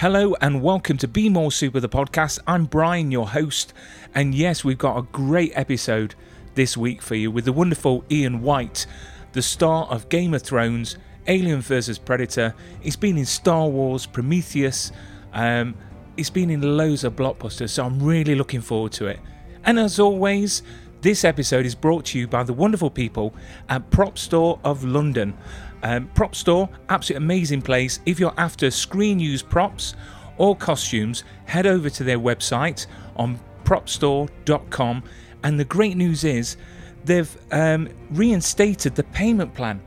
Hello 0.00 0.34
and 0.40 0.62
welcome 0.62 0.96
to 0.96 1.06
Be 1.06 1.28
More 1.28 1.52
Super, 1.52 1.78
the 1.78 1.86
podcast. 1.86 2.38
I'm 2.46 2.64
Brian, 2.64 3.10
your 3.10 3.28
host, 3.28 3.74
and 4.14 4.34
yes, 4.34 4.64
we've 4.64 4.78
got 4.78 4.96
a 4.96 5.02
great 5.02 5.52
episode 5.54 6.14
this 6.54 6.74
week 6.74 7.02
for 7.02 7.16
you 7.16 7.30
with 7.30 7.44
the 7.44 7.52
wonderful 7.52 8.02
Ian 8.10 8.40
White, 8.40 8.86
the 9.32 9.42
star 9.42 9.84
of 9.90 10.08
Game 10.08 10.32
of 10.32 10.40
Thrones, 10.40 10.96
Alien 11.26 11.60
vs. 11.60 11.98
Predator. 11.98 12.54
He's 12.80 12.96
been 12.96 13.18
in 13.18 13.26
Star 13.26 13.68
Wars, 13.68 14.06
Prometheus, 14.06 14.90
um, 15.34 15.74
he's 16.16 16.30
been 16.30 16.48
in 16.48 16.78
loads 16.78 17.04
of 17.04 17.14
blockbusters, 17.14 17.68
so 17.68 17.84
I'm 17.84 18.02
really 18.02 18.34
looking 18.34 18.62
forward 18.62 18.92
to 18.92 19.06
it. 19.08 19.20
And 19.64 19.78
as 19.78 20.00
always, 20.00 20.62
this 21.02 21.24
episode 21.24 21.66
is 21.66 21.74
brought 21.74 22.06
to 22.06 22.18
you 22.18 22.26
by 22.26 22.42
the 22.42 22.54
wonderful 22.54 22.88
people 22.88 23.34
at 23.68 23.90
Prop 23.90 24.16
Store 24.16 24.60
of 24.64 24.82
London. 24.82 25.36
Um, 25.82 26.08
prop 26.08 26.34
Store, 26.34 26.68
absolutely 26.88 27.24
amazing 27.24 27.62
place. 27.62 28.00
If 28.06 28.20
you're 28.20 28.34
after 28.36 28.70
screen 28.70 29.18
use 29.18 29.42
props 29.42 29.94
or 30.36 30.56
costumes, 30.56 31.24
head 31.46 31.66
over 31.66 31.90
to 31.90 32.04
their 32.04 32.18
website 32.18 32.86
on 33.16 33.38
propstore.com. 33.64 35.02
And 35.42 35.58
the 35.58 35.64
great 35.64 35.96
news 35.96 36.24
is 36.24 36.56
they've 37.04 37.36
um, 37.50 37.88
reinstated 38.10 38.94
the 38.94 39.04
payment 39.04 39.54
plan. 39.54 39.80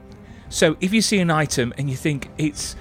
So 0.50 0.78
if 0.80 0.94
you 0.94 1.02
see 1.02 1.20
an 1.20 1.32
item 1.32 1.74
and 1.78 1.90
you 1.90 1.96
think 1.96 2.30
it's 2.38 2.76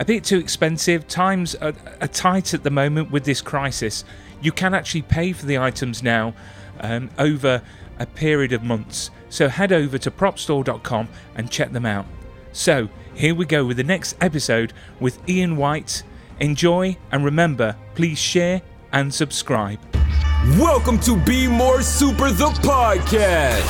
a 0.00 0.04
bit 0.04 0.24
too 0.24 0.38
expensive, 0.38 1.06
times 1.08 1.54
are, 1.56 1.74
are 2.00 2.08
tight 2.08 2.54
at 2.54 2.62
the 2.62 2.70
moment 2.70 3.10
with 3.10 3.24
this 3.24 3.40
crisis, 3.40 4.04
you 4.40 4.52
can 4.52 4.74
actually 4.74 5.02
pay 5.02 5.32
for 5.32 5.46
the 5.46 5.58
items 5.58 6.02
now 6.02 6.34
um, 6.80 7.10
over 7.18 7.62
a 7.98 8.06
period 8.06 8.52
of 8.52 8.62
months. 8.62 9.10
So 9.28 9.48
head 9.48 9.72
over 9.72 9.98
to 9.98 10.10
propstore.com 10.10 11.08
and 11.34 11.50
check 11.50 11.72
them 11.72 11.84
out. 11.84 12.06
So, 12.52 12.88
here 13.14 13.34
we 13.34 13.44
go 13.46 13.64
with 13.64 13.76
the 13.76 13.84
next 13.84 14.16
episode 14.20 14.72
with 15.00 15.18
Ian 15.28 15.56
White. 15.56 16.02
Enjoy 16.40 16.96
and 17.12 17.24
remember, 17.24 17.76
please 17.94 18.18
share 18.18 18.62
and 18.92 19.12
subscribe. 19.12 19.78
Welcome 20.58 20.98
to 21.00 21.16
Be 21.24 21.46
More 21.48 21.82
Super, 21.82 22.30
the 22.30 22.46
podcast. 22.46 23.60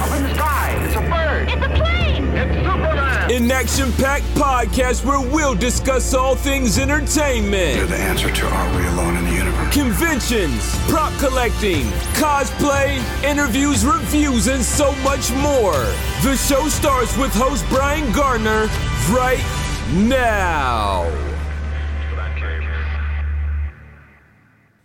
Up 0.00 0.16
in 0.16 0.22
the 0.24 0.34
sky, 0.34 0.84
it's 0.84 0.96
a 0.96 1.00
bird. 1.00 1.48
It's 1.48 1.64
a 1.64 1.80
plane! 1.80 2.24
It's 2.36 2.56
Superman. 2.56 3.30
An 3.30 3.50
action 3.50 3.92
packed 3.92 4.24
podcast 4.34 5.04
where 5.04 5.20
we'll 5.20 5.54
discuss 5.54 6.12
all 6.14 6.34
things 6.34 6.78
entertainment, 6.78 7.76
You're 7.76 7.86
the 7.86 7.96
answer 7.96 8.30
to 8.32 8.46
Are 8.46 8.76
We 8.76 8.86
Alone 8.88 9.16
in 9.16 9.24
the 9.24 9.30
Universe? 9.30 9.37
Conventions, 9.72 10.76
prop 10.88 11.16
collecting, 11.18 11.84
cosplay, 12.14 12.98
interviews, 13.24 13.84
reviews, 13.84 14.48
and 14.48 14.62
so 14.62 14.92
much 15.02 15.30
more. 15.32 15.74
The 16.22 16.36
show 16.36 16.68
starts 16.68 17.16
with 17.16 17.32
host 17.32 17.64
Brian 17.68 18.12
Gardner 18.12 18.68
right 19.10 19.44
now. 19.92 21.10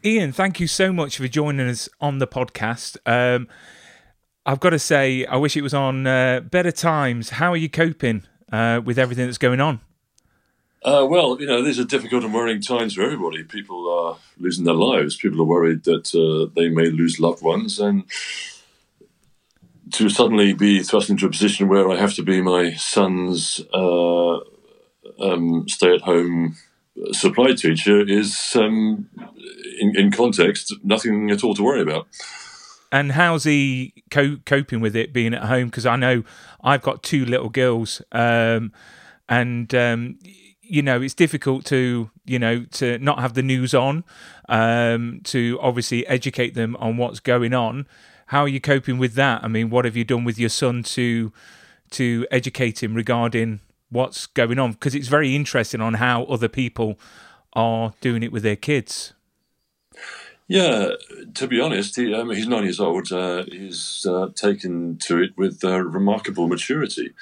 Ian, 0.06 0.34
thank 0.34 0.60
you 0.60 0.68
so 0.68 0.92
much 0.92 1.18
for 1.18 1.30
joining 1.30 1.70
us 1.70 1.88
on 2.02 2.20
the 2.20 2.28
podcast. 2.28 2.98
Um, 3.06 3.48
I've 4.46 4.60
got 4.60 4.72
to 4.72 4.80
say, 4.80 5.26
I 5.26 5.38
wish 5.38 5.56
it 5.56 5.62
was 5.62 5.74
on 5.74 6.06
uh, 6.06 6.42
better 6.42 6.72
times. 6.72 7.30
How 7.30 7.54
are 7.54 7.58
you 7.58 7.70
coping 7.70 8.24
uh, 8.52 8.82
with 8.84 9.00
everything 9.00 9.28
that's 9.28 9.38
going 9.38 9.62
on? 9.62 9.80
Uh, 10.84 11.06
well, 11.10 11.40
you 11.40 11.48
know, 11.48 11.64
these 11.64 11.80
are 11.80 11.86
difficult 11.86 12.26
and 12.26 12.34
worrying 12.34 12.62
times 12.62 12.96
for 12.96 13.04
everybody. 13.04 13.44
People 13.44 13.90
are 13.90 14.18
losing 14.38 14.66
their 14.66 14.74
lives. 14.74 15.16
People 15.16 15.40
are 15.42 15.46
worried 15.46 15.84
that 15.86 16.14
uh, 16.14 16.52
they 16.56 16.68
may 16.68 16.88
lose 16.88 17.22
loved 17.22 17.42
ones, 17.42 17.80
and 17.80 18.04
to 19.94 20.10
suddenly 20.10 20.54
be 20.54 20.84
thrust 20.84 21.10
into 21.10 21.26
a 21.26 21.30
position 21.30 21.70
where 21.70 21.90
I 21.90 21.96
have 21.96 22.16
to 22.16 22.24
be 22.24 22.42
my 22.42 22.74
son's 22.74 23.62
uh, 23.74 24.40
um, 25.20 25.70
stay-at-home 25.70 26.58
supply 27.12 27.54
teacher 27.54 28.02
is, 28.02 28.54
um, 28.56 29.10
in, 29.80 29.96
in 29.96 30.12
context, 30.12 30.74
nothing 30.84 31.32
at 31.32 31.44
all 31.44 31.56
to 31.56 31.64
worry 31.64 31.82
about. 31.82 32.08
And 32.92 33.14
how's 33.14 33.46
he 33.46 33.94
co- 34.12 34.38
coping 34.46 34.82
with 34.82 34.96
it 34.96 35.14
being 35.14 35.34
at 35.34 35.44
home? 35.44 35.68
Because 35.68 35.86
I 35.86 35.96
know 35.96 36.24
I've 36.62 36.82
got 36.82 37.04
two 37.04 37.26
little 37.26 37.50
girls, 37.50 38.02
um, 38.12 38.74
and 39.30 39.74
um, 39.74 40.20
you 40.74 40.82
know 40.82 41.00
it's 41.04 41.14
difficult 41.14 41.66
to 41.66 42.10
you 42.26 42.40
know 42.40 42.64
to 42.72 42.98
not 42.98 43.20
have 43.20 43.36
the 43.36 43.44
news 43.44 43.76
on, 43.76 44.04
um, 44.50 45.22
to 45.24 45.60
obviously 45.62 46.06
educate 46.08 46.56
them 46.56 46.76
on 46.78 46.98
what's 46.98 47.20
going 47.20 47.54
on. 47.54 47.86
How 48.28 48.42
are 48.42 48.48
you 48.48 48.60
coping 48.60 48.98
with 48.98 49.14
that? 49.14 49.44
I 49.44 49.48
mean, 49.48 49.70
what 49.70 49.86
have 49.86 49.96
you 49.96 50.04
done 50.04 50.24
with 50.24 50.40
your 50.40 50.50
son 50.50 50.82
to 50.84 51.32
to 51.92 52.26
educate 52.32 52.82
him 52.82 52.96
regarding 52.96 53.60
what's 53.92 54.26
going 54.26 54.58
on? 54.58 54.72
Because 54.72 54.96
it's 54.96 55.10
very 55.10 55.36
interesting 55.36 55.80
on 55.80 55.96
how 55.96 56.24
other 56.24 56.48
people 56.48 57.00
are 57.54 57.94
doing 58.02 58.24
it 58.24 58.32
with 58.32 58.42
their 58.42 58.56
kids. 58.56 59.14
Yeah, 60.48 60.94
to 61.36 61.48
be 61.48 61.62
honest, 61.62 61.96
he, 61.98 62.12
um, 62.16 62.32
he's 62.32 62.48
nine 62.48 62.64
years 62.64 62.80
old. 62.80 63.12
Uh, 63.12 63.44
he's 63.44 64.08
uh, 64.10 64.30
taken 64.34 64.98
to 65.04 65.22
it 65.22 65.38
with 65.38 65.64
uh, 65.64 65.84
remarkable 65.84 66.48
maturity. 66.48 67.14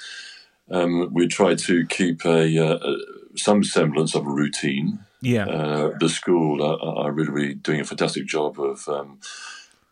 Um, 0.70 1.12
we 1.12 1.28
try 1.28 1.54
to 1.54 1.86
keep 1.86 2.24
a, 2.24 2.58
uh, 2.58 2.78
a 2.78 2.96
some 3.36 3.64
semblance 3.64 4.14
of 4.14 4.26
a 4.26 4.30
routine. 4.30 4.98
Yeah, 5.20 5.46
Uh, 5.46 5.90
the 6.00 6.08
school 6.08 6.62
are, 6.62 7.04
are 7.06 7.12
really 7.12 7.54
doing 7.54 7.80
a 7.80 7.84
fantastic 7.84 8.26
job 8.26 8.58
of 8.58 8.88
um, 8.88 9.18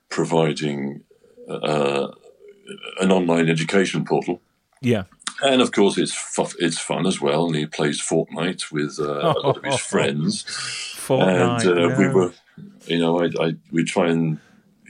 providing 0.09 1.03
uh, 1.49 2.09
an 3.01 3.13
online 3.13 3.49
education 3.49 4.05
portal. 4.05 4.41
yeah. 4.81 5.05
And 5.43 5.63
of 5.63 5.73
course, 5.73 5.97
it's 5.97 6.13
fu- 6.13 6.59
it's 6.59 6.79
fun 6.79 7.07
as 7.07 7.19
well. 7.19 7.47
And 7.47 7.57
he 7.57 7.65
plays 7.65 7.99
Fortnite 7.99 8.71
with 8.71 8.99
uh, 9.01 9.33
a 9.35 9.41
lot 9.41 9.57
of 9.57 9.65
his 9.65 9.81
friends 9.93 10.45
Fortnite. 10.45 11.65
and 11.65 11.93
uh, 11.93 11.97
we 11.97 12.09
were, 12.09 12.33
you 12.87 12.99
know, 12.99 13.23
I, 13.23 13.31
I 13.41 13.55
we 13.73 13.85
try 13.85 14.11
and 14.11 14.39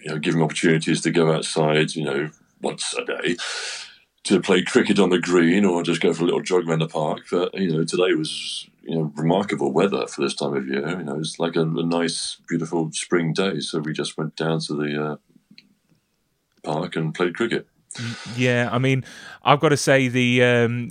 you 0.03 0.10
know 0.10 0.19
give 0.19 0.34
him 0.34 0.43
opportunities 0.43 1.03
to 1.03 1.12
go 1.12 1.33
outside, 1.33 1.94
you 1.94 2.03
know, 2.05 2.31
once 2.60 2.94
a 2.94 3.05
day 3.05 3.37
to 4.25 4.41
play 4.41 4.63
cricket 4.63 4.99
on 4.99 5.11
the 5.11 5.19
green 5.19 5.65
or 5.65 5.83
just 5.83 6.01
go 6.01 6.13
for 6.13 6.23
a 6.23 6.27
little 6.27 6.43
jog 6.43 6.69
around 6.69 6.81
the 6.81 6.89
park. 6.89 7.23
But 7.31 7.55
you 7.55 7.73
know, 7.73 7.85
today 7.85 8.15
was 8.15 8.69
you 8.83 8.95
know 8.95 9.13
remarkable 9.17 9.73
weather 9.73 10.07
for 10.07 10.21
this 10.21 10.35
time 10.35 10.55
of 10.55 10.69
year. 10.69 10.89
You 10.89 11.05
know, 11.05 11.19
it's 11.19 11.39
like 11.39 11.57
a, 11.57 11.63
a 11.63 11.85
nice, 11.85 12.37
beautiful 12.49 12.91
spring 12.93 13.33
day. 13.33 13.61
So 13.61 13.81
we 13.81 13.93
just 13.93 14.19
went 14.19 14.37
down 14.37 14.61
to 14.61 14.75
the 14.75 15.05
uh, 15.05 15.17
park 16.63 16.97
and 16.97 17.15
played 17.15 17.37
cricket. 17.37 17.67
Yeah, 18.37 18.69
I 18.71 18.79
mean, 18.79 19.05
I've 19.43 19.59
got 19.59 19.71
to 19.71 19.77
say 19.77 20.07
the 20.07 20.45
um, 20.45 20.91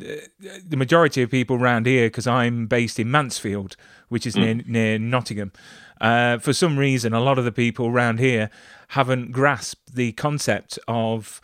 the 0.68 0.76
majority 0.76 1.22
of 1.22 1.32
people 1.32 1.56
around 1.56 1.86
here, 1.86 2.08
because 2.08 2.28
I'm 2.28 2.68
based 2.68 3.00
in 3.00 3.10
Mansfield, 3.10 3.78
which 4.10 4.28
is 4.28 4.36
near 4.36 4.56
near 4.66 5.00
Nottingham. 5.00 5.54
Uh, 6.02 6.38
for 6.40 6.54
some 6.54 6.78
reason, 6.78 7.14
a 7.14 7.20
lot 7.20 7.38
of 7.38 7.46
the 7.46 7.52
people 7.52 7.88
around 7.88 8.20
here 8.20 8.50
haven't 8.90 9.32
grasped 9.32 9.96
the 9.96 10.12
concept 10.14 10.80
of 10.88 11.42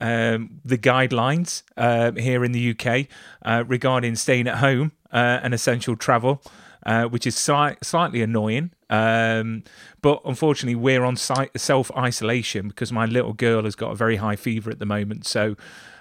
um, 0.00 0.60
the 0.64 0.78
guidelines 0.78 1.62
uh, 1.76 2.12
here 2.12 2.44
in 2.44 2.52
the 2.52 2.70
UK 2.70 3.06
uh, 3.44 3.64
regarding 3.66 4.16
staying 4.16 4.46
at 4.46 4.58
home 4.58 4.92
uh, 5.12 5.40
and 5.42 5.54
essential 5.54 5.96
travel, 5.96 6.42
uh, 6.84 7.04
which 7.04 7.26
is 7.26 7.34
sli- 7.34 7.82
slightly 7.82 8.22
annoying. 8.22 8.72
Um, 8.90 9.64
but 10.02 10.20
unfortunately, 10.24 10.76
we're 10.76 11.04
on 11.04 11.16
si- 11.16 11.50
self 11.56 11.90
isolation 11.96 12.68
because 12.68 12.92
my 12.92 13.06
little 13.06 13.32
girl 13.32 13.64
has 13.64 13.74
got 13.74 13.92
a 13.92 13.94
very 13.94 14.16
high 14.16 14.36
fever 14.36 14.70
at 14.70 14.78
the 14.78 14.86
moment. 14.86 15.26
So 15.26 15.56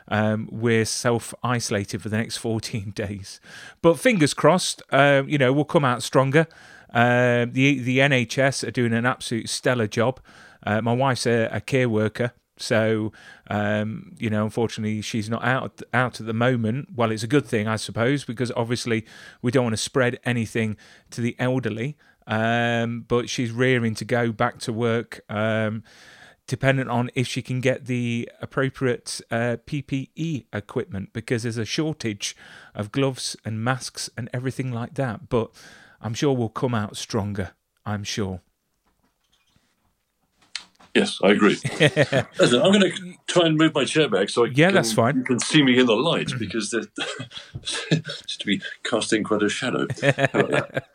um, 0.10 0.50
we're 0.52 0.86
self 0.86 1.34
isolated 1.44 2.02
for 2.02 2.10
the 2.10 2.18
next 2.18 2.38
14 2.38 2.92
days. 2.96 3.40
But 3.82 4.00
fingers 4.00 4.34
crossed, 4.34 4.82
uh, 4.92 5.24
you 5.26 5.38
know, 5.38 5.54
we'll 5.54 5.66
come 5.66 5.86
out 5.86 6.04
stronger. 6.04 6.48
Uh, 6.94 7.46
the 7.50 7.80
the 7.80 8.00
NHS 8.00 8.68
are 8.68 8.72
doing 8.72 8.94
an 8.94 9.06
absolute 9.06 9.50
stellar 9.50 9.88
job. 9.88 10.20
My 10.66 10.94
wife's 10.94 11.28
a, 11.28 11.48
a 11.52 11.62
care 11.62 11.88
worker, 11.88 12.32
so 12.58 13.12
um, 13.50 14.16
you 14.18 14.30
know, 14.30 14.44
unfortunately, 14.44 15.02
she's 15.02 15.30
not 15.30 15.44
out 15.44 15.82
out 15.94 16.20
at 16.20 16.26
the 16.26 16.34
moment. 16.34 16.90
Well, 16.96 17.12
it's 17.12 17.24
a 17.24 17.28
good 17.28 17.46
thing, 17.46 17.68
I 17.68 17.76
suppose, 17.76 18.24
because 18.24 18.52
obviously 18.56 19.06
we 19.42 19.52
don't 19.52 19.64
want 19.64 19.74
to 19.74 19.82
spread 19.82 20.20
anything 20.24 20.78
to 21.12 21.22
the 21.22 21.36
elderly. 21.40 21.98
Um, 22.28 23.06
but 23.08 23.30
she's 23.30 23.52
rearing 23.52 23.94
to 23.96 24.06
go 24.06 24.32
back 24.32 24.58
to 24.60 24.74
work. 24.74 25.22
Um, 25.30 25.84
dependent 26.48 26.90
on 26.90 27.10
if 27.16 27.28
she 27.28 27.42
can 27.42 27.60
get 27.60 27.86
the 27.86 28.30
appropriate 28.42 29.20
uh, 29.32 29.58
PPE 29.66 30.46
equipment 30.54 31.10
because 31.12 31.44
there's 31.44 31.58
a 31.58 31.66
shortage 31.66 32.36
of 32.74 32.92
gloves 32.92 33.36
and 33.44 33.64
masks 33.64 34.10
and 34.16 34.30
everything 34.34 34.72
like 34.72 34.94
that. 34.96 35.30
But 35.30 35.52
I'm 36.02 36.14
sure 36.14 36.34
we'll 36.34 36.50
come 36.50 36.76
out 36.76 36.98
stronger. 36.98 37.52
I'm 37.86 38.04
sure. 38.04 38.42
Yes, 40.96 41.20
I 41.22 41.32
agree. 41.32 41.58
Listen, 41.80 42.62
I'm 42.62 42.72
going 42.72 42.82
to 42.90 43.14
try 43.28 43.46
and 43.46 43.58
move 43.58 43.74
my 43.76 43.84
chair 43.84 44.08
back 44.10 44.30
so 44.30 44.46
I 44.46 44.48
Yeah, 44.48 44.68
can, 44.68 44.76
that's 44.76 44.94
fine. 44.94 45.18
you 45.18 45.24
can 45.24 45.40
see 45.40 45.62
me 45.62 45.78
in 45.78 45.86
the 45.88 45.96
light 45.96 46.30
because 46.40 46.72
there's 46.72 46.88
just 48.26 48.40
to 48.40 48.46
be 48.46 48.62
casting 48.84 49.24
quite 49.24 49.44
a 49.44 49.50
shadow. 49.50 49.88
How 50.02 50.12
about 50.40 50.50
that? 50.52 50.88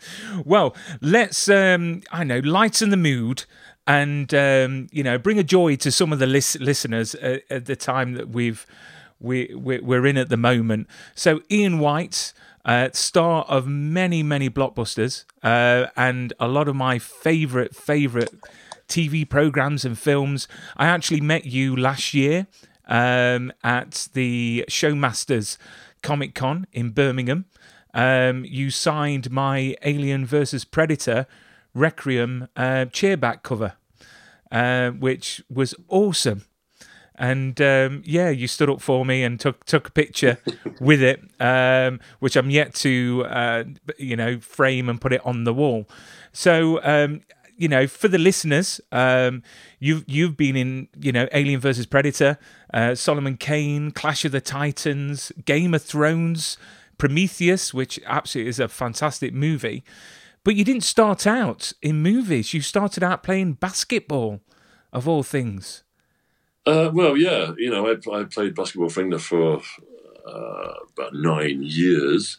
Well, 0.45 0.75
let's 1.03 1.49
um, 1.49 2.03
I 2.11 2.25
know 2.25 2.39
lighten 2.39 2.91
the 2.91 2.97
mood 2.97 3.45
and 3.87 4.33
um, 4.35 4.89
you 4.91 5.03
know 5.03 5.19
bring 5.19 5.39
a 5.39 5.45
joy 5.45 5.77
to 5.77 5.91
some 5.91 6.13
of 6.13 6.19
the 6.19 6.27
lis- 6.27 6.59
listeners 6.61 7.15
at, 7.17 7.43
at 7.51 7.67
the 7.67 7.77
time 7.77 8.15
that 8.15 8.31
we've 8.31 8.67
we 9.21 9.53
we're, 9.55 9.83
we're 9.83 10.07
in 10.07 10.17
at 10.17 10.31
the 10.31 10.37
moment. 10.39 10.87
So 11.15 11.43
Ian 11.51 11.79
White, 11.79 12.33
uh, 12.65 12.89
star 12.95 13.45
of 13.49 13.67
many, 13.67 14.23
many 14.23 14.49
blockbusters, 14.49 15.25
uh, 15.43 15.89
and 15.97 16.33
a 16.41 16.49
lot 16.49 16.69
of 16.69 16.75
my 16.77 16.99
favorite, 16.99 17.77
favorite 17.77 18.33
TV 18.91 19.27
programs 19.27 19.85
and 19.85 19.99
films. 19.99 20.49
I 20.77 20.87
actually 20.87 21.21
met 21.21 21.47
you 21.47 21.75
last 21.77 22.13
year 22.13 22.49
um, 22.87 23.53
at 23.63 24.09
the 24.13 24.65
Showmasters 24.69 25.57
Comic 26.03 26.35
Con 26.35 26.67
in 26.73 26.91
Birmingham. 26.91 27.47
Um, 27.95 28.45
you 28.45 28.71
signed 28.71 29.31
my 29.31 29.77
Alien 29.83 30.27
versus 30.27 30.65
Predator 30.65 31.27
Requiem 31.73 32.49
uh, 32.57 32.87
chairback 32.91 33.43
cover, 33.43 33.75
uh, 34.51 34.91
which 34.91 35.43
was 35.49 35.75
awesome. 35.89 36.45
And 37.15 37.61
um, 37.61 38.03
yeah, 38.05 38.31
you 38.31 38.49
stood 38.49 38.71
up 38.71 38.81
for 38.81 39.05
me 39.05 39.23
and 39.23 39.39
took 39.39 39.65
took 39.67 39.89
a 39.89 39.91
picture 39.93 40.39
with 40.81 41.03
it, 41.03 41.21
um, 41.39 42.01
which 42.19 42.35
I'm 42.35 42.51
yet 42.51 42.75
to 42.77 43.27
uh, 43.29 43.65
you 43.99 44.17
know 44.17 44.41
frame 44.41 44.89
and 44.89 45.01
put 45.01 45.13
it 45.13 45.25
on 45.25 45.45
the 45.45 45.53
wall. 45.53 45.87
So 46.33 46.83
um, 46.83 47.21
you 47.61 47.69
know, 47.69 47.87
for 47.87 48.09
the 48.09 48.17
listeners, 48.17 48.81
um, 48.91 49.43
you've 49.79 50.05
you've 50.07 50.35
been 50.35 50.57
in, 50.57 50.89
you 50.99 51.13
know, 51.13 51.29
Alien 51.31 51.61
versus 51.61 51.85
Predator, 51.85 52.39
uh, 52.73 52.95
Solomon 52.95 53.37
Kane, 53.37 53.91
Clash 53.91 54.25
of 54.25 54.33
the 54.33 54.41
Titans, 54.41 55.31
Game 55.45 55.75
of 55.75 55.83
Thrones, 55.83 56.57
Prometheus, 56.97 57.75
which 57.75 58.01
absolutely 58.07 58.49
is 58.49 58.59
a 58.61 58.69
fantastic 58.69 59.35
movie. 59.35 59.85
But 60.43 60.55
you 60.55 60.65
didn't 60.65 60.85
start 60.85 61.27
out 61.27 61.75
in 61.83 62.03
movies. 62.03 62.55
You 62.55 62.63
started 62.63 63.05
out 63.05 63.23
playing 63.23 63.55
basketball, 63.55 64.41
of 64.91 65.07
all 65.07 65.23
things. 65.23 65.83
Uh, 66.65 66.91
well, 66.95 67.15
yeah, 67.15 67.53
you 67.59 67.71
know, 67.71 67.87
I, 67.87 68.21
I 68.21 68.25
played 68.25 68.55
basketball 68.55 68.89
for 68.89 69.03
England 69.03 69.23
for 69.23 69.61
uh, 70.27 70.73
about 70.97 71.13
nine 71.13 71.63
years. 71.63 72.39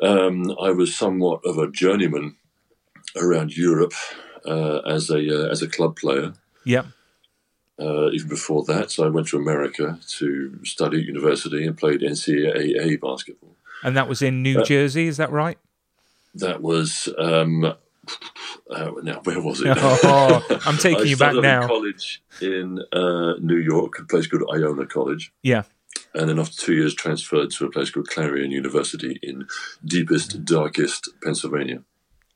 Um, 0.00 0.54
I 0.60 0.70
was 0.70 0.94
somewhat 0.94 1.40
of 1.44 1.58
a 1.58 1.68
journeyman 1.68 2.36
around 3.16 3.56
Europe 3.56 3.94
uh, 4.46 4.78
as 4.80 5.10
a 5.10 5.18
uh, 5.46 5.50
as 5.50 5.62
a 5.62 5.68
club 5.68 5.96
player. 5.96 6.32
Yeah. 6.64 6.84
Uh, 7.80 8.10
even 8.12 8.28
before 8.28 8.62
that, 8.64 8.90
so 8.90 9.04
I 9.04 9.08
went 9.08 9.26
to 9.28 9.36
America 9.38 9.98
to 10.18 10.64
study 10.64 10.98
at 11.00 11.04
university 11.06 11.66
and 11.66 11.76
played 11.76 12.00
NCAA 12.00 13.00
basketball. 13.00 13.56
And 13.82 13.96
that 13.96 14.08
was 14.08 14.22
in 14.22 14.42
New 14.42 14.60
Uh, 14.60 14.64
Jersey, 14.64 15.06
is 15.08 15.16
that 15.16 15.32
right? 15.32 15.58
That 16.34 16.62
was 16.62 17.08
um, 17.18 17.64
uh, 17.64 18.90
now 19.02 19.20
where 19.24 19.40
was 19.40 19.62
it? 19.62 19.76
Oh, 19.80 20.44
I'm 20.66 20.76
taking 20.88 21.06
you 21.06 21.16
back 21.16 21.34
now. 21.34 21.66
college 21.66 22.22
in 22.40 22.78
uh, 22.92 23.34
New 23.40 23.56
York, 23.58 23.98
a 23.98 24.04
place 24.04 24.26
called 24.28 24.44
Iona 24.54 24.86
College. 24.86 25.32
Yeah. 25.42 25.62
and 26.14 26.28
then 26.28 26.38
after 26.38 26.56
two 26.56 26.74
years 26.74 26.94
transferred 26.94 27.50
to 27.52 27.64
a 27.66 27.70
place 27.70 27.90
called 27.90 28.08
Clarion 28.08 28.50
University 28.52 29.18
in 29.22 29.46
deepest, 29.84 30.44
darkest 30.44 31.08
Pennsylvania. 31.24 31.82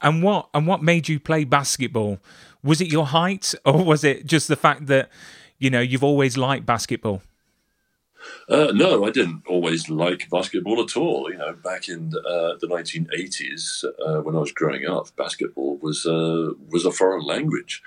And 0.02 0.22
what 0.22 0.48
and 0.52 0.66
what 0.66 0.82
made 0.82 1.08
you 1.08 1.18
play 1.18 1.44
basketball? 1.44 2.18
Was 2.62 2.80
it 2.80 2.88
your 2.88 3.06
height, 3.06 3.54
or 3.64 3.84
was 3.84 4.04
it 4.04 4.26
just 4.26 4.48
the 4.48 4.56
fact 4.56 4.86
that 4.86 5.10
you 5.58 5.70
know 5.70 5.80
you've 5.80 6.04
always 6.04 6.36
liked 6.36 6.66
basketball? 6.66 7.22
Uh, 8.48 8.72
no, 8.74 9.04
I 9.04 9.10
didn't 9.10 9.44
always 9.46 9.88
like 9.88 10.28
basketball 10.30 10.82
at 10.82 10.96
all. 10.96 11.30
You 11.30 11.38
know, 11.38 11.52
back 11.52 11.88
in 11.88 12.12
uh, 12.16 12.54
the 12.60 12.66
1980s, 12.66 13.84
uh, 13.84 14.20
when 14.22 14.34
I 14.34 14.40
was 14.40 14.52
growing 14.52 14.84
up, 14.86 15.14
basketball 15.16 15.78
was 15.78 16.06
uh, 16.06 16.52
was 16.68 16.84
a 16.84 16.92
foreign 16.92 17.24
language. 17.24 17.82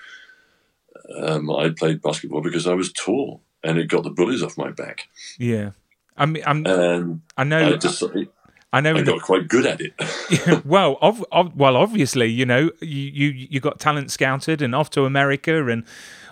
Um, 1.18 1.50
I 1.50 1.70
played 1.70 2.02
basketball 2.02 2.42
because 2.42 2.68
I 2.68 2.74
was 2.74 2.92
tall, 2.92 3.42
and 3.64 3.78
it 3.78 3.88
got 3.88 4.04
the 4.04 4.10
bullies 4.10 4.44
off 4.44 4.58
my 4.58 4.72
back. 4.72 5.08
Yeah. 5.38 5.72
I 6.18 6.26
mean, 6.26 6.44
I'm, 6.46 7.22
I 7.38 7.44
know, 7.46 7.74
I 7.74 7.78
just 7.78 8.04
I 8.04 8.28
know. 8.74 8.94
I 8.95 9.00
in 9.00 9.06
the- 9.06 9.19
quite 9.19 9.48
good 9.48 9.66
at 9.66 9.81
it. 9.81 9.94
well, 10.66 10.98
ov- 11.01 11.25
ov- 11.31 11.56
well, 11.56 11.75
obviously, 11.75 12.27
you 12.27 12.45
know, 12.45 12.69
you, 12.81 12.88
you 12.88 13.27
you 13.51 13.60
got 13.60 13.80
talent 13.80 14.12
scouted 14.12 14.62
and 14.62 14.75
off 14.75 14.89
to 14.92 15.06
America 15.06 15.68
and 15.68 15.83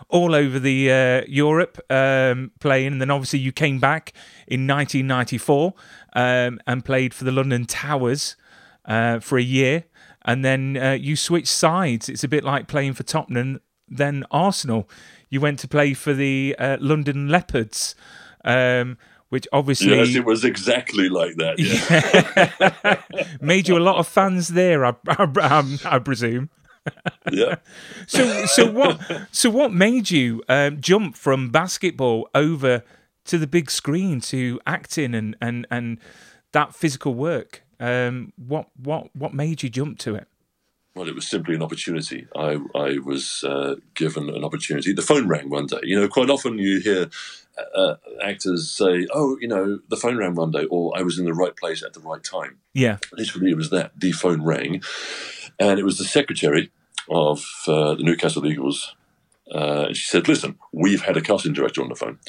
all 0.09 0.33
over 0.35 0.59
the 0.59 0.91
uh, 0.91 1.21
Europe 1.27 1.79
um, 1.89 2.51
playing, 2.59 2.93
and 2.93 3.01
then 3.01 3.11
obviously 3.11 3.39
you 3.39 3.51
came 3.51 3.79
back 3.79 4.13
in 4.47 4.65
1994 4.67 5.73
um, 6.13 6.59
and 6.65 6.85
played 6.85 7.13
for 7.13 7.23
the 7.25 7.31
London 7.31 7.65
Towers 7.65 8.35
uh, 8.85 9.19
for 9.19 9.37
a 9.37 9.43
year, 9.43 9.83
and 10.23 10.45
then 10.45 10.77
uh, 10.77 10.91
you 10.91 11.15
switched 11.15 11.47
sides. 11.47 12.07
It's 12.07 12.23
a 12.23 12.27
bit 12.27 12.43
like 12.43 12.67
playing 12.67 12.93
for 12.93 13.03
Tottenham, 13.03 13.59
then 13.87 14.23
Arsenal. 14.31 14.89
You 15.29 15.41
went 15.41 15.59
to 15.59 15.67
play 15.67 15.93
for 15.93 16.13
the 16.13 16.55
uh, 16.57 16.77
London 16.79 17.27
Leopards. 17.27 17.95
Um, 18.45 18.97
which 19.29 19.47
obviously 19.51 19.95
yes, 19.95 20.15
it 20.15 20.25
was 20.25 20.43
exactly 20.43 21.09
like 21.09 21.35
that. 21.35 21.59
Yeah, 21.59 23.37
made 23.41 23.67
you 23.67 23.77
a 23.77 23.79
lot 23.79 23.97
of 23.97 24.07
fans 24.07 24.49
there, 24.49 24.85
I, 24.85 24.93
I, 25.07 25.77
I 25.85 25.99
presume. 25.99 26.49
yeah. 27.31 27.55
So, 28.07 28.45
so 28.45 28.71
what? 28.71 29.01
So, 29.31 29.49
what 29.49 29.73
made 29.73 30.09
you 30.09 30.43
um, 30.47 30.79
jump 30.79 31.15
from 31.15 31.49
basketball 31.49 32.29
over 32.33 32.83
to 33.25 33.37
the 33.37 33.47
big 33.47 33.69
screen 33.69 34.21
to 34.21 34.59
acting 34.65 35.13
and 35.13 35.35
and 35.41 35.67
and 35.69 35.99
that 36.53 36.75
physical 36.75 37.13
work? 37.13 37.63
Um, 37.79 38.33
what 38.37 38.69
what 38.81 39.15
what 39.15 39.33
made 39.33 39.63
you 39.63 39.69
jump 39.69 39.99
to 39.99 40.15
it? 40.15 40.27
Well, 40.95 41.07
it 41.07 41.13
was 41.13 41.29
simply 41.29 41.53
an 41.53 41.61
opportunity. 41.61 42.25
I, 42.35 42.57
I 42.73 42.97
was 42.97 43.43
uh, 43.43 43.75
given 43.93 44.29
an 44.29 44.43
opportunity. 44.43 44.93
The 44.93 45.03
phone 45.03 45.27
rang 45.27 45.47
one 45.47 45.67
day. 45.67 45.79
You 45.83 46.01
know, 46.01 46.07
quite 46.07 46.31
often 46.31 46.57
you 46.57 46.79
hear 46.79 47.07
uh, 47.75 47.95
actors 48.21 48.69
say, 48.69 49.07
"Oh, 49.13 49.37
you 49.39 49.47
know, 49.47 49.79
the 49.89 49.97
phone 49.97 50.17
rang 50.17 50.35
one 50.35 50.51
day," 50.51 50.65
or 50.65 50.97
"I 50.97 51.01
was 51.01 51.17
in 51.19 51.25
the 51.25 51.33
right 51.33 51.55
place 51.55 51.83
at 51.83 51.93
the 51.93 51.99
right 51.99 52.23
time." 52.23 52.57
Yeah, 52.73 52.97
Literally, 53.13 53.51
it 53.51 53.57
was 53.57 53.69
that. 53.71 53.99
The 53.99 54.11
phone 54.11 54.43
rang, 54.43 54.81
and 55.59 55.79
it 55.79 55.83
was 55.83 55.97
the 55.97 56.05
secretary 56.05 56.71
of 57.09 57.45
uh, 57.67 57.95
the 57.95 58.03
Newcastle 58.03 58.45
Eagles. 58.45 58.95
Uh, 59.53 59.85
and 59.87 59.97
she 59.97 60.05
said, 60.05 60.27
"Listen, 60.27 60.57
we've 60.73 61.01
had 61.03 61.17
a 61.17 61.21
casting 61.21 61.53
director 61.53 61.81
on 61.81 61.89
the 61.89 61.95
phone. 61.95 62.19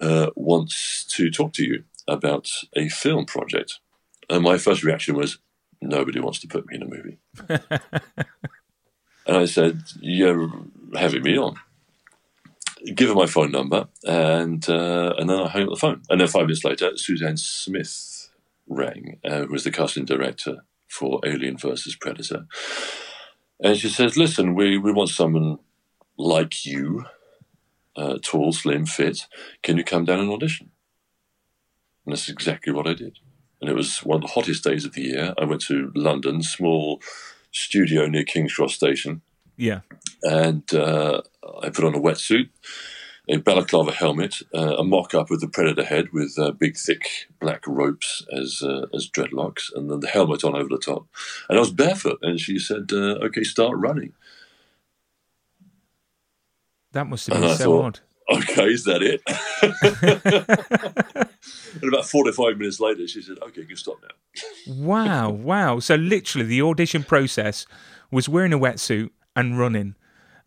Uh, 0.00 0.30
wants 0.34 1.04
to 1.04 1.30
talk 1.30 1.52
to 1.54 1.64
you 1.64 1.84
about 2.06 2.50
a 2.76 2.88
film 2.88 3.26
project." 3.26 3.80
And 4.30 4.42
my 4.42 4.58
first 4.58 4.82
reaction 4.82 5.14
was, 5.16 5.38
"Nobody 5.80 6.20
wants 6.20 6.40
to 6.40 6.48
put 6.48 6.66
me 6.66 6.76
in 6.76 6.82
a 6.82 6.86
movie." 6.86 7.18
and 9.26 9.36
I 9.36 9.44
said, 9.44 9.82
"You're 10.00 10.50
having 10.94 11.22
me 11.22 11.38
on." 11.38 11.56
Give 12.94 13.08
her 13.08 13.14
my 13.14 13.26
phone 13.26 13.50
number, 13.50 13.88
and 14.04 14.68
uh, 14.68 15.14
and 15.18 15.28
then 15.28 15.40
I 15.40 15.48
hung 15.48 15.64
up 15.64 15.70
the 15.70 15.76
phone. 15.76 16.02
And 16.08 16.20
then 16.20 16.28
five 16.28 16.42
minutes 16.42 16.64
later, 16.64 16.96
Suzanne 16.96 17.36
Smith 17.36 18.30
rang, 18.68 19.18
uh, 19.24 19.44
who 19.44 19.52
was 19.52 19.64
the 19.64 19.70
casting 19.70 20.04
director 20.04 20.64
for 20.88 21.20
Alien 21.24 21.56
versus 21.56 21.96
Predator. 21.96 22.46
And 23.60 23.76
she 23.76 23.88
says, 23.88 24.16
Listen, 24.16 24.54
we, 24.54 24.78
we 24.78 24.92
want 24.92 25.10
someone 25.10 25.58
like 26.16 26.64
you, 26.64 27.04
uh, 27.96 28.18
tall, 28.22 28.52
slim, 28.52 28.86
fit. 28.86 29.26
Can 29.62 29.76
you 29.76 29.84
come 29.84 30.04
down 30.04 30.20
and 30.20 30.30
audition? 30.30 30.70
And 32.04 32.14
that's 32.14 32.28
exactly 32.28 32.72
what 32.72 32.86
I 32.86 32.94
did. 32.94 33.18
And 33.60 33.68
it 33.68 33.74
was 33.74 33.98
one 33.98 34.16
of 34.16 34.22
the 34.22 34.28
hottest 34.28 34.64
days 34.64 34.84
of 34.84 34.92
the 34.92 35.02
year. 35.02 35.34
I 35.36 35.44
went 35.44 35.62
to 35.62 35.90
London, 35.94 36.42
small 36.42 37.02
studio 37.50 38.06
near 38.06 38.24
King's 38.24 38.54
Cross 38.54 38.74
Station, 38.74 39.22
yeah, 39.56 39.80
and 40.22 40.72
uh, 40.72 41.22
I 41.62 41.70
put 41.70 41.84
on 41.84 41.94
a 41.94 42.00
wetsuit, 42.00 42.48
a 43.28 43.36
balaclava 43.38 43.92
helmet, 43.92 44.42
uh, 44.54 44.76
a 44.78 44.84
mock 44.84 45.14
up 45.14 45.30
of 45.30 45.40
the 45.40 45.48
predator 45.48 45.84
head 45.84 46.12
with 46.12 46.38
uh, 46.38 46.52
big, 46.52 46.76
thick 46.76 47.28
black 47.40 47.66
ropes 47.66 48.24
as 48.32 48.62
uh, 48.62 48.86
as 48.94 49.08
dreadlocks, 49.08 49.70
and 49.74 49.90
then 49.90 50.00
the 50.00 50.08
helmet 50.08 50.44
on 50.44 50.54
over 50.56 50.68
the 50.68 50.78
top. 50.78 51.06
And 51.48 51.58
I 51.58 51.60
was 51.60 51.70
barefoot, 51.72 52.18
and 52.22 52.40
she 52.40 52.58
said, 52.58 52.90
uh, 52.92 53.18
"Okay, 53.26 53.42
start 53.44 53.76
running." 53.76 54.12
that 56.92 57.06
must 57.06 57.26
have 57.28 57.40
been 57.40 57.56
so 57.56 57.64
thought- 57.64 57.84
odd. 57.84 58.00
Okay, 58.30 58.66
is 58.66 58.84
that 58.84 59.02
it? 59.02 59.22
and 61.82 61.84
about 61.92 62.04
forty-five 62.04 62.58
minutes 62.58 62.78
later, 62.78 63.08
she 63.08 63.22
said, 63.22 63.38
"Okay, 63.42 63.62
you 63.62 63.66
can 63.66 63.76
stop 63.76 63.96
now." 64.02 64.74
Wow, 64.74 65.30
wow. 65.30 65.78
So 65.78 65.94
literally, 65.94 66.46
the 66.46 66.60
audition 66.60 67.04
process 67.04 67.66
was 68.10 68.28
wearing 68.28 68.52
a 68.52 68.58
wetsuit 68.58 69.08
and 69.34 69.58
running. 69.58 69.94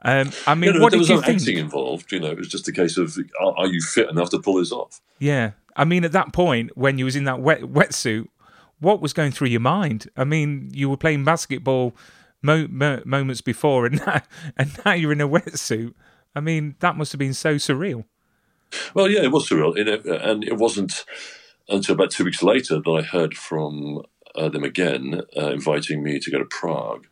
Um, 0.03 0.31
I 0.47 0.55
mean, 0.55 0.69
You 0.69 0.73
know, 0.79 0.83
what 0.83 0.91
there 0.91 0.97
did 0.97 1.01
was 1.01 1.09
you 1.09 1.15
no 1.15 1.21
think? 1.21 1.41
acting 1.41 1.57
involved. 1.57 2.11
You 2.11 2.19
know, 2.19 2.27
it 2.31 2.37
was 2.37 2.47
just 2.47 2.67
a 2.67 2.71
case 2.71 2.97
of, 2.97 3.15
are, 3.39 3.53
are 3.57 3.67
you 3.67 3.81
fit 3.81 4.09
enough 4.09 4.29
to 4.31 4.39
pull 4.39 4.55
this 4.55 4.71
off? 4.71 4.99
Yeah, 5.19 5.51
I 5.75 5.85
mean, 5.85 6.03
at 6.03 6.11
that 6.13 6.33
point, 6.33 6.75
when 6.75 6.97
you 6.97 7.05
was 7.05 7.15
in 7.15 7.25
that 7.25 7.39
wet 7.39 7.61
wetsuit, 7.61 8.27
what 8.79 8.99
was 9.01 9.13
going 9.13 9.31
through 9.31 9.49
your 9.49 9.59
mind? 9.59 10.09
I 10.17 10.23
mean, 10.23 10.71
you 10.73 10.89
were 10.89 10.97
playing 10.97 11.23
basketball 11.23 11.93
mo- 12.41 12.67
mo- 12.67 13.03
moments 13.05 13.41
before, 13.41 13.85
and 13.85 13.99
now, 14.07 14.21
and 14.57 14.71
now 14.83 14.93
you're 14.93 15.11
in 15.11 15.21
a 15.21 15.27
wetsuit. 15.29 15.93
I 16.35 16.39
mean, 16.39 16.75
that 16.79 16.97
must 16.97 17.11
have 17.11 17.19
been 17.19 17.33
so 17.35 17.55
surreal. 17.55 18.05
Well, 18.93 19.09
yeah, 19.09 19.21
it 19.21 19.31
was 19.31 19.47
surreal, 19.47 19.77
and 19.77 19.87
it, 19.87 20.05
and 20.05 20.43
it 20.43 20.57
wasn't 20.57 21.05
until 21.69 21.93
about 21.93 22.09
two 22.11 22.23
weeks 22.25 22.41
later 22.41 22.79
that 22.79 22.89
I 22.89 23.01
heard 23.01 23.37
from 23.37 24.01
uh, 24.33 24.49
them 24.49 24.63
again, 24.63 25.21
uh, 25.37 25.51
inviting 25.51 26.01
me 26.03 26.19
to 26.19 26.31
go 26.31 26.39
to 26.39 26.45
Prague 26.45 27.05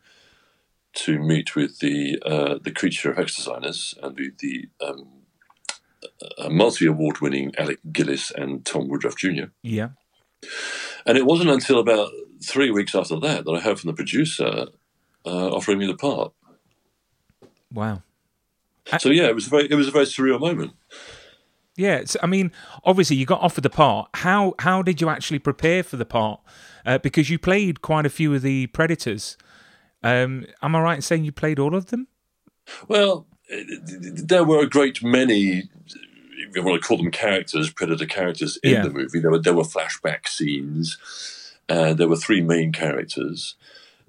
to 0.92 1.18
meet 1.18 1.54
with 1.54 1.78
the 1.78 2.18
uh, 2.24 2.58
the 2.60 2.70
creature 2.70 3.12
effects 3.12 3.36
designers 3.36 3.94
and 4.02 4.16
the 4.16 4.32
the 4.38 4.68
um, 4.84 5.06
multi 6.50 6.86
award 6.86 7.20
winning 7.20 7.52
Alec 7.58 7.78
Gillis 7.92 8.30
and 8.30 8.64
Tom 8.64 8.88
Woodruff 8.88 9.16
Jr. 9.16 9.46
Yeah, 9.62 9.90
And 11.06 11.16
it 11.16 11.26
wasn't 11.26 11.50
until 11.50 11.78
about 11.78 12.10
three 12.42 12.70
weeks 12.70 12.94
after 12.94 13.18
that 13.20 13.44
that 13.44 13.50
I 13.50 13.60
heard 13.60 13.78
from 13.78 13.88
the 13.88 13.94
producer 13.94 14.66
uh, 15.26 15.48
offering 15.50 15.78
me 15.78 15.86
the 15.86 15.96
part. 15.96 16.32
Wow. 17.72 18.02
So 18.98 19.10
yeah, 19.10 19.26
it 19.28 19.34
was 19.34 19.46
a 19.46 19.50
very 19.50 19.70
it 19.70 19.74
was 19.74 19.88
a 19.88 19.92
very 19.92 20.06
surreal 20.06 20.40
moment. 20.40 20.72
Yeah, 21.76 21.96
it's, 21.96 22.16
I 22.22 22.26
mean, 22.26 22.52
obviously 22.84 23.16
you 23.16 23.24
got 23.24 23.40
offered 23.40 23.62
the 23.62 23.70
part. 23.70 24.08
How 24.14 24.54
how 24.58 24.82
did 24.82 25.00
you 25.00 25.08
actually 25.08 25.38
prepare 25.38 25.82
for 25.82 25.96
the 25.96 26.04
part? 26.04 26.40
Uh, 26.84 26.98
because 26.98 27.30
you 27.30 27.38
played 27.38 27.82
quite 27.82 28.06
a 28.06 28.10
few 28.10 28.34
of 28.34 28.42
the 28.42 28.66
Predators. 28.68 29.36
Um, 30.02 30.46
am 30.62 30.74
I 30.76 30.80
right 30.80 30.96
in 30.96 31.02
saying 31.02 31.24
you 31.24 31.32
played 31.32 31.58
all 31.58 31.74
of 31.74 31.86
them? 31.86 32.08
Well, 32.88 33.26
there 33.48 34.44
were 34.44 34.60
a 34.60 34.68
great 34.68 35.02
many. 35.02 35.64
If 36.48 36.56
you 36.56 36.62
want 36.62 36.80
to 36.82 36.86
call 36.86 36.96
them 36.96 37.10
characters, 37.10 37.70
predator 37.70 38.06
characters 38.06 38.56
in 38.62 38.72
Yeah. 38.72 38.82
the 38.84 38.90
movie. 38.90 39.20
There 39.20 39.30
were 39.30 39.38
there 39.38 39.54
were 39.54 39.62
flashback 39.64 40.26
scenes, 40.28 40.96
and 41.68 41.98
there 41.98 42.08
were 42.08 42.16
three 42.16 42.40
main 42.40 42.72
characters, 42.72 43.56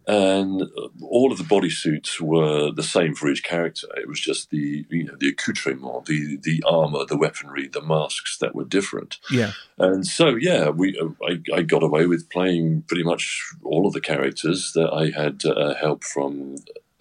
and 0.08 0.64
all 1.02 1.32
of 1.32 1.38
the 1.38 1.44
bodysuits 1.44 2.20
were 2.20 2.72
the 2.72 2.84
same 2.84 3.14
for 3.14 3.30
each 3.30 3.44
character. 3.44 3.88
It 3.98 4.08
was 4.08 4.20
just 4.20 4.50
the 4.50 4.86
you 4.90 5.04
know 5.04 5.16
the 5.20 5.30
accoutrement, 5.30 6.06
the 6.06 6.38
the 6.38 6.64
armor, 6.68 7.06
the 7.06 7.18
weaponry, 7.18 7.68
the 7.68 7.82
masks 7.82 8.38
that 8.40 8.56
were 8.56 8.66
different. 8.66 9.18
Yeah. 9.30 9.52
And 9.78 10.06
so, 10.06 10.36
yeah, 10.36 10.70
we 10.70 11.00
I, 11.24 11.40
I 11.54 11.62
got 11.62 11.84
away 11.84 12.08
with 12.08 12.30
playing 12.30 12.84
pretty 12.88 13.04
much 13.04 13.44
all 13.64 13.86
of 13.86 13.94
the 13.94 14.02
characters 14.02 14.74
that 14.74 14.92
I 14.92 15.12
had 15.12 15.46
uh, 15.46 15.76
help 15.76 16.04
from 16.04 16.56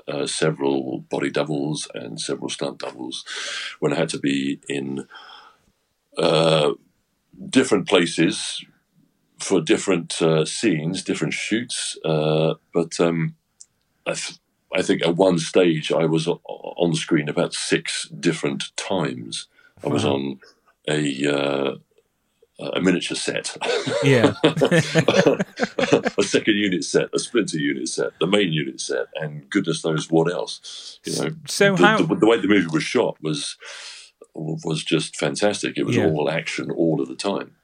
uh, 0.06 0.26
several 0.26 1.00
body 1.10 1.30
doubles 1.30 1.88
and 1.94 2.20
several 2.20 2.50
stunt 2.50 2.78
doubles 2.78 3.24
when 3.78 3.92
I 3.92 3.96
had 3.96 4.08
to 4.10 4.18
be 4.18 4.60
in 4.68 5.06
uh, 6.18 6.72
different 7.48 7.88
places 7.88 8.64
for 9.40 9.60
different 9.60 10.20
uh, 10.22 10.44
scenes, 10.44 11.02
different 11.02 11.34
shoots. 11.34 11.96
Uh, 12.04 12.54
but 12.74 12.98
um, 13.00 13.34
I, 14.06 14.12
th- 14.14 14.38
I 14.74 14.82
think 14.82 15.02
at 15.02 15.16
one 15.16 15.38
stage 15.38 15.90
I 15.92 16.06
was 16.06 16.28
o- 16.28 16.40
on 16.44 16.94
screen 16.94 17.28
about 17.28 17.54
six 17.54 18.08
different 18.08 18.74
times. 18.76 19.48
I 19.84 19.88
was 19.88 20.04
Wow. 20.04 20.14
on 20.14 20.40
a 20.88 21.26
uh, 21.26 21.74
a 22.74 22.80
miniature 22.82 23.16
set, 23.16 23.56
Yeah. 24.04 24.34
a 24.44 26.22
second 26.22 26.56
unit 26.58 26.84
set, 26.84 27.08
a 27.14 27.18
splinter 27.18 27.58
unit 27.58 27.88
set, 27.88 28.10
the 28.20 28.26
main 28.26 28.52
unit 28.52 28.80
set, 28.80 29.06
and 29.14 29.48
goodness 29.48 29.82
knows 29.84 30.10
what 30.10 30.30
else. 30.30 31.00
You 31.04 31.16
know, 31.16 31.30
So 31.48 31.74
the, 31.76 31.86
how- 31.86 32.02
the, 32.02 32.14
the 32.14 32.26
way 32.26 32.38
the 32.40 32.48
movie 32.48 32.66
was 32.70 32.82
shot 32.82 33.16
was 33.22 33.56
was 34.34 34.84
just 34.84 35.16
fantastic. 35.16 35.76
It 35.76 35.84
was 35.84 35.96
Yeah. 35.96 36.06
all 36.06 36.30
action 36.30 36.70
all 36.70 37.00
of 37.00 37.08
the 37.08 37.16
time. 37.16 37.56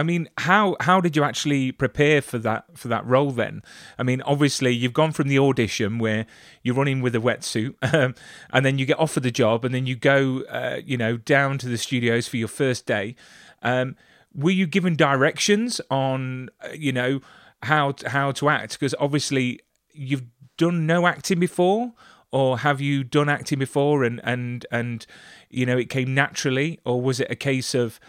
I 0.00 0.02
mean, 0.02 0.30
how 0.38 0.76
how 0.80 1.02
did 1.02 1.14
you 1.14 1.24
actually 1.24 1.72
prepare 1.72 2.22
for 2.22 2.38
that 2.38 2.64
for 2.74 2.88
that 2.88 3.04
role 3.06 3.32
then? 3.32 3.60
I 3.98 4.02
mean, 4.02 4.22
obviously 4.22 4.74
you've 4.74 4.94
gone 4.94 5.12
from 5.12 5.28
the 5.28 5.38
audition 5.38 5.98
where 5.98 6.24
you're 6.62 6.74
running 6.74 7.02
with 7.02 7.14
a 7.14 7.18
wetsuit, 7.18 7.74
um, 7.94 8.14
and 8.50 8.64
then 8.64 8.78
you 8.78 8.86
get 8.86 8.98
offered 8.98 9.24
the 9.24 9.30
job, 9.30 9.62
and 9.62 9.74
then 9.74 9.86
you 9.86 9.96
go, 9.96 10.42
uh, 10.48 10.80
you 10.82 10.96
know, 10.96 11.18
down 11.18 11.58
to 11.58 11.68
the 11.68 11.76
studios 11.76 12.26
for 12.26 12.38
your 12.38 12.48
first 12.48 12.86
day. 12.86 13.14
Um, 13.60 13.94
were 14.34 14.52
you 14.52 14.66
given 14.66 14.96
directions 14.96 15.82
on, 15.90 16.48
uh, 16.64 16.68
you 16.72 16.92
know, 16.92 17.20
how 17.64 17.94
how 18.06 18.32
to 18.32 18.48
act? 18.48 18.80
Because 18.80 18.94
obviously 18.98 19.60
you've 19.92 20.24
done 20.56 20.86
no 20.86 21.06
acting 21.06 21.40
before, 21.40 21.92
or 22.32 22.60
have 22.60 22.80
you 22.80 23.04
done 23.04 23.28
acting 23.28 23.58
before 23.58 24.02
and 24.04 24.18
and 24.24 24.64
and 24.70 25.06
you 25.50 25.66
know 25.66 25.76
it 25.76 25.90
came 25.90 26.14
naturally, 26.14 26.80
or 26.86 27.02
was 27.02 27.20
it 27.20 27.30
a 27.30 27.36
case 27.36 27.74
of 27.74 28.00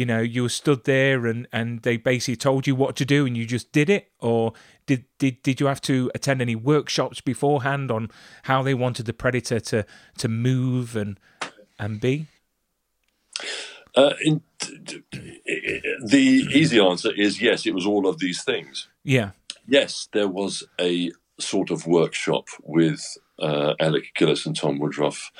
you 0.00 0.06
know 0.06 0.20
you 0.36 0.42
were 0.42 0.48
stood 0.62 0.82
there 0.84 1.26
and 1.30 1.46
and 1.52 1.82
they 1.82 1.96
basically 1.98 2.36
told 2.36 2.66
you 2.68 2.74
what 2.82 2.96
to 2.96 3.04
do 3.04 3.26
and 3.26 3.36
you 3.36 3.44
just 3.56 3.70
did 3.72 3.88
it 3.96 4.04
or 4.18 4.52
did 4.86 5.04
did 5.18 5.34
did 5.42 5.60
you 5.60 5.66
have 5.66 5.80
to 5.80 6.10
attend 6.14 6.40
any 6.40 6.56
workshops 6.56 7.20
beforehand 7.20 7.90
on 7.90 8.10
how 8.44 8.62
they 8.62 8.74
wanted 8.84 9.04
the 9.06 9.12
predator 9.12 9.60
to 9.60 9.84
to 10.16 10.26
move 10.28 10.96
and 11.02 11.12
and 11.78 12.00
be 12.00 12.14
Uh, 13.96 14.14
in, 14.28 14.40
the 16.14 16.26
easy 16.60 16.78
answer 16.78 17.10
is 17.16 17.42
yes. 17.42 17.66
It 17.66 17.74
was 17.74 17.86
all 17.86 18.06
of 18.08 18.16
these 18.18 18.40
things. 18.44 18.88
yeah 19.02 19.30
Yes, 19.66 20.08
there 20.12 20.28
was 20.28 20.64
a 20.80 21.10
sort 21.38 21.70
of 21.70 21.86
workshop 21.86 22.46
with 22.62 23.00
uh, 23.38 23.74
Alec 23.80 24.04
Gillis 24.16 24.46
and 24.46 24.56
Tom 24.56 24.78
Woodruff 24.78 25.30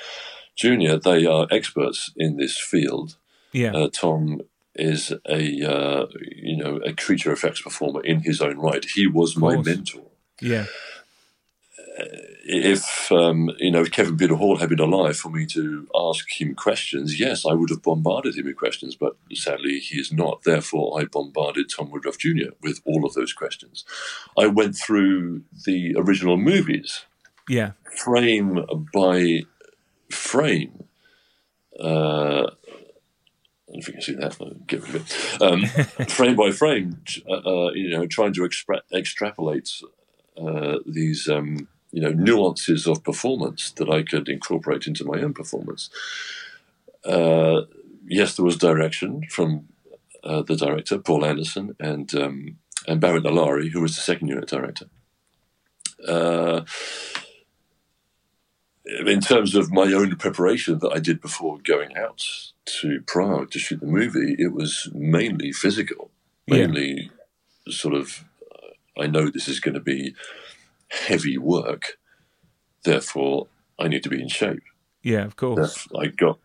Jr. 0.61 0.95
They 0.97 1.25
are 1.25 1.47
experts 1.49 2.11
in 2.15 2.37
this 2.37 2.57
field. 2.71 3.17
yeah 3.53 3.73
Uh, 3.77 3.89
Tom 4.03 4.41
is 4.75 5.11
a 5.27 5.63
uh, 5.63 6.07
you 6.21 6.57
know 6.57 6.77
a 6.77 6.93
creature 6.93 7.31
effects 7.31 7.61
performer 7.61 8.01
in 8.01 8.21
his 8.21 8.41
own 8.41 8.57
right. 8.57 8.85
He 8.85 9.07
was 9.07 9.35
my 9.35 9.57
mentor. 9.57 10.07
yeah 10.41 10.65
If 12.45 13.11
um, 13.11 13.51
you 13.59 13.71
know 13.71 13.81
if 13.81 13.91
Kevin 13.91 14.17
Peter 14.17 14.35
Hall 14.35 14.57
had 14.57 14.69
been 14.69 14.79
alive 14.79 15.17
for 15.17 15.29
me 15.29 15.45
to 15.47 15.87
ask 15.95 16.25
him 16.39 16.55
questions, 16.55 17.19
yes, 17.19 17.45
I 17.45 17.53
would 17.53 17.69
have 17.69 17.83
bombarded 17.83 18.35
him 18.35 18.45
with 18.45 18.55
questions. 18.55 18.95
But 18.95 19.17
sadly, 19.33 19.79
he 19.79 19.99
is 19.99 20.11
not. 20.11 20.43
Therefore, 20.43 20.99
I 20.99 21.05
bombarded 21.05 21.69
Tom 21.69 21.91
Woodruff 21.91 22.17
Jr. 22.17 22.51
with 22.61 22.81
all 22.85 23.05
of 23.05 23.13
those 23.13 23.33
questions. 23.33 23.83
I 24.37 24.47
went 24.47 24.75
through 24.75 25.43
the 25.65 25.95
original 25.97 26.37
movies 26.37 27.05
yeah 27.49 27.71
frame 27.95 28.65
by 28.93 29.41
frame. 30.09 30.83
Uh, 31.79 32.43
I 32.43 32.47
don't 32.47 32.49
know 32.49 32.60
if 33.73 33.87
you 33.87 33.93
can 33.93 34.01
see 34.01 34.15
that. 34.15 34.37
Get 34.67 34.81
rid 34.83 34.95
of 34.95 35.41
it. 35.41 35.41
Um, 35.41 35.65
frame 36.07 36.35
by 36.35 36.51
frame, 36.51 37.01
uh, 37.29 37.33
uh, 37.33 37.71
you 37.71 37.89
know, 37.89 38.05
trying 38.07 38.33
to 38.33 38.45
extra- 38.45 38.83
extrapolate 38.93 39.71
uh, 40.37 40.77
these, 40.85 41.27
um, 41.29 41.67
you 41.91 42.01
know, 42.01 42.11
nuances 42.11 42.87
of 42.87 43.03
performance 43.03 43.71
that 43.71 43.89
I 43.89 44.03
could 44.03 44.29
incorporate 44.29 44.87
into 44.87 45.05
my 45.05 45.21
own 45.21 45.33
performance. 45.33 45.89
Uh, 47.05 47.61
yes, 48.05 48.35
there 48.35 48.45
was 48.45 48.57
direction 48.57 49.23
from 49.29 49.67
uh, 50.23 50.41
the 50.41 50.55
director, 50.55 50.99
Paul 50.99 51.25
Anderson, 51.25 51.75
and 51.79 52.13
um, 52.15 52.57
and 52.87 52.99
Barrett 52.99 53.23
Nalari, 53.23 53.69
who 53.69 53.81
was 53.81 53.95
the 53.95 54.01
second 54.01 54.27
unit 54.27 54.47
director. 54.47 54.87
In 58.85 59.21
terms 59.21 59.53
of 59.55 59.71
my 59.71 59.93
own 59.93 60.15
preparation 60.15 60.79
that 60.79 60.91
I 60.91 60.99
did 60.99 61.21
before 61.21 61.59
going 61.63 61.95
out 61.95 62.23
to 62.81 63.01
Prague 63.05 63.51
to 63.51 63.59
shoot 63.59 63.79
the 63.79 63.85
movie, 63.85 64.35
it 64.39 64.53
was 64.53 64.89
mainly 64.93 65.51
physical, 65.51 66.09
Yeah. 66.47 66.65
mainly 66.67 67.11
sort 67.69 67.93
of. 67.93 68.25
uh, 68.51 69.01
I 69.01 69.07
know 69.07 69.29
this 69.29 69.47
is 69.47 69.59
going 69.59 69.75
to 69.75 69.79
be 69.79 70.15
heavy 70.89 71.37
work, 71.37 71.97
therefore 72.83 73.47
I 73.79 73.87
need 73.87 74.03
to 74.03 74.09
be 74.09 74.21
in 74.21 74.27
shape. 74.29 74.63
yeah 75.03 75.23
of 75.25 75.35
course 75.35 75.57
Therefore, 75.59 76.03
I 76.03 76.07
got 76.07 76.39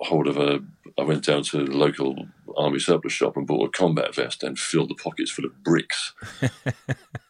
hold 0.00 0.26
of 0.26 0.36
a. 0.36 0.60
I 0.98 1.02
went 1.04 1.24
down 1.24 1.42
to 1.44 1.64
the 1.64 1.70
local 1.76 2.26
army 2.56 2.78
surplus 2.78 3.12
shop 3.12 3.36
and 3.36 3.46
bought 3.46 3.68
a 3.68 3.78
combat 3.78 4.14
vest 4.14 4.42
and 4.42 4.58
filled 4.58 4.90
the 4.90 4.94
pockets 4.94 5.30
full 5.30 5.44
of 5.44 5.62
bricks 5.62 6.14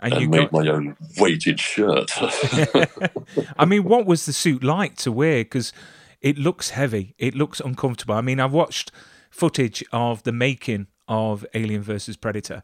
and 0.00 0.14
and 0.14 0.22
you 0.22 0.28
made 0.28 0.50
got 0.50 0.52
my 0.52 0.68
own 0.68 0.96
weighted 1.18 1.60
shirt. 1.60 2.10
I 3.58 3.64
mean, 3.64 3.84
what 3.84 4.06
was 4.06 4.26
the 4.26 4.32
suit 4.32 4.64
like 4.64 4.96
to 4.96 5.12
wear? 5.12 5.44
Because 5.44 5.72
it 6.20 6.38
looks 6.38 6.70
heavy. 6.70 7.14
It 7.18 7.34
looks 7.34 7.60
uncomfortable. 7.60 8.14
I 8.14 8.20
mean, 8.20 8.40
I've 8.40 8.52
watched 8.52 8.92
footage 9.30 9.84
of 9.92 10.22
the 10.22 10.32
making 10.32 10.86
of 11.08 11.44
Alien 11.54 11.82
versus 11.82 12.16
Predator, 12.16 12.62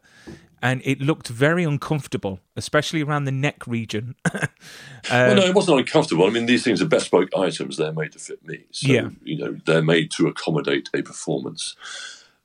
and 0.61 0.81
it 0.83 0.99
looked 1.01 1.27
very 1.27 1.63
uncomfortable, 1.63 2.39
especially 2.55 3.03
around 3.03 3.25
the 3.25 3.31
neck 3.31 3.67
region. 3.67 4.15
well, 4.33 5.35
no, 5.35 5.41
it 5.41 5.49
um, 5.49 5.53
wasn't 5.53 5.79
uncomfortable. 5.79 6.25
I 6.25 6.29
mean, 6.29 6.45
these 6.45 6.63
things 6.63 6.81
are 6.81 6.87
bespoke 6.87 7.29
items; 7.37 7.77
they're 7.77 7.93
made 7.93 8.13
to 8.13 8.19
fit 8.19 8.45
me. 8.47 8.63
So, 8.71 8.87
Yeah. 8.87 9.09
you 9.23 9.37
know, 9.37 9.57
they're 9.65 9.83
made 9.83 10.11
to 10.11 10.27
accommodate 10.27 10.89
a 10.93 11.01
performance. 11.01 11.75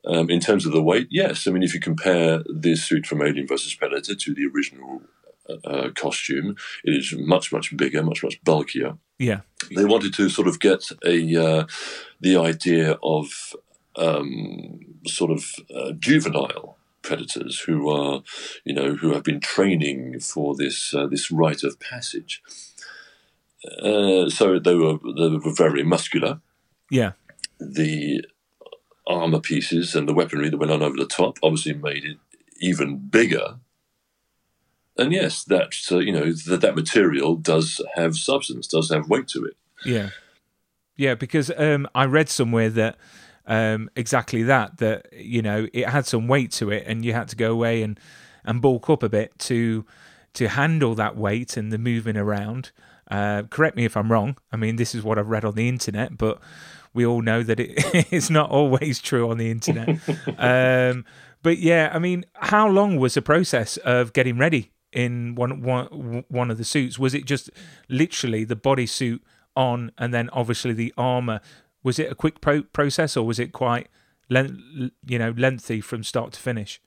Um, 0.05 0.31
in 0.31 0.41
terms 0.41 0.67
of 0.67 0.73
the 0.73 0.83
weight, 0.83 1.07
yes. 1.11 1.47
I 1.47 1.53
mean, 1.53 1.63
if 1.63 1.75
you 1.75 1.81
compare 1.81 2.43
this 2.47 2.85
suit 2.85 3.07
from 3.07 3.23
Alien 3.23 3.47
versus 3.47 3.75
Predator 3.75 4.17
to 4.17 4.35
the 4.35 4.47
original 4.53 5.03
uh, 5.65 5.91
costume, 5.95 6.57
it 6.85 6.91
is 6.91 7.15
much, 7.17 7.53
much 7.53 7.77
bigger, 7.77 8.03
much, 8.03 8.23
much 8.25 8.43
bulkier. 8.43 8.97
yeah, 9.19 9.41
They 9.77 9.85
wanted 9.85 10.13
to 10.15 10.29
sort 10.29 10.49
of 10.49 10.59
get 10.59 10.91
a 11.05 11.37
uh, 11.37 11.67
the 12.21 12.37
idea 12.37 12.99
of 13.03 13.55
um, 13.97 14.81
sort 15.07 15.31
of 15.31 15.55
uh, 15.75 15.93
juvenile 15.93 16.77
predators 17.03 17.61
who 17.61 17.89
are, 17.91 18.23
you 18.65 18.75
know, 18.75 18.95
who 18.95 19.13
have 19.13 19.25
been 19.25 19.41
training 19.41 20.19
for 20.21 20.57
this 20.57 20.95
uh, 20.95 21.07
this 21.07 21.31
rite 21.31 21.63
of 21.63 21.79
passage. 21.79 22.43
Uh, 23.81 24.29
so 24.29 24.59
they 24.59 24.75
were 24.75 24.99
they 25.17 25.29
were 25.29 25.55
very 25.55 25.85
muscular. 25.85 26.41
yeah, 26.91 27.13
The 27.61 28.25
armor 29.07 29.41
pieces 29.41 29.95
and 29.95 30.09
the 30.09 30.15
weaponry 30.15 30.49
that 30.49 30.59
went 30.59 30.73
on 30.73 30.83
over 30.83 30.97
the 30.97 31.07
top 31.07 31.39
obviously 31.43 31.75
made 31.75 32.05
it 32.05 32.19
even 32.61 32.99
bigger. 32.99 33.57
And 34.99 35.13
yes, 35.13 35.45
that 35.45 35.75
uh, 35.91 35.99
you 35.99 36.13
know 36.13 36.33
that 36.33 36.61
that 36.61 36.77
material 36.77 37.37
does 37.37 37.81
have 37.95 38.17
substance, 38.17 38.67
does 38.67 38.91
have 38.91 39.09
weight 39.09 39.27
to 39.29 39.45
it. 39.45 39.57
yeah, 39.85 40.11
yeah. 40.97 41.15
Because 41.15 41.51
um, 41.57 41.89
I 41.95 42.05
read 42.05 42.29
somewhere 42.29 42.69
that 42.71 42.99
um, 43.47 43.89
exactly 43.97 44.43
that. 44.43 44.79
That 44.79 45.07
you 45.13 45.41
know 45.41 45.67
it 45.73 45.89
had 45.89 46.07
some 46.07 46.29
weight 46.29 46.53
to 46.53 46.71
it, 46.71 46.85
and 46.87 47.05
you 47.05 47.15
had 47.15 47.29
to 47.29 47.37
go 47.37 47.53
away 47.53 47.83
and 47.83 47.99
and 48.45 48.61
bulk 48.61 48.91
up 48.91 49.03
a 49.03 49.09
bit 49.09 49.39
to 49.41 49.87
to 50.35 50.49
handle 50.49 50.95
that 50.95 51.17
weight 51.17 51.57
and 51.57 51.73
the 51.73 51.79
moving 51.79 52.17
around. 52.17 52.71
Uh, 53.11 53.43
correct 53.51 53.77
me 53.77 53.85
if 53.85 53.97
I'm 53.97 54.13
wrong. 54.13 54.37
I 54.53 54.57
mean, 54.57 54.77
this 54.77 54.95
is 54.95 55.03
what 55.03 55.19
I've 55.19 55.29
read 55.29 55.45
on 55.45 55.55
the 55.55 55.69
internet, 55.69 56.17
but 56.17 56.41
we 56.95 57.07
all 57.07 57.23
know 57.23 57.43
that 57.43 57.59
it 57.61 58.07
is 58.13 58.31
not 58.31 58.51
always 58.51 59.01
true 59.01 59.31
on 59.31 59.39
the 59.39 59.51
internet. 59.51 59.99
um, 60.39 61.05
but 61.43 61.59
yeah, 61.59 61.91
I 61.93 61.99
mean, 61.99 62.25
how 62.35 62.69
long 62.69 62.97
was 62.97 63.15
the 63.15 63.23
process 63.23 63.77
of 63.79 64.13
getting 64.13 64.39
ready 64.39 64.71
in 64.93 65.35
one 65.35 65.63
one 65.63 66.25
one 66.29 66.51
of 66.51 66.59
the 66.59 66.65
suits? 66.65 66.99
Was 66.99 67.15
it 67.15 67.25
just 67.25 67.51
literally 67.89 68.45
the 68.45 68.57
bodysuit 68.57 69.21
on, 69.57 69.91
and 69.99 70.13
then 70.15 70.29
obviously 70.31 70.73
the 70.73 70.93
armor? 70.97 71.41
Was 71.83 71.99
it 71.99 72.11
a 72.13 72.15
quick 72.15 72.41
pro- 72.41 72.63
process, 72.63 73.17
or 73.17 73.27
was 73.27 73.41
it 73.41 73.53
quite, 73.53 73.89
len- 74.31 74.93
you 75.05 75.19
know, 75.19 75.35
lengthy 75.37 75.81
from 75.81 76.05
start 76.05 76.33
to 76.35 76.41
finish? 76.41 76.81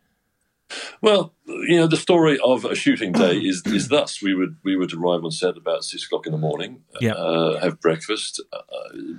Well, 1.02 1.34
you 1.46 1.76
know, 1.78 1.86
the 1.88 1.98
story 1.98 2.40
of 2.44 2.66
a 2.66 2.74
shooting 2.76 3.12
day 3.12 3.38
is 3.38 3.62
is 3.66 3.90
thus: 3.90 4.22
we 4.22 4.34
would 4.34 4.56
we 4.64 4.76
would 4.76 4.94
arrive 4.94 5.24
on 5.24 5.32
set 5.32 5.58
about 5.58 5.84
six 5.84 6.06
o'clock 6.06 6.26
in 6.26 6.32
the 6.32 6.38
morning, 6.40 6.82
Yeah. 7.02 7.12
uh, 7.14 7.60
have 7.60 7.80
breakfast. 7.82 8.42
Uh, 8.54 8.60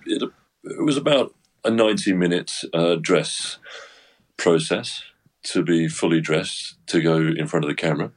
it, 0.07 0.23
it 0.67 0.85
was 0.85 0.97
about 0.97 1.35
a 1.65 1.71
ninety 1.71 2.13
minute 2.13 2.53
uh, 2.73 2.97
dress 2.97 3.59
process 4.37 5.03
to 5.45 5.63
be 5.63 5.89
fully 5.89 6.21
dressed 6.21 6.77
to 6.89 7.01
go 7.01 7.17
in 7.17 7.47
front 7.47 7.65
of 7.65 7.69
the 7.69 7.75
camera, 7.75 8.13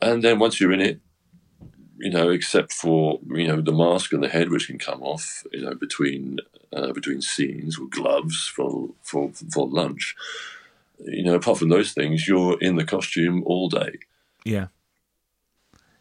and 0.00 0.22
then 0.22 0.38
once 0.38 0.60
you're 0.60 0.72
in 0.72 0.80
it, 0.80 1.00
you 1.98 2.10
know, 2.10 2.30
except 2.30 2.72
for 2.72 3.20
you 3.28 3.46
know 3.46 3.60
the 3.60 3.72
mask 3.72 4.12
and 4.12 4.22
the 4.22 4.28
head, 4.28 4.50
which 4.50 4.66
can 4.66 4.78
come 4.78 5.02
off, 5.02 5.44
you 5.52 5.62
know, 5.62 5.74
between 5.74 6.38
uh, 6.72 6.92
between 6.92 7.22
scenes 7.22 7.78
or 7.78 7.86
gloves 7.88 8.46
for 8.46 8.90
for 9.02 9.30
for 9.50 9.68
lunch 9.68 10.14
you 11.04 11.22
know, 11.22 11.34
apart 11.34 11.58
from 11.58 11.68
those 11.68 11.92
things, 11.92 12.26
you're 12.26 12.58
in 12.60 12.76
the 12.76 12.84
costume 12.84 13.42
all 13.44 13.68
day. 13.68 13.98
Yeah. 14.44 14.68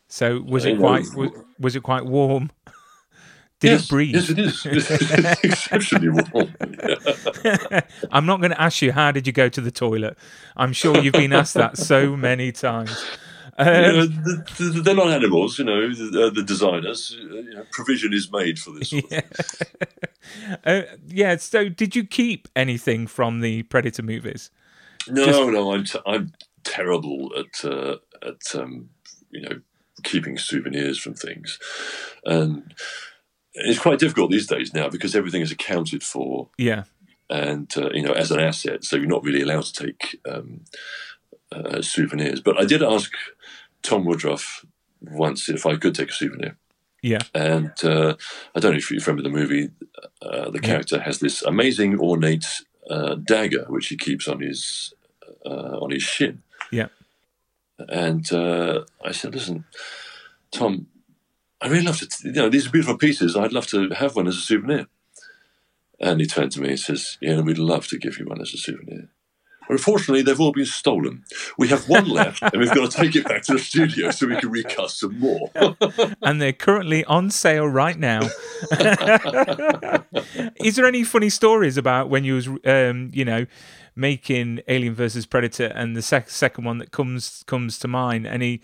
So 0.08 0.40
was 0.42 0.66
it 0.66 0.78
quite 0.78 1.06
was, 1.16 1.32
was 1.60 1.76
it 1.76 1.84
quite 1.84 2.06
warm? 2.06 2.52
Yes, 3.66 3.84
it 3.84 3.90
breathe? 3.90 4.16
Yes, 4.16 4.30
it 4.30 4.40
is. 4.40 4.66
It's 4.72 5.44
exceptionally 5.44 6.10
warm. 6.34 6.56
I'm 8.12 8.26
not 8.26 8.40
going 8.42 8.52
to 8.52 8.62
ask 8.62 8.82
you 8.82 8.92
how 8.94 9.12
did 9.12 9.28
you 9.28 9.34
go 9.34 9.50
to 9.50 9.62
the 9.62 9.72
toilet. 9.72 10.18
I'm 10.58 10.74
sure 10.74 10.98
you've 10.98 11.14
been 11.14 11.34
asked 11.34 11.56
that 11.56 11.78
so 11.78 12.16
many 12.18 12.52
times. 12.52 13.06
You 13.72 13.82
Um, 13.82 13.82
know, 13.82 14.06
the, 14.06 14.46
the, 14.58 14.82
they're 14.82 14.96
not 14.96 15.10
animals, 15.10 15.60
you 15.60 15.66
know. 15.66 15.94
The, 15.94 16.28
uh, 16.28 16.30
the 16.30 16.44
designers, 16.44 17.16
uh, 17.20 17.36
you 17.36 17.54
know, 17.56 17.66
provision 17.72 18.14
is 18.14 18.32
made 18.32 18.60
for 18.60 18.72
this. 18.72 18.90
Thing. 18.92 19.04
uh, 20.66 20.82
yeah. 21.08 21.38
So, 21.38 21.70
did 21.70 21.96
you 21.96 22.06
keep 22.06 22.48
anything 22.56 23.08
from 23.08 23.42
the 23.42 23.64
Predator 23.64 24.04
movies? 24.04 24.52
No, 25.08 25.50
no, 25.50 25.74
I'm 25.74 25.86
t- 25.86 26.00
I'm 26.06 26.34
terrible 26.64 27.32
at 27.38 27.64
uh, 27.66 27.98
at 28.22 28.56
um, 28.56 28.90
you 29.32 29.42
know 29.42 29.62
keeping 30.04 30.38
souvenirs 30.38 31.00
from 31.00 31.14
things, 31.14 31.60
and 32.26 32.74
it's 33.56 33.80
quite 33.80 34.00
difficult 34.00 34.32
these 34.32 34.48
days 34.48 34.74
now 34.74 34.90
because 34.90 35.16
everything 35.16 35.42
is 35.42 35.52
accounted 35.52 36.04
for 36.04 36.50
Yeah. 36.58 36.84
and 37.30 37.72
uh, 37.78 37.90
you 37.94 38.02
know 38.04 38.14
as 38.14 38.32
an 38.32 38.40
asset, 38.40 38.84
so 38.84 38.96
you're 38.98 39.08
not 39.08 39.24
really 39.24 39.42
allowed 39.42 39.64
to 39.64 39.74
take 39.86 40.18
um, 40.30 40.62
uh, 41.52 41.82
souvenirs. 41.82 42.42
But 42.42 42.60
I 42.60 42.66
did 42.66 42.84
ask 42.84 43.12
Tom 43.82 44.06
Woodruff 44.06 44.66
once 45.02 45.50
if 45.50 45.66
I 45.66 45.76
could 45.78 45.96
take 45.96 46.10
a 46.10 46.14
souvenir, 46.14 46.58
Yeah. 47.02 47.20
and 47.34 47.72
uh, 47.84 48.16
I 48.56 48.60
don't 48.60 48.72
know 48.72 48.78
if 48.78 48.90
you 48.92 49.00
remember 49.00 49.24
the 49.24 49.30
movie. 49.40 49.70
Uh, 50.22 50.50
the 50.52 50.60
character 50.60 51.00
has 51.00 51.20
this 51.20 51.42
amazing 51.44 52.00
ornate 52.00 52.48
uh, 52.90 53.16
dagger 53.16 53.66
which 53.70 53.88
he 53.88 53.98
keeps 53.98 54.28
on 54.28 54.40
his 54.42 54.94
uh, 55.46 55.78
on 55.84 55.92
his 55.92 56.04
shin, 56.04 56.42
Yeah. 56.72 56.88
and 57.90 58.32
uh, 58.34 58.84
I 59.04 59.12
said, 59.12 59.34
"Listen, 59.36 59.66
Tom." 60.52 60.88
I 61.62 61.68
really 61.68 61.86
love 61.86 62.00
to, 62.00 62.08
you 62.24 62.34
know, 62.34 62.50
these 62.50 62.68
are 62.68 62.72
beautiful 62.72 62.98
pieces. 62.98 63.36
I'd 63.36 63.54
love 63.54 63.68
to 63.68 63.90
have 63.90 64.16
one 64.16 64.28
as 64.28 64.38
a 64.38 64.42
souvenir. 64.42 64.88
And 66.00 66.20
he 66.20 66.28
turned 66.28 66.52
to 66.54 66.62
me 66.62 66.70
and 66.70 66.80
says, 66.80 67.18
Yeah, 67.22 67.40
we'd 67.42 67.58
love 67.58 67.88
to 67.88 67.98
give 67.98 68.20
you 68.20 68.26
one 68.26 68.42
as 68.42 68.54
a 68.54 68.58
souvenir. 68.58 69.10
Unfortunately, 69.68 70.22
they've 70.22 70.40
all 70.40 70.52
been 70.52 70.66
stolen. 70.66 71.24
We 71.58 71.70
have 71.70 71.90
one 71.90 72.08
left, 72.08 72.42
and 72.44 72.58
we've 72.58 72.74
got 72.74 72.92
to 72.92 72.98
take 72.98 73.16
it 73.16 73.26
back 73.26 73.42
to 73.44 73.54
the 73.54 73.60
studio 73.60 74.12
so 74.12 74.28
we 74.28 74.40
can 74.40 74.52
recast 74.52 75.00
some 75.00 75.20
more. 75.20 75.50
and 76.22 76.40
they're 76.42 76.54
currently 76.54 77.04
on 77.06 77.32
sale 77.32 77.68
right 77.68 77.98
now. 77.98 78.20
Is 80.64 80.76
there 80.76 80.86
any 80.86 81.04
funny 81.04 81.30
stories 81.30 81.78
about 81.78 82.10
when 82.10 82.24
you 82.24 82.36
was, 82.36 82.48
um, 82.66 83.10
you 83.14 83.26
know, 83.26 83.48
making 83.96 84.62
Alien 84.68 84.94
versus 84.94 85.26
Predator 85.26 85.72
and 85.74 85.96
the 85.96 86.04
sec- 86.04 86.30
second 86.30 86.66
one 86.66 86.78
that 86.78 86.92
comes 86.92 87.44
comes 87.48 87.80
to 87.80 87.88
mind? 87.88 88.28
Any 88.28 88.62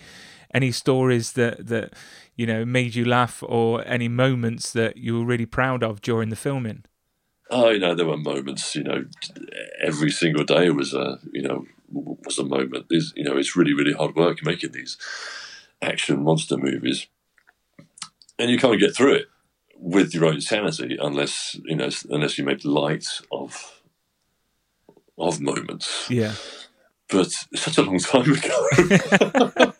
any 0.53 0.71
stories 0.71 1.33
that 1.33 1.67
that 1.67 1.93
you 2.35 2.45
know 2.45 2.65
made 2.65 2.95
you 2.95 3.05
laugh 3.05 3.43
or 3.47 3.85
any 3.87 4.07
moments 4.07 4.71
that 4.73 4.97
you 4.97 5.19
were 5.19 5.25
really 5.25 5.45
proud 5.45 5.83
of 5.83 6.01
during 6.01 6.29
the 6.29 6.35
filming? 6.35 6.85
oh, 7.51 7.69
you 7.69 7.79
know, 7.79 7.93
there 7.93 8.07
were 8.07 8.17
moments. 8.17 8.75
You 8.75 8.83
know, 8.83 9.05
every 9.83 10.09
single 10.09 10.43
day 10.43 10.69
was 10.71 10.93
a, 10.93 11.19
you 11.31 11.43
know, 11.43 11.65
was 11.91 12.39
a 12.39 12.43
moment. 12.43 12.87
There's, 12.89 13.13
you 13.15 13.23
know, 13.23 13.37
it's 13.37 13.55
really, 13.55 13.73
really 13.73 13.93
hard 13.93 14.15
work 14.15 14.43
making 14.43 14.71
these 14.71 14.97
action 15.81 16.23
monster 16.23 16.57
movies, 16.57 17.07
and 18.39 18.49
you 18.49 18.57
can't 18.57 18.79
get 18.79 18.95
through 18.95 19.15
it 19.15 19.25
with 19.75 20.13
your 20.13 20.25
own 20.25 20.41
sanity 20.41 20.97
unless 20.99 21.59
you 21.65 21.75
know, 21.75 21.89
unless 22.09 22.37
you 22.37 22.45
make 22.45 22.65
light 22.65 23.07
of 23.31 23.81
of 25.17 25.39
moments. 25.39 26.09
Yeah. 26.09 26.33
But 27.11 27.31
such 27.55 27.77
a 27.77 27.81
long 27.81 27.99
time 27.99 28.31
ago. 28.31 28.69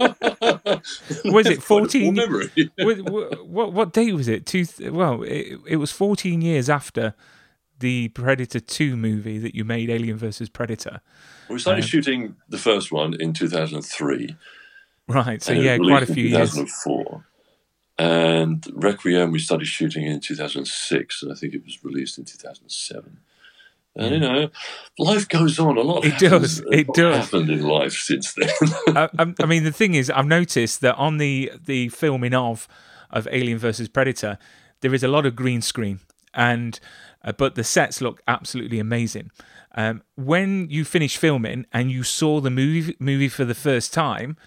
Was 1.26 1.48
it 1.48 1.64
14 1.64 2.16
poor 2.16 2.28
memory. 2.28 2.52
what, 2.78 3.46
what 3.48 3.74
what 3.74 3.94
date 3.94 4.14
was 4.14 4.28
it? 4.28 4.46
Two. 4.46 4.66
Well, 4.92 5.24
it, 5.24 5.60
it 5.68 5.76
was 5.78 5.92
14 5.92 6.42
years 6.42 6.70
after 6.70 7.14
the 7.80 8.10
Predator 8.10 8.60
2 8.60 8.96
movie 8.96 9.40
that 9.40 9.56
you 9.56 9.66
made 9.66 9.90
Alien 9.90 10.18
versus 10.18 10.50
Predator. 10.50 11.02
we 11.50 11.60
started 11.60 11.84
um, 11.84 11.88
shooting 11.88 12.36
the 12.48 12.58
first 12.58 12.92
one 12.92 13.16
in 13.20 13.34
2003. 13.34 14.36
Right. 15.08 15.42
So 15.42 15.54
yeah, 15.54 15.78
quite 15.78 16.04
a 16.04 16.14
few 16.14 16.26
years. 16.26 16.52
2004. 16.52 17.26
And 17.98 18.66
Requiem 18.74 19.32
we 19.32 19.40
started 19.40 19.66
shooting 19.66 20.06
in 20.06 20.20
2006, 20.20 21.24
and 21.24 21.32
I 21.32 21.36
think 21.36 21.54
it 21.54 21.64
was 21.64 21.84
released 21.84 22.18
in 22.18 22.26
2007. 22.26 23.20
And 23.96 24.14
you 24.14 24.20
know, 24.22 24.50
life 24.98 25.28
goes 25.28 25.60
on. 25.60 25.78
A 25.78 25.82
lot. 25.82 26.06
It 26.06 26.14
happens- 26.14 26.62
does, 26.62 26.64
it 26.72 26.88
does. 26.94 27.26
Happened 27.26 27.50
in 27.50 27.62
life 27.64 27.94
since 27.94 28.34
then. 28.34 28.50
I, 28.96 29.10
I'm- 29.20 29.36
mean, 29.48 29.64
the 29.66 29.72
thing 29.74 29.96
is, 29.96 30.10
I've 30.10 30.26
noticed 30.28 30.82
that 30.82 30.96
on 30.96 31.18
the 31.18 31.52
the 31.62 31.90
filming 31.90 32.34
of 32.34 32.68
of 33.10 33.28
Alien 33.32 33.58
versus 33.58 33.90
Predator, 33.90 34.38
there 34.80 34.94
is 34.94 35.04
a 35.04 35.10
lot 35.10 35.26
of 35.26 35.36
green 35.36 35.62
screen, 35.62 36.00
and 36.34 36.80
uh, 37.24 37.34
but 37.34 37.56
the 37.56 37.64
sets 37.66 38.00
look 38.02 38.22
absolutely 38.28 38.80
amazing. 38.80 39.30
Um, 39.76 40.04
when 40.16 40.70
you 40.70 40.84
finished 40.86 41.18
filming 41.18 41.66
and 41.74 41.92
you 41.92 42.04
saw 42.04 42.40
the 42.40 42.50
movie 42.50 42.96
movie 43.00 43.30
for 43.30 43.44
the 43.46 43.56
first 43.56 43.94
time, 43.94 44.38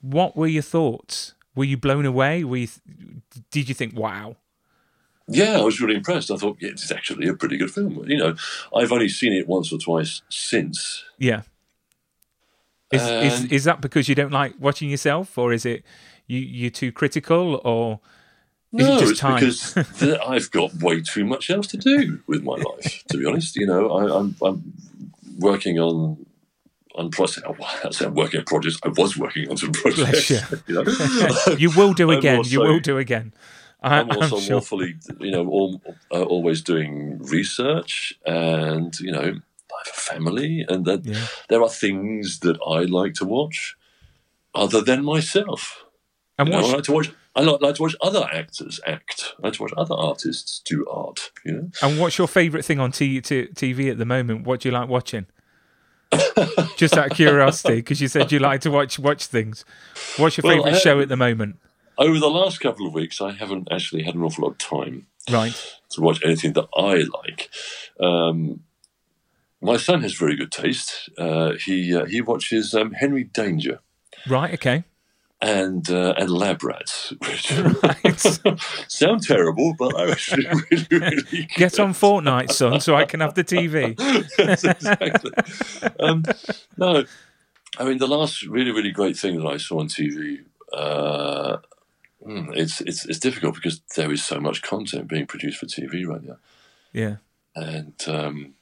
what 0.00 0.36
were 0.36 0.46
your 0.46 0.62
thoughts? 0.62 1.34
Were 1.54 1.64
you 1.64 1.76
blown 1.76 2.06
away? 2.06 2.44
Were 2.44 2.56
you, 2.58 2.68
did 3.50 3.68
you 3.68 3.74
think, 3.74 3.94
"Wow"? 3.96 4.36
Yeah, 5.28 5.58
I 5.58 5.62
was 5.62 5.80
really 5.80 5.94
impressed. 5.96 6.30
I 6.30 6.36
thought, 6.36 6.56
yeah, 6.60 6.70
it's 6.70 6.90
actually 6.90 7.28
a 7.28 7.34
pretty 7.34 7.56
good 7.56 7.70
film. 7.70 8.02
You 8.06 8.16
know, 8.16 8.34
I've 8.74 8.92
only 8.92 9.08
seen 9.08 9.32
it 9.32 9.46
once 9.46 9.72
or 9.72 9.78
twice 9.78 10.22
since. 10.28 11.04
Yeah. 11.18 11.42
Is, 12.90 13.02
is 13.02 13.40
Um, 13.40 13.48
is 13.50 13.64
that 13.64 13.80
because 13.80 14.08
you 14.08 14.14
don't 14.14 14.32
like 14.32 14.54
watching 14.58 14.88
yourself, 14.88 15.36
or 15.36 15.52
is 15.52 15.66
it 15.66 15.84
you 16.26 16.38
you're 16.38 16.70
too 16.70 16.90
critical, 16.90 17.60
or 17.62 18.00
is 18.72 18.86
no, 18.86 18.96
it 18.96 19.00
just 19.00 19.10
it's 19.12 19.20
time? 19.20 19.34
because 19.34 19.74
th- 19.98 20.20
I've 20.26 20.50
got 20.50 20.74
way 20.74 21.02
too 21.02 21.26
much 21.26 21.50
else 21.50 21.66
to 21.68 21.76
do 21.76 22.20
with 22.26 22.42
my 22.42 22.54
life. 22.54 23.04
To 23.10 23.18
be 23.18 23.26
honest, 23.26 23.56
you 23.56 23.66
know, 23.66 23.90
I, 23.90 24.18
I'm, 24.18 24.34
I'm 24.42 24.72
working 25.38 25.78
on 25.78 26.24
on 26.94 27.10
projects. 27.10 27.46
I 27.84 27.90
say 27.90 28.06
I'm 28.06 28.14
working 28.14 28.40
on 28.40 28.46
projects. 28.46 28.78
I 28.82 28.88
was 28.88 29.16
working 29.18 29.50
on 29.50 29.56
some 29.58 29.72
projects. 29.72 30.30
you. 30.30 30.40
you 30.66 30.74
know. 30.74 31.56
you 31.58 31.70
will 31.70 31.92
do 31.92 32.10
again. 32.18 32.42
you 32.46 32.60
will 32.60 32.80
do 32.80 32.96
again. 32.96 33.34
I'm 33.82 34.10
also 34.10 34.36
I'm 34.36 34.42
sure. 34.42 34.84
you 35.20 35.30
know, 35.30 35.46
all, 35.48 35.80
uh, 36.10 36.22
always 36.22 36.62
doing 36.62 37.18
research, 37.20 38.12
and 38.26 38.98
you 39.00 39.12
know, 39.12 39.20
I 39.20 39.78
have 39.84 39.94
a 39.96 40.00
family, 40.00 40.64
and 40.68 40.84
that 40.86 41.04
Yeah. 41.04 41.26
there 41.48 41.62
are 41.62 41.68
things 41.68 42.40
that 42.40 42.58
I 42.66 42.80
like 42.82 43.14
to 43.14 43.24
watch 43.24 43.76
other 44.54 44.80
than 44.80 45.04
myself. 45.04 45.84
And 46.38 46.48
You 46.48 46.54
know, 46.54 46.66
I 46.68 46.72
like 46.72 46.84
to 46.84 46.92
watch. 46.92 47.10
I 47.36 47.42
like, 47.42 47.60
like 47.60 47.74
to 47.76 47.82
watch 47.82 47.94
other 48.00 48.28
actors 48.32 48.80
act. 48.84 49.34
I 49.38 49.46
like 49.46 49.52
to 49.54 49.62
watch 49.62 49.72
other 49.76 49.94
artists 49.94 50.60
do 50.64 50.84
art. 50.88 51.30
You 51.44 51.52
know, 51.52 51.70
and 51.82 52.00
what's 52.00 52.18
your 52.18 52.26
favourite 52.26 52.64
thing 52.64 52.80
on 52.80 52.90
t- 52.90 53.20
t- 53.20 53.46
TV 53.54 53.90
at 53.90 53.98
the 53.98 54.04
moment? 54.04 54.44
What 54.44 54.60
do 54.60 54.68
you 54.68 54.72
like 54.74 54.88
watching? 54.88 55.26
Just 56.76 56.96
out 56.96 57.10
of 57.10 57.16
curiosity, 57.16 57.76
because 57.76 58.00
you 58.00 58.08
said 58.08 58.32
you 58.32 58.38
like 58.38 58.60
to 58.62 58.70
watch 58.70 58.98
watch 58.98 59.26
things. 59.26 59.64
What's 60.16 60.36
your 60.36 60.42
Well, 60.44 60.56
favourite 60.64 60.80
show 60.80 61.00
at 61.00 61.08
the 61.08 61.16
moment? 61.16 61.58
Over 61.98 62.18
the 62.18 62.30
last 62.30 62.60
couple 62.60 62.86
of 62.86 62.94
weeks, 62.94 63.20
I 63.20 63.32
haven't 63.32 63.68
actually 63.70 64.04
had 64.04 64.14
an 64.14 64.22
awful 64.22 64.44
lot 64.44 64.52
of 64.52 64.58
time 64.58 65.06
Right. 65.30 65.54
to 65.90 66.00
watch 66.00 66.20
anything 66.24 66.54
that 66.54 66.68
I 66.76 67.04
like. 67.22 67.50
Um, 68.00 68.60
my 69.60 69.76
son 69.76 70.02
has 70.02 70.14
very 70.14 70.36
good 70.36 70.52
taste. 70.52 71.10
Uh, 71.18 71.52
he 71.54 71.94
uh, 71.94 72.06
he 72.06 72.20
watches 72.20 72.74
um, 72.74 72.92
Henry 72.92 73.24
Danger 73.24 73.80
Right. 74.28 74.54
Okay. 74.54 74.84
and 75.42 75.90
uh, 75.90 76.14
and 76.16 76.30
Lab 76.30 76.62
Rats, 76.62 77.12
which 77.26 77.50
Right. 77.52 78.18
sound 78.88 79.22
terrible, 79.22 79.74
but 79.78 79.94
I 79.96 80.10
actually 80.12 80.46
really 80.70 80.86
really 80.90 81.48
Get 81.56 81.78
on 81.80 81.92
Fortnite, 81.92 82.52
son, 82.52 82.80
so 82.80 82.94
I 82.94 83.04
can 83.04 83.20
have 83.20 83.34
the 83.34 83.44
TV. 83.44 83.98
Yes, 84.38 84.64
exactly. 84.64 85.32
um, 86.00 86.24
no, 86.76 87.04
I 87.78 87.84
mean 87.84 87.98
the 87.98 88.08
last 88.08 88.42
really 88.44 88.70
really 88.70 88.92
great 88.92 89.16
thing 89.16 89.36
that 89.40 89.46
I 89.46 89.56
saw 89.58 89.80
on 89.80 89.88
TV. 89.88 90.44
Hmm, 92.24 92.50
it's 92.52 92.80
it's 92.80 93.06
it's 93.06 93.18
difficult 93.20 93.54
because 93.54 93.80
there 93.96 94.10
is 94.12 94.24
so 94.24 94.40
much 94.40 94.60
content 94.62 95.08
being 95.08 95.26
produced 95.26 95.58
for 95.58 95.66
TV 95.66 96.04
right 96.04 96.22
now, 96.22 96.38
Yeah. 96.92 97.16
and 97.54 97.94
um, 98.08 98.54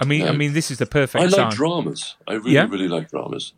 I 0.00 0.04
mean, 0.04 0.26
I 0.26 0.32
mean, 0.32 0.54
this 0.54 0.70
is 0.70 0.78
the 0.78 0.86
perfect 0.86 1.22
I 1.22 1.26
like 1.26 1.36
time. 1.36 1.56
dramas. 1.56 2.16
I 2.26 2.34
really 2.34 2.54
Yeah? 2.54 2.66
really 2.66 2.88
like 2.88 3.10
dramas. 3.10 3.52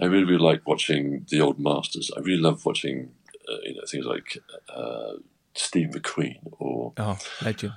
I 0.00 0.06
really 0.06 0.24
really 0.24 0.42
like 0.42 0.66
watching 0.66 1.26
the 1.28 1.40
old 1.40 1.58
masters. 1.60 2.10
I 2.16 2.20
really 2.20 2.40
love 2.40 2.64
watching 2.64 3.12
uh, 3.48 3.58
you 3.62 3.74
know 3.74 3.82
things 3.86 4.06
like 4.06 4.38
uh, 4.74 5.12
Steve 5.54 5.88
McQueen 5.88 6.38
or 6.58 6.94
oh, 6.96 7.18
legend. 7.44 7.74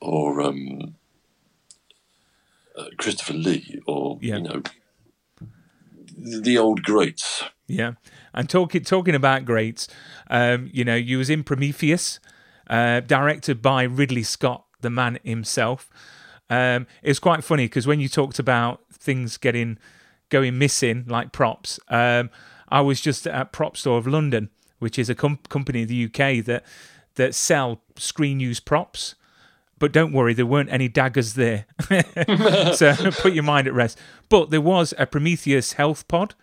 or 0.00 0.40
um, 0.42 0.94
uh, 2.76 2.84
Christopher 2.98 3.32
Lee 3.34 3.80
or 3.86 4.18
Yeah. 4.20 4.36
you 4.36 4.42
know 4.42 4.62
the 6.16 6.40
the 6.40 6.58
old 6.58 6.82
greats. 6.82 7.44
Yeah, 7.66 7.92
and 8.34 8.48
talking 8.48 8.82
talking 8.82 9.14
about 9.14 9.44
greats, 9.44 9.88
um, 10.28 10.68
you 10.72 10.84
know, 10.84 10.96
you 10.96 11.18
was 11.18 11.30
in 11.30 11.44
Prometheus, 11.44 12.20
uh, 12.68 13.00
directed 13.00 13.62
by 13.62 13.84
Ridley 13.84 14.22
Scott, 14.22 14.64
the 14.80 14.90
man 14.90 15.18
himself. 15.24 15.88
Um, 16.50 16.86
it 17.02 17.08
was 17.08 17.20
quite 17.20 17.42
funny 17.42 17.66
because 17.66 17.86
when 17.86 18.00
you 18.00 18.08
talked 18.08 18.38
about 18.38 18.82
things 18.92 19.36
getting 19.36 19.78
going 20.28 20.58
missing, 20.58 21.04
like 21.06 21.32
props, 21.32 21.80
um, 21.88 22.30
I 22.68 22.80
was 22.80 23.00
just 23.00 23.26
at 23.26 23.52
Prop 23.52 23.76
Store 23.76 23.98
of 23.98 24.06
London, 24.06 24.50
which 24.78 24.98
is 24.98 25.08
a 25.08 25.14
com- 25.14 25.38
company 25.48 25.82
in 25.82 25.88
the 25.88 26.04
UK 26.04 26.44
that 26.44 26.64
that 27.14 27.34
sell 27.34 27.82
screen 27.96 28.40
use 28.40 28.60
props. 28.60 29.14
But 29.78 29.92
don't 29.92 30.12
worry, 30.12 30.34
there 30.34 30.46
weren't 30.46 30.70
any 30.72 30.88
daggers 30.88 31.34
there. 31.34 31.66
so 32.74 32.94
put 33.20 33.32
your 33.32 33.42
mind 33.42 33.66
at 33.66 33.74
rest. 33.74 33.98
But 34.28 34.50
there 34.50 34.60
was 34.60 34.94
a 34.98 35.06
Prometheus 35.06 35.74
health 35.74 36.06
pod, 36.08 36.34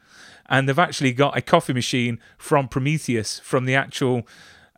and 0.51 0.67
they've 0.67 0.77
actually 0.77 1.13
got 1.13 1.35
a 1.35 1.41
coffee 1.41 1.73
machine 1.73 2.19
from 2.37 2.67
Prometheus 2.67 3.39
from 3.39 3.65
the 3.65 3.73
actual 3.73 4.27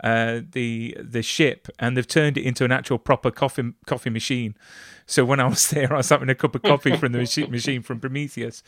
uh, 0.04 0.42
the 0.52 0.96
the 1.02 1.24
ship, 1.24 1.68
and 1.80 1.98
they've 1.98 2.08
turned 2.08 2.38
it 2.38 2.46
into 2.46 2.64
an 2.64 2.72
actual 2.72 3.00
proper 3.00 3.32
coffee 3.32 3.74
coffee 3.88 4.12
machine. 4.12 4.56
So 5.08 5.26
when 5.26 5.40
I 5.40 5.48
was 5.48 5.70
there, 5.72 5.92
I 5.92 5.98
was 5.98 6.10
having 6.10 6.30
a 6.30 6.36
cup 6.36 6.56
of 6.56 6.62
coffee 6.62 6.96
from 6.96 7.12
the 7.12 7.18
machi- 7.18 7.48
machine 7.58 7.82
from 7.82 8.00
Prometheus. 8.00 8.64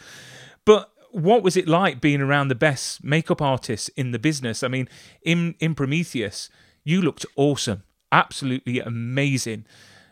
But 0.65 0.91
what 1.11 1.43
was 1.43 1.55
it 1.55 1.67
like 1.67 2.01
being 2.01 2.21
around 2.21 2.47
the 2.47 2.55
best 2.55 3.03
makeup 3.03 3.41
artists 3.41 3.89
in 3.89 4.11
the 4.11 4.19
business? 4.19 4.63
I 4.63 4.67
mean, 4.67 4.89
in 5.21 5.55
in 5.59 5.75
Prometheus, 5.75 6.49
you 6.83 7.01
looked 7.03 7.25
awesome, 7.35 7.83
absolutely 8.11 8.79
amazing. 8.79 9.65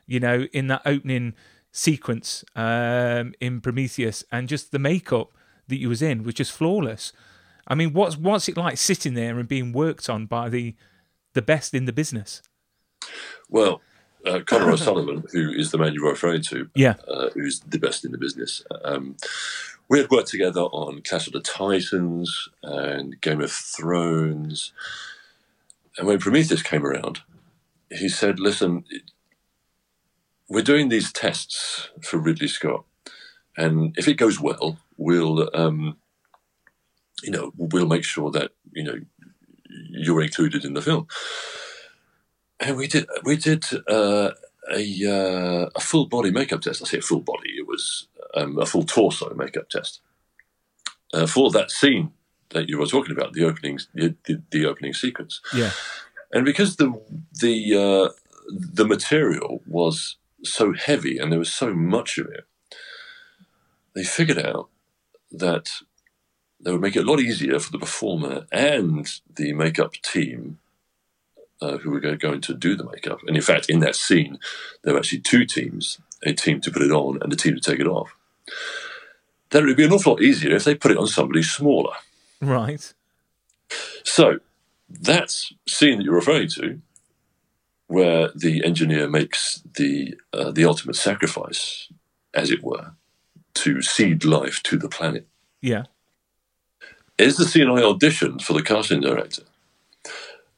You 0.06 0.20
know, 0.20 0.48
in 0.54 0.68
that 0.68 0.84
opening 0.86 1.34
sequence 1.72 2.46
um, 2.56 3.34
in 3.40 3.62
Prometheus, 3.62 4.24
and 4.32 4.48
just 4.48 4.72
the 4.72 4.80
makeup 4.80 5.32
that 5.67 5.78
you 5.78 5.89
was 5.89 6.02
in 6.02 6.23
was 6.23 6.36
just 6.36 6.52
flawless. 6.52 7.13
I 7.67 7.76
mean, 7.76 7.93
what's 7.93 8.17
what's 8.17 8.49
it 8.49 8.58
like 8.58 8.78
sitting 8.78 9.13
there 9.13 9.39
and 9.39 9.47
being 9.47 9.71
worked 9.71 10.10
on 10.10 10.26
by 10.26 10.49
the 10.49 10.76
the 11.34 11.41
best 11.41 11.73
in 11.73 11.86
the 11.86 11.93
business? 11.93 12.41
Well, 13.49 13.82
uh, 14.26 14.39
Conor 14.45 14.71
O'Sullivan, 14.71 15.23
who 15.32 15.52
is 15.52 15.71
the 15.71 15.78
man 15.78 15.93
you're 15.93 16.10
referring 16.10 16.41
to, 16.43 16.69
Yeah, 16.76 16.95
uh, 17.08 17.30
who's 17.34 17.60
the 17.62 17.80
best 17.80 18.06
in 18.06 18.12
the 18.12 18.17
business. 18.17 18.63
Um, 18.84 19.17
we 19.89 19.99
had 19.99 20.10
worked 20.10 20.30
together 20.30 20.62
on 20.62 21.02
Clash 21.02 21.28
of 21.28 21.34
the 21.34 21.41
Titans 21.41 22.49
and 22.63 23.19
Game 23.21 23.41
of 23.41 23.52
Thrones. 23.52 24.71
And 25.97 26.08
when 26.08 26.19
Prometheus 26.19 26.63
came 26.63 26.86
around, 26.86 27.21
he 27.91 28.10
said, 28.10 28.39
Listen, 28.39 28.86
we're 30.49 30.62
doing 30.63 30.89
these 30.89 31.12
tests 31.12 31.89
for 32.02 32.17
Ridley 32.17 32.47
Scott. 32.47 32.86
And 33.56 33.95
if 33.97 34.08
it 34.08 34.15
goes 34.15 34.39
well, 34.39 34.80
we'll, 34.98 35.50
um, 35.54 35.98
you 37.24 37.32
know, 37.32 37.52
we'll 37.58 37.88
make 37.88 38.04
sure 38.04 38.32
that, 38.32 38.52
you 38.72 38.84
know, 38.84 39.00
you're 39.90 40.22
included 40.22 40.66
in 40.66 40.74
the 40.74 40.82
film. 40.82 41.08
And 42.60 42.78
we 42.78 42.88
did, 42.88 43.08
we 43.24 43.36
did 43.36 43.66
uh, 43.90 44.32
a, 44.72 45.06
uh, 45.06 45.70
a 45.76 45.80
full 45.80 46.06
body 46.06 46.32
makeup 46.32 46.62
test. 46.62 46.82
I 46.82 46.86
say 46.86 47.00
full 47.00 47.22
body, 47.22 47.52
it 47.58 47.68
was 47.68 48.08
um, 48.36 48.58
a 48.58 48.66
full 48.66 48.84
torso 48.84 49.34
makeup 49.36 49.70
test 49.70 50.02
uh, 51.14 51.28
for 51.28 51.52
that 51.52 51.72
scene 51.72 52.12
that 52.50 52.70
you 52.70 52.78
were 52.78 52.86
talking 52.86 53.16
about, 53.16 53.34
the 53.34 53.44
opening, 53.44 53.80
the, 53.94 54.16
the, 54.26 54.42
the 54.52 54.66
opening 54.66 54.94
sequence. 54.94 55.42
yeah, 55.54 55.72
And 56.32 56.46
because 56.46 56.78
the 56.78 56.94
the 57.40 57.76
uh, 57.76 58.14
the 58.50 58.86
material 58.86 59.62
was 59.68 60.18
so 60.44 60.74
heavy 60.74 61.18
and 61.18 61.32
there 61.32 61.40
was 61.40 61.52
so 61.52 61.74
much 61.74 62.18
of 62.18 62.28
it, 62.28 62.46
they 63.96 64.04
figured 64.04 64.40
out 64.40 64.70
that 65.34 65.72
they 66.60 66.72
would 66.72 66.82
make 66.82 66.96
it 66.96 67.06
a 67.06 67.10
lot 67.10 67.19
easier 67.19 67.60
for 67.60 67.72
the 67.72 67.80
performer 67.80 68.46
and 68.52 69.19
the 69.36 69.54
makeup 69.54 69.93
team 69.96 70.60
uh, 71.62 71.78
who 71.78 71.91
were 71.91 72.00
going 72.00 72.17
going 72.17 72.41
to 72.41 72.54
do 72.54 72.76
the 72.76 72.86
makeup. 72.86 73.19
And 73.28 73.36
in 73.36 73.41
fact, 73.41 73.69
in 73.69 73.80
that 73.80 73.96
scene, 73.96 74.39
there 74.84 74.93
were 74.93 75.00
actually 75.00 75.19
two 75.19 75.46
teams: 75.46 76.00
a 76.24 76.34
team 76.34 76.62
to 76.62 76.72
put 76.72 76.82
it 76.82 76.91
on 76.91 77.19
and 77.22 77.32
a 77.32 77.36
team 77.36 77.56
to 77.56 77.62
take 77.62 77.80
it 77.80 77.88
off. 77.88 78.15
Then 79.50 79.63
it 79.63 79.67
would 79.67 79.78
be 79.78 79.86
an 79.86 79.93
awful 79.93 80.13
lot 80.13 80.22
easier 80.22 80.56
if 80.56 80.63
they 80.63 80.76
put 80.76 80.91
it 80.91 80.98
on 80.98 81.08
somebody 81.08 81.43
smaller. 81.43 81.93
right. 82.41 82.93
So 84.04 84.39
that 84.89 85.32
scene 85.67 85.98
that 85.98 86.04
you're 86.04 86.15
referring 86.15 86.50
to, 86.50 86.82
where 87.88 88.30
the 88.36 88.63
engineer 88.65 89.08
makes 89.10 89.63
the 89.76 90.15
uh, 90.34 90.52
the 90.52 90.65
ultimate 90.65 90.96
sacrifice, 90.96 91.89
as 92.34 92.52
it 92.52 92.63
were, 92.63 92.93
to 93.56 93.82
seed 93.82 94.26
life 94.26 94.62
to 94.63 94.78
the 94.78 94.89
planet, 94.89 95.28
Yeah, 95.62 95.84
is 97.18 97.38
the 97.38 97.46
scene 97.46 97.70
I 97.70 97.82
auditioned 97.82 98.42
for 98.42 98.54
the 98.54 98.63
casting 98.63 99.02
director. 99.02 99.44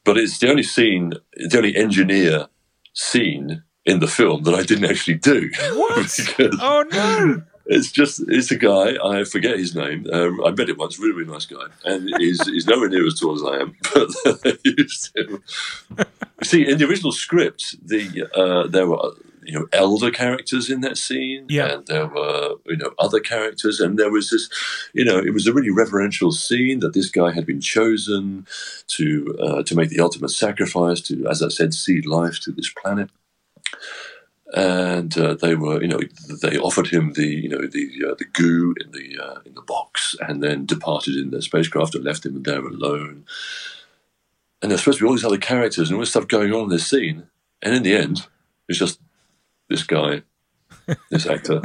But 0.03 0.17
it's 0.17 0.37
the 0.37 0.49
only 0.49 0.63
scene, 0.63 1.13
the 1.35 1.57
only 1.57 1.75
engineer 1.75 2.47
scene 2.93 3.63
in 3.85 3.99
the 3.99 4.07
film 4.07 4.43
that 4.43 4.53
I 4.53 4.63
didn't 4.63 4.85
actually 4.89 5.15
do. 5.15 5.49
What? 5.73 6.19
Oh 6.61 6.85
no! 6.91 7.43
it's 7.67 7.91
just 7.91 8.21
it's 8.27 8.51
a 8.51 8.55
guy 8.55 8.95
I 9.03 9.23
forget 9.23 9.57
his 9.57 9.75
name. 9.75 10.05
Um, 10.11 10.43
I 10.43 10.51
met 10.51 10.69
him 10.69 10.77
once, 10.77 10.99
really 10.99 11.13
really 11.13 11.31
nice 11.31 11.45
guy, 11.45 11.65
and 11.83 12.09
he's 12.19 12.45
he's 12.47 12.67
nowhere 12.67 12.89
near 12.89 13.05
as 13.05 13.19
tall 13.19 13.35
as 13.35 13.43
I 13.43 13.61
am. 13.61 13.75
But 13.93 14.43
they 14.43 14.57
used 14.63 15.15
him. 15.15 15.43
See, 16.43 16.67
in 16.69 16.77
the 16.77 16.87
original 16.87 17.11
script, 17.11 17.75
the 17.85 18.27
uh, 18.35 18.67
there 18.67 18.87
were 18.87 19.11
you 19.45 19.53
know 19.57 19.67
elder 19.71 20.11
characters 20.11 20.69
in 20.69 20.81
that 20.81 20.97
scene, 20.97 21.45
Yeah. 21.49 21.73
and 21.73 21.87
there 21.87 22.07
were 22.07 22.55
you 22.65 22.77
know 22.77 22.93
other 22.99 23.19
characters, 23.19 23.79
and 23.79 23.97
there 23.99 24.11
was 24.11 24.29
this, 24.29 24.49
you 24.93 25.05
know, 25.05 25.17
it 25.19 25.33
was 25.33 25.47
a 25.47 25.53
really 25.53 25.71
reverential 25.71 26.31
scene 26.31 26.79
that 26.79 26.93
this 26.93 27.09
guy 27.09 27.31
had 27.31 27.45
been 27.45 27.61
chosen 27.61 28.45
to 28.87 29.35
uh, 29.39 29.63
to 29.63 29.75
make 29.75 29.89
the 29.89 29.99
ultimate 29.99 30.29
sacrifice 30.31 31.01
to, 31.01 31.27
as 31.27 31.41
I 31.41 31.49
said, 31.49 31.73
seed 31.73 32.05
life 32.05 32.39
to 32.41 32.51
this 32.51 32.69
planet 32.81 33.09
and 34.53 35.17
uh, 35.17 35.33
they 35.33 35.55
were, 35.55 35.81
you 35.81 35.87
know, 35.87 35.99
they 36.41 36.57
offered 36.57 36.87
him 36.87 37.13
the, 37.13 37.25
you 37.27 37.49
know, 37.49 37.65
the 37.65 37.89
uh, 38.07 38.15
the 38.17 38.25
goo 38.25 38.75
in 38.79 38.91
the 38.91 39.19
uh, 39.21 39.39
in 39.45 39.53
the 39.55 39.61
box, 39.61 40.15
and 40.21 40.41
then 40.41 40.65
departed 40.65 41.15
in 41.15 41.31
their 41.31 41.41
spacecraft 41.41 41.95
and 41.95 42.03
left 42.03 42.25
him 42.25 42.41
there 42.43 42.65
alone. 42.65 43.25
And 44.61 44.71
there's 44.71 44.81
supposed 44.81 44.99
to 44.99 45.03
be 45.03 45.07
all 45.07 45.15
these 45.15 45.25
other 45.25 45.37
characters 45.37 45.89
and 45.89 45.95
all 45.95 46.01
this 46.01 46.11
stuff 46.11 46.27
going 46.27 46.53
on 46.53 46.63
in 46.63 46.69
this 46.69 46.87
scene, 46.87 47.27
and 47.61 47.75
in 47.75 47.83
the 47.83 47.95
end, 47.95 48.27
it's 48.69 48.79
just 48.79 48.99
this 49.69 49.83
guy, 49.83 50.23
this 51.09 51.25
actor, 51.29 51.61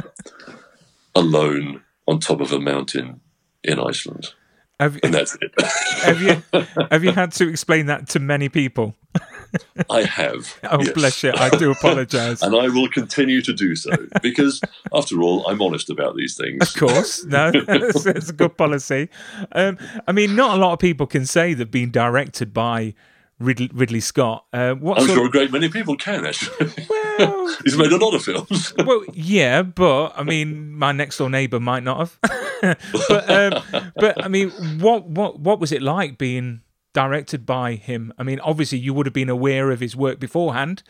alone 1.15 1.83
on 2.07 2.19
top 2.19 2.41
of 2.41 2.51
a 2.51 2.59
mountain 2.59 3.21
in 3.63 3.79
Iceland, 3.79 4.33
Have, 4.79 4.99
and 5.03 5.13
that's 5.13 5.37
it. 5.41 5.51
have 6.03 6.21
you 6.21 6.43
have 6.89 7.03
you 7.03 7.11
had 7.11 7.31
to 7.33 7.47
explain 7.47 7.85
that 7.87 8.09
to 8.09 8.19
many 8.19 8.49
people? 8.49 8.95
I 9.89 10.03
have. 10.03 10.57
Oh, 10.63 10.79
yes. 10.79 10.91
bless 10.93 11.23
you! 11.23 11.33
I 11.35 11.49
do 11.49 11.71
apologise. 11.71 12.41
And 12.41 12.55
I 12.55 12.69
will 12.69 12.87
continue 12.87 13.41
to 13.41 13.53
do 13.53 13.75
so 13.75 13.91
because, 14.21 14.61
after 14.93 15.21
all, 15.21 15.45
I'm 15.47 15.61
honest 15.61 15.89
about 15.89 16.15
these 16.15 16.35
things. 16.35 16.73
Of 16.73 16.79
course, 16.79 17.25
no, 17.25 17.51
it's, 17.53 18.05
it's 18.05 18.29
a 18.29 18.33
good 18.33 18.57
policy. 18.57 19.09
Um, 19.51 19.77
I 20.07 20.13
mean, 20.13 20.35
not 20.35 20.57
a 20.57 20.61
lot 20.61 20.73
of 20.73 20.79
people 20.79 21.05
can 21.05 21.25
say 21.25 21.53
they've 21.53 21.69
been 21.69 21.91
directed 21.91 22.53
by 22.53 22.95
Ridley, 23.41 23.69
Ridley 23.73 23.99
Scott. 23.99 24.45
Uh, 24.53 24.75
I'm 24.95 25.07
sure 25.07 25.25
a 25.25 25.29
great 25.29 25.51
many 25.51 25.67
people 25.69 25.97
can 25.97 26.25
actually. 26.25 26.71
well, 26.89 27.00
He's 27.63 27.77
made 27.77 27.91
a 27.91 27.97
lot 27.97 28.13
of 28.13 28.23
films. 28.23 28.73
well, 28.85 29.03
yeah, 29.13 29.61
but 29.61 30.13
I 30.15 30.23
mean, 30.23 30.71
my 30.73 30.91
next 30.91 31.17
door 31.17 31.29
neighbour 31.29 31.59
might 31.59 31.83
not 31.83 31.97
have. 31.99 32.19
but 33.07 33.29
um, 33.29 33.91
but 33.95 34.23
I 34.23 34.27
mean, 34.27 34.49
what 34.79 35.05
what 35.07 35.39
what 35.39 35.59
was 35.59 35.71
it 35.71 35.81
like 35.81 36.17
being 36.17 36.61
directed 36.93 37.45
by 37.45 37.75
him? 37.75 38.13
I 38.17 38.23
mean, 38.23 38.39
obviously 38.41 38.77
you 38.77 38.93
would 38.93 39.05
have 39.05 39.13
been 39.13 39.29
aware 39.29 39.71
of 39.71 39.79
his 39.79 39.95
work 39.95 40.19
beforehand, 40.19 40.83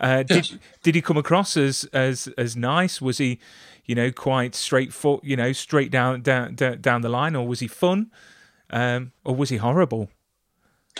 Uh, 0.00 0.22
did 0.24 0.58
did 0.82 0.94
he 0.94 1.00
come 1.02 1.16
across 1.16 1.56
as 1.56 1.84
as 1.92 2.28
as 2.36 2.56
nice? 2.56 3.00
Was 3.00 3.18
he, 3.18 3.38
you 3.84 3.94
know, 3.94 4.10
quite 4.10 4.54
straightforward, 4.54 5.22
you 5.24 5.36
know, 5.36 5.52
straight 5.52 5.90
down 5.90 6.22
down 6.22 6.54
down, 6.56 7.02
the 7.02 7.08
line, 7.08 7.36
or 7.36 7.46
was 7.46 7.60
he 7.60 7.68
fun, 7.68 8.10
um, 8.70 9.12
or 9.24 9.36
was 9.36 9.50
he 9.50 9.58
horrible? 9.58 10.10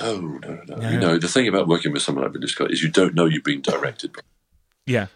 No, 0.00 0.20
no, 0.20 0.62
no. 0.68 0.90
You 0.90 0.98
know, 0.98 1.18
the 1.18 1.28
thing 1.28 1.48
about 1.48 1.68
working 1.68 1.92
with 1.92 2.02
someone 2.02 2.24
like 2.24 2.32
Ridley 2.34 2.48
Scott 2.48 2.70
is 2.70 2.82
you 2.82 2.90
don't 2.90 3.14
know 3.14 3.26
you're 3.26 3.42
being 3.42 3.60
directed. 3.60 4.16
Yeah, 4.86 5.06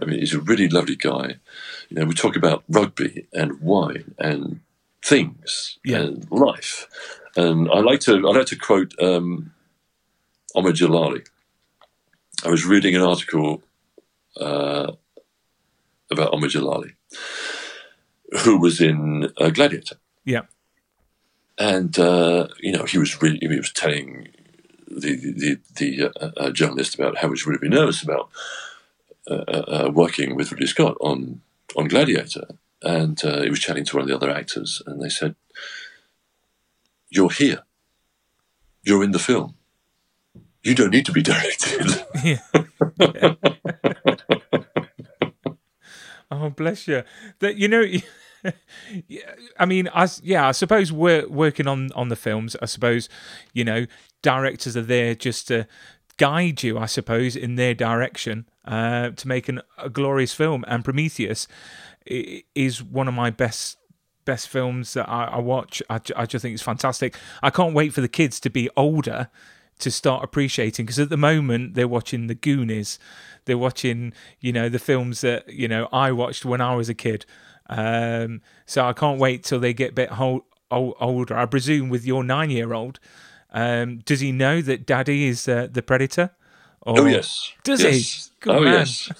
I 0.00 0.04
mean, 0.04 0.18
he's 0.20 0.34
a 0.34 0.40
really 0.40 0.68
lovely 0.68 0.96
guy. 0.96 1.36
You 1.88 1.96
know, 1.98 2.04
we 2.06 2.14
talk 2.14 2.36
about 2.36 2.64
rugby 2.68 3.26
and 3.32 3.60
wine 3.60 4.14
and 4.18 4.60
things 5.04 5.78
Yeah. 5.84 5.98
and 6.02 6.30
life. 6.30 6.86
And 7.36 7.68
I 7.70 7.80
like 7.80 8.00
to 8.00 8.12
I 8.28 8.32
like 8.32 8.46
to 8.46 8.56
quote 8.56 8.94
um, 9.00 9.52
Omid 10.56 10.74
Djalili. 10.74 11.26
I 12.44 12.48
was 12.50 12.64
reading 12.64 12.94
an 12.96 13.02
article 13.02 13.62
uh, 14.40 14.92
about 16.10 16.32
Omid 16.32 16.50
Djalili, 16.50 16.92
who 18.44 18.58
was 18.58 18.80
in 18.80 19.30
uh, 19.38 19.50
Gladiator, 19.50 19.96
yeah, 20.24 20.42
and 21.58 21.98
uh, 21.98 22.48
you 22.60 22.72
know 22.72 22.84
he 22.84 22.98
was 22.98 23.20
really 23.22 23.38
he 23.40 23.48
was 23.48 23.72
telling 23.72 24.28
the 24.88 25.14
the 25.16 25.58
the 25.76 26.10
uh, 26.20 26.30
uh, 26.36 26.50
journalist 26.50 26.94
about 26.94 27.18
how 27.18 27.28
he 27.28 27.30
was 27.30 27.46
really 27.46 27.68
nervous 27.68 28.02
about 28.02 28.28
uh, 29.28 29.44
uh, 29.48 29.64
uh, 29.68 29.90
working 29.92 30.34
with 30.34 30.50
Ridley 30.50 30.66
Scott 30.66 30.96
on 31.00 31.42
on 31.76 31.88
Gladiator, 31.88 32.48
and 32.82 33.22
uh, 33.24 33.42
he 33.42 33.50
was 33.50 33.60
chatting 33.60 33.84
to 33.84 33.96
one 33.96 34.02
of 34.02 34.08
the 34.08 34.14
other 34.16 34.30
actors, 34.30 34.82
and 34.86 35.02
they 35.02 35.10
said, 35.10 35.34
"You're 37.10 37.30
here. 37.30 37.62
You're 38.82 39.04
in 39.04 39.10
the 39.10 39.18
film. 39.18 39.56
You 40.62 40.74
don't 40.74 40.90
need 40.90 41.06
to 41.06 41.12
be 41.12 41.22
directed." 41.22 42.02
yeah. 42.24 42.38
oh, 46.30 46.50
bless 46.50 46.88
you. 46.88 47.02
That 47.40 47.56
you 47.56 47.68
know. 47.68 47.84
yeah, 49.06 49.34
I 49.58 49.66
mean, 49.66 49.90
I 49.94 50.08
yeah, 50.22 50.48
I 50.48 50.52
suppose 50.52 50.90
we're 50.90 51.28
working 51.28 51.66
on 51.66 51.92
on 51.92 52.08
the 52.08 52.16
films. 52.16 52.56
I 52.62 52.66
suppose 52.66 53.10
you 53.52 53.64
know 53.64 53.84
directors 54.22 54.78
are 54.78 54.82
there 54.82 55.14
just 55.14 55.46
to 55.48 55.66
guide 56.16 56.62
you. 56.62 56.78
I 56.78 56.86
suppose 56.86 57.36
in 57.36 57.56
their 57.56 57.74
direction 57.74 58.46
uh, 58.70 59.10
to 59.10 59.28
make 59.28 59.48
an, 59.48 59.60
a 59.76 59.90
glorious 59.90 60.32
film. 60.32 60.64
And 60.68 60.84
Prometheus 60.84 61.48
is 62.06 62.82
one 62.82 63.08
of 63.08 63.14
my 63.14 63.30
best 63.30 63.76
best 64.24 64.48
films 64.48 64.94
that 64.94 65.08
I, 65.08 65.24
I 65.24 65.38
watch. 65.40 65.82
I, 65.90 66.00
I 66.14 66.24
just 66.24 66.42
think 66.42 66.54
it's 66.54 66.62
fantastic. 66.62 67.16
I 67.42 67.50
can't 67.50 67.74
wait 67.74 67.92
for 67.92 68.00
the 68.00 68.08
kids 68.08 68.38
to 68.40 68.50
be 68.50 68.70
older 68.76 69.28
to 69.80 69.90
start 69.90 70.22
appreciating 70.22 70.84
because 70.84 70.98
at 70.98 71.08
the 71.08 71.16
moment 71.16 71.74
they're 71.74 71.88
watching 71.88 72.26
the 72.28 72.34
Goonies, 72.34 72.98
they're 73.46 73.58
watching 73.58 74.12
you 74.38 74.52
know 74.52 74.68
the 74.68 74.78
films 74.78 75.20
that 75.22 75.52
you 75.52 75.66
know 75.66 75.88
I 75.92 76.12
watched 76.12 76.44
when 76.44 76.60
I 76.60 76.76
was 76.76 76.88
a 76.88 76.94
kid. 76.94 77.26
Um, 77.68 78.40
so 78.66 78.84
I 78.84 78.92
can't 78.92 79.18
wait 79.18 79.44
till 79.44 79.60
they 79.60 79.72
get 79.72 79.90
a 79.90 79.94
bit 79.94 80.10
hol- 80.10 80.46
ol- 80.70 80.96
older. 81.00 81.36
I 81.36 81.46
presume 81.46 81.88
with 81.88 82.04
your 82.04 82.24
nine-year-old, 82.24 82.98
um, 83.52 83.98
does 83.98 84.18
he 84.18 84.32
know 84.32 84.60
that 84.60 84.86
Daddy 84.86 85.26
is 85.26 85.46
uh, 85.46 85.68
the 85.70 85.80
predator? 85.80 86.30
Or, 86.82 87.00
Oh 87.00 87.06
yes, 87.06 87.52
Does 87.64 87.82
yes. 87.82 87.94
he? 88.26 88.30
Good 88.40 88.56
oh 88.56 88.60
man. 88.62 88.72
yes, 88.72 89.12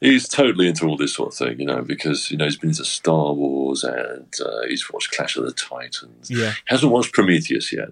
he's 0.00 0.26
totally 0.26 0.68
into 0.68 0.86
all 0.86 0.96
this 0.96 1.12
sort 1.14 1.32
of 1.32 1.34
thing, 1.38 1.60
you 1.60 1.66
know, 1.66 1.82
because 1.82 2.30
you 2.30 2.38
know 2.38 2.46
he's 2.46 2.56
been 2.56 2.70
into 2.70 2.84
Star 2.84 3.34
Wars 3.34 3.84
and 3.84 4.32
uh, 4.44 4.62
he's 4.66 4.90
watched 4.90 5.10
Clash 5.12 5.36
of 5.36 5.44
the 5.44 5.52
Titans. 5.52 6.30
Yeah. 6.30 6.54
hasn't 6.64 6.90
watched 6.90 7.12
Prometheus 7.12 7.72
yet. 7.74 7.88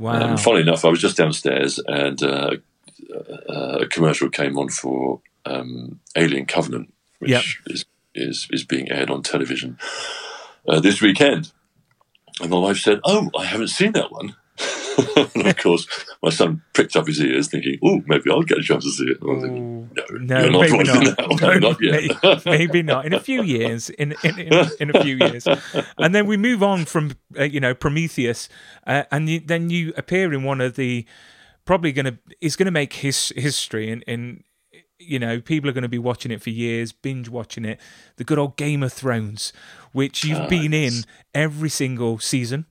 Wow. 0.00 0.30
Um, 0.30 0.36
funny 0.36 0.62
enough, 0.62 0.84
I 0.84 0.88
was 0.88 1.00
just 1.00 1.16
downstairs 1.16 1.78
and 1.86 2.20
uh, 2.24 2.56
uh, 3.48 3.78
a 3.82 3.86
commercial 3.86 4.28
came 4.30 4.58
on 4.58 4.68
for 4.68 5.20
um, 5.46 6.00
Alien 6.16 6.46
Covenant, 6.46 6.92
which 7.20 7.30
Yep. 7.30 7.44
is, 7.66 7.84
is 8.16 8.48
is 8.50 8.64
being 8.64 8.90
aired 8.90 9.10
on 9.10 9.22
television 9.22 9.78
uh, 10.68 10.80
this 10.80 11.00
weekend. 11.00 11.52
And 12.40 12.50
my 12.50 12.58
wife 12.58 12.78
said, 12.78 12.98
"Oh, 13.04 13.30
I 13.38 13.44
haven't 13.44 13.68
seen 13.68 13.92
that 13.92 14.10
one." 14.10 14.34
and 15.34 15.46
of 15.46 15.56
course, 15.56 15.86
my 16.22 16.30
son 16.30 16.62
pricked 16.72 16.96
up 16.96 17.06
his 17.06 17.20
ears, 17.20 17.48
thinking, 17.48 17.78
"Oh, 17.82 18.02
maybe 18.06 18.30
I'll 18.30 18.42
get 18.42 18.58
a 18.58 18.62
chance 18.62 18.84
to 18.84 18.90
see 18.90 19.04
it." 19.06 19.20
And 19.20 19.30
I 19.30 19.34
was 19.34 19.42
thinking, 19.42 19.90
no, 19.94 20.04
No, 20.18 20.42
you're 20.42 20.50
not 20.52 20.60
maybe 20.60 20.84
not. 20.84 21.16
that 21.16 21.28
one. 21.28 21.60
No, 21.60 21.68
not 21.70 21.82
yet. 21.82 22.44
may- 22.46 22.58
maybe 22.58 22.82
not. 22.82 23.06
In 23.06 23.12
a 23.12 23.20
few 23.20 23.42
years. 23.56 23.90
In 23.90 24.14
in, 24.22 24.38
in, 24.38 24.66
in 24.80 24.96
a 24.96 25.02
few 25.02 25.16
years, 25.16 25.46
and 25.98 26.14
then 26.14 26.26
we 26.26 26.36
move 26.36 26.62
on 26.62 26.84
from 26.84 27.12
uh, 27.38 27.44
you 27.44 27.60
know 27.60 27.74
Prometheus, 27.74 28.48
uh, 28.86 29.04
and 29.10 29.28
you, 29.28 29.40
then 29.40 29.70
you 29.70 29.92
appear 29.96 30.32
in 30.32 30.42
one 30.44 30.60
of 30.60 30.76
the 30.76 31.04
probably 31.64 31.92
going 31.92 32.06
to 32.06 32.18
is 32.40 32.56
going 32.56 32.66
to 32.66 32.72
make 32.72 32.94
his 32.94 33.32
history 33.36 33.90
in 33.90 34.02
in 34.02 34.44
you 34.98 35.18
know 35.18 35.40
people 35.40 35.68
are 35.68 35.72
going 35.72 35.82
to 35.82 35.88
be 35.88 35.98
watching 35.98 36.30
it 36.30 36.40
for 36.42 36.50
years, 36.50 36.92
binge 36.92 37.28
watching 37.28 37.64
it. 37.64 37.80
The 38.16 38.24
good 38.24 38.38
old 38.38 38.56
Game 38.56 38.82
of 38.82 38.92
Thrones, 38.92 39.52
which 39.92 40.24
you've 40.24 40.48
been 40.48 40.72
in 40.72 40.92
every 41.34 41.68
single 41.70 42.18
season. 42.18 42.66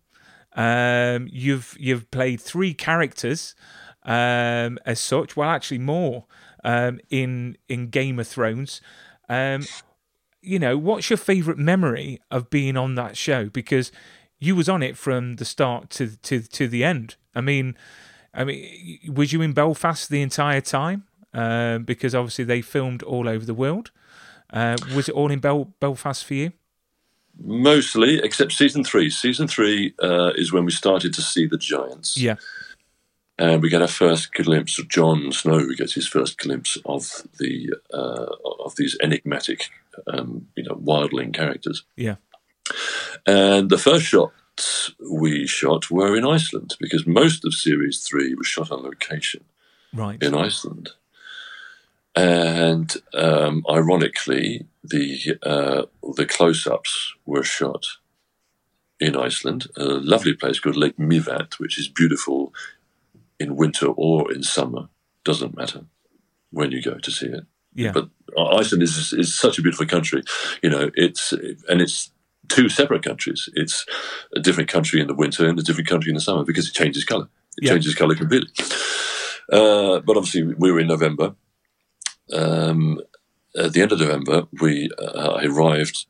Um, 0.55 1.27
you've 1.31 1.75
you've 1.79 2.09
played 2.11 2.41
three 2.41 2.73
characters 2.73 3.55
um, 4.03 4.77
as 4.85 4.99
such. 4.99 5.35
Well, 5.35 5.49
actually, 5.49 5.79
more 5.79 6.25
um, 6.63 6.99
in 7.09 7.57
in 7.67 7.89
Game 7.89 8.19
of 8.19 8.27
Thrones. 8.27 8.81
Um, 9.29 9.63
you 10.41 10.59
know, 10.59 10.77
what's 10.77 11.09
your 11.09 11.17
favourite 11.17 11.57
memory 11.57 12.19
of 12.29 12.49
being 12.49 12.75
on 12.77 12.95
that 12.95 13.15
show? 13.15 13.49
Because 13.49 13.91
you 14.39 14.55
was 14.55 14.67
on 14.67 14.83
it 14.83 14.97
from 14.97 15.35
the 15.35 15.45
start 15.45 15.89
to 15.91 16.17
to 16.17 16.41
to 16.41 16.67
the 16.67 16.83
end. 16.83 17.15
I 17.33 17.41
mean, 17.41 17.75
I 18.33 18.43
mean, 18.43 18.99
was 19.11 19.33
you 19.33 19.41
in 19.41 19.53
Belfast 19.53 20.09
the 20.09 20.21
entire 20.21 20.61
time? 20.61 21.05
Um, 21.33 21.83
because 21.83 22.13
obviously 22.13 22.45
they 22.45 22.61
filmed 22.61 23.01
all 23.01 23.27
over 23.27 23.43
the 23.43 23.55
world. 23.55 23.89
Uh, 24.51 24.77
was 24.95 25.09
it 25.09 25.15
all 25.15 25.31
in 25.31 25.39
Bel- 25.39 25.73
Belfast 25.79 26.23
for 26.23 26.35
you? 26.35 26.51
Mostly, 27.39 28.19
except 28.19 28.53
season 28.53 28.83
three. 28.83 29.09
Season 29.09 29.47
three 29.47 29.93
uh, 30.01 30.31
is 30.35 30.53
when 30.53 30.65
we 30.65 30.71
started 30.71 31.13
to 31.15 31.21
see 31.21 31.47
the 31.47 31.57
giants. 31.57 32.17
Yeah, 32.17 32.35
and 33.37 33.61
we 33.61 33.69
get 33.69 33.81
our 33.81 33.87
first 33.87 34.33
glimpse 34.33 34.77
of 34.79 34.87
Jon 34.87 35.31
Snow. 35.31 35.59
who 35.59 35.75
gets 35.75 35.93
his 35.93 36.07
first 36.07 36.37
glimpse 36.37 36.77
of 36.85 37.23
the 37.39 37.73
uh, 37.93 38.27
of 38.63 38.75
these 38.75 38.97
enigmatic, 39.01 39.69
um, 40.07 40.47
you 40.55 40.63
know, 40.63 40.75
wildling 40.75 41.33
characters. 41.33 41.83
yeah, 41.95 42.15
And 43.25 43.69
the 43.69 43.77
first 43.77 44.05
shots 44.05 44.91
we 45.11 45.47
shot 45.47 45.89
were 45.89 46.15
in 46.15 46.25
Iceland 46.25 46.75
because 46.79 47.07
most 47.07 47.43
of 47.45 47.53
series 47.53 48.03
three 48.03 48.35
was 48.35 48.47
shot 48.47 48.71
on 48.71 48.83
location 48.83 49.43
right. 49.93 50.21
in 50.21 50.35
Iceland. 50.35 50.91
And 52.15 52.93
um, 53.13 53.63
ironically, 53.69 54.65
the 54.83 55.37
uh, 55.41 55.83
the 56.15 56.25
close-ups 56.25 57.13
were 57.25 57.43
shot 57.43 57.85
in 58.99 59.15
Iceland, 59.15 59.67
a 59.75 59.83
lovely 59.85 60.33
place 60.33 60.59
called 60.59 60.77
Lake 60.77 60.97
Myvatn, 60.97 61.53
which 61.59 61.79
is 61.79 61.87
beautiful 61.87 62.53
in 63.39 63.55
winter 63.55 63.87
or 63.87 64.31
in 64.31 64.43
summer. 64.43 64.89
Doesn't 65.25 65.57
matter 65.57 65.85
when 66.51 66.71
you 66.71 66.81
go 66.83 66.95
to 66.99 67.11
see 67.11 67.27
it. 67.27 67.45
Yeah, 67.73 67.91
But 67.91 68.09
Iceland 68.37 68.83
is 68.83 69.13
is 69.13 69.33
such 69.33 69.57
a 69.57 69.61
beautiful 69.63 69.87
country, 69.87 70.21
you 70.61 70.69
know. 70.69 70.91
It's 70.95 71.33
and 71.67 71.81
it's 71.81 72.11
two 72.47 72.69
separate 72.69 73.01
countries. 73.03 73.49
It's 73.55 73.85
a 74.35 74.39
different 74.39 74.69
country 74.69 75.01
in 75.01 75.07
the 75.07 75.15
winter 75.15 75.47
and 75.47 75.57
a 75.59 75.63
different 75.63 75.89
country 75.89 76.09
in 76.11 76.15
the 76.15 76.21
summer 76.21 76.43
because 76.45 76.67
it 76.67 76.75
changes 76.75 77.03
color. 77.03 77.27
It 77.57 77.63
Yeah. 77.63 77.71
changes 77.71 77.95
color 77.95 78.13
completely. 78.15 78.51
Uh, 79.51 79.99
but 80.01 80.15
obviously, 80.17 80.43
we 80.43 80.71
were 80.71 80.79
in 80.79 80.87
November. 80.87 81.33
Um, 82.33 83.01
at 83.55 83.73
the 83.73 83.81
end 83.81 83.91
of 83.91 83.99
November, 83.99 84.47
we 84.61 84.89
uh, 84.97 85.33
I 85.33 85.45
arrived 85.45 86.05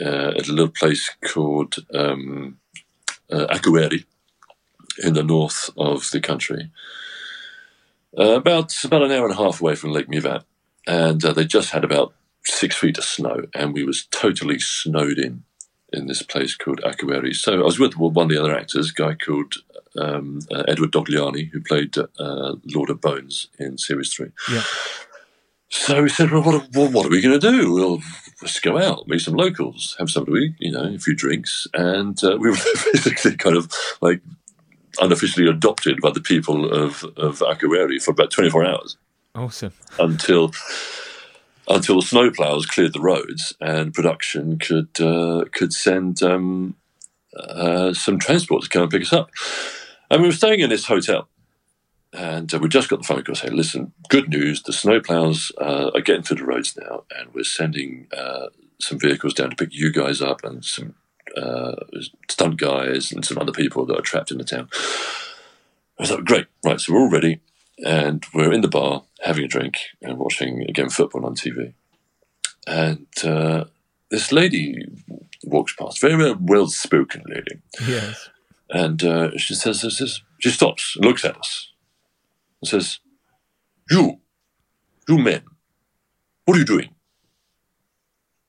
uh, 0.00 0.32
at 0.36 0.48
a 0.48 0.52
little 0.52 0.68
place 0.68 1.10
called 1.24 1.76
um, 1.94 2.58
uh, 3.30 3.58
in 5.02 5.14
the 5.14 5.22
north 5.22 5.70
of 5.76 6.10
the 6.10 6.20
country, 6.20 6.70
uh, 8.18 8.36
about 8.36 8.84
about 8.84 9.02
an 9.02 9.10
hour 9.10 9.26
and 9.26 9.34
a 9.34 9.42
half 9.42 9.60
away 9.60 9.74
from 9.74 9.92
Lake 9.92 10.08
Myvatn, 10.08 10.44
and 10.86 11.24
uh, 11.24 11.32
they 11.32 11.44
just 11.44 11.70
had 11.70 11.84
about 11.84 12.14
six 12.44 12.76
feet 12.76 12.98
of 12.98 13.04
snow, 13.04 13.46
and 13.54 13.74
we 13.74 13.84
was 13.84 14.06
totally 14.10 14.58
snowed 14.58 15.18
in 15.18 15.42
in 15.92 16.06
this 16.06 16.22
place 16.22 16.54
called 16.54 16.80
Akureyri. 16.82 17.34
So 17.34 17.60
I 17.60 17.64
was 17.64 17.78
with 17.78 17.96
one 17.96 18.26
of 18.26 18.30
the 18.30 18.38
other 18.38 18.56
actors, 18.56 18.90
a 18.90 18.94
guy 18.94 19.14
called 19.14 19.54
um, 19.98 20.40
uh, 20.52 20.64
Edward 20.68 20.92
Dogliani, 20.92 21.50
who 21.50 21.60
played 21.60 21.96
Lord 22.18 22.90
of 22.90 23.00
Bones 23.00 23.48
in 23.58 23.78
series 23.78 24.12
three. 24.12 24.30
yeah, 24.52 24.62
So 25.68 26.02
we 26.02 26.08
said, 26.08 26.30
well, 26.30 26.42
what, 26.42 26.68
what, 26.72 26.92
what 26.92 27.06
are 27.06 27.10
we 27.10 27.20
going 27.20 27.38
to 27.38 27.50
do? 27.50 27.74
Well, 27.74 28.02
let's 28.40 28.60
go 28.60 28.78
out, 28.78 29.08
meet 29.08 29.20
some 29.20 29.34
locals, 29.34 29.96
have 29.98 30.10
something 30.10 30.32
to 30.32 30.40
eat, 30.40 30.54
you 30.58 30.70
know, 30.70 30.94
a 30.94 30.98
few 30.98 31.14
drinks. 31.14 31.66
And 31.74 32.22
uh, 32.22 32.36
we 32.38 32.50
were 32.50 32.56
basically 32.92 33.36
kind 33.36 33.56
of 33.56 33.70
like 34.00 34.20
unofficially 35.00 35.48
adopted 35.48 36.00
by 36.00 36.10
the 36.10 36.20
people 36.20 36.72
of, 36.72 37.04
of 37.16 37.40
Akureyri 37.40 38.02
for 38.02 38.12
about 38.12 38.30
24 38.30 38.64
hours 38.64 38.96
awesome. 39.36 39.72
until 39.98 40.52
until 41.68 42.00
the 42.00 42.06
snowplows 42.06 42.66
cleared 42.66 42.92
the 42.92 43.00
roads 43.00 43.52
and 43.60 43.92
production 43.92 44.58
could 44.58 45.00
uh, 45.00 45.44
could 45.52 45.72
send 45.72 46.22
um, 46.22 46.76
uh, 47.36 47.92
some 47.92 48.18
transport 48.18 48.62
to 48.62 48.68
come 48.68 48.82
and 48.82 48.90
pick 48.90 49.02
us 49.02 49.12
up. 49.12 49.30
And 50.10 50.22
we 50.22 50.28
were 50.28 50.32
staying 50.32 50.60
in 50.60 50.70
this 50.70 50.86
hotel, 50.86 51.28
And 52.16 52.52
uh, 52.52 52.58
we 52.58 52.68
just 52.68 52.88
got 52.88 53.02
the 53.02 53.06
phone 53.06 53.22
call 53.22 53.34
saying, 53.34 53.54
listen, 53.54 53.92
good 54.08 54.30
news, 54.30 54.62
the 54.62 54.72
snowplows 54.72 55.52
uh, 55.60 55.90
are 55.94 56.00
getting 56.00 56.22
to 56.22 56.34
the 56.34 56.44
roads 56.44 56.74
now, 56.74 57.04
and 57.14 57.34
we're 57.34 57.44
sending 57.44 58.06
uh, 58.16 58.46
some 58.80 58.98
vehicles 58.98 59.34
down 59.34 59.50
to 59.50 59.56
pick 59.56 59.74
you 59.74 59.92
guys 59.92 60.22
up 60.22 60.42
and 60.42 60.64
some 60.64 60.94
uh, 61.36 61.74
stunt 62.30 62.58
guys 62.58 63.12
and 63.12 63.22
some 63.22 63.36
other 63.36 63.52
people 63.52 63.84
that 63.84 63.98
are 63.98 64.02
trapped 64.02 64.30
in 64.30 64.38
the 64.38 64.44
town. 64.44 64.70
I 65.98 66.02
was 66.02 66.10
like, 66.10 66.24
great, 66.24 66.46
right, 66.64 66.80
so 66.80 66.94
we're 66.94 67.00
all 67.00 67.10
ready, 67.10 67.40
and 67.84 68.24
we're 68.32 68.52
in 68.52 68.62
the 68.62 68.68
bar 68.68 69.02
having 69.20 69.44
a 69.44 69.48
drink 69.48 69.76
and 70.00 70.16
watching, 70.16 70.62
again, 70.62 70.88
football 70.88 71.26
on 71.26 71.34
TV. 71.34 71.74
And 72.66 73.06
uh, 73.24 73.64
this 74.10 74.32
lady 74.32 74.86
walks 75.44 75.74
past, 75.74 76.00
very 76.00 76.32
well 76.32 76.68
spoken 76.68 77.24
lady. 77.26 77.60
Yes. 77.86 78.30
And 78.70 79.04
uh, 79.04 79.36
she 79.36 79.54
says, 79.54 80.22
she 80.38 80.50
stops 80.50 80.96
and 80.96 81.04
looks 81.04 81.22
at 81.22 81.36
us 81.36 81.72
and 82.72 82.82
says, 82.82 83.00
You, 83.90 84.20
you 85.08 85.18
men, 85.18 85.42
what 86.44 86.56
are 86.56 86.60
you 86.60 86.66
doing? 86.66 86.90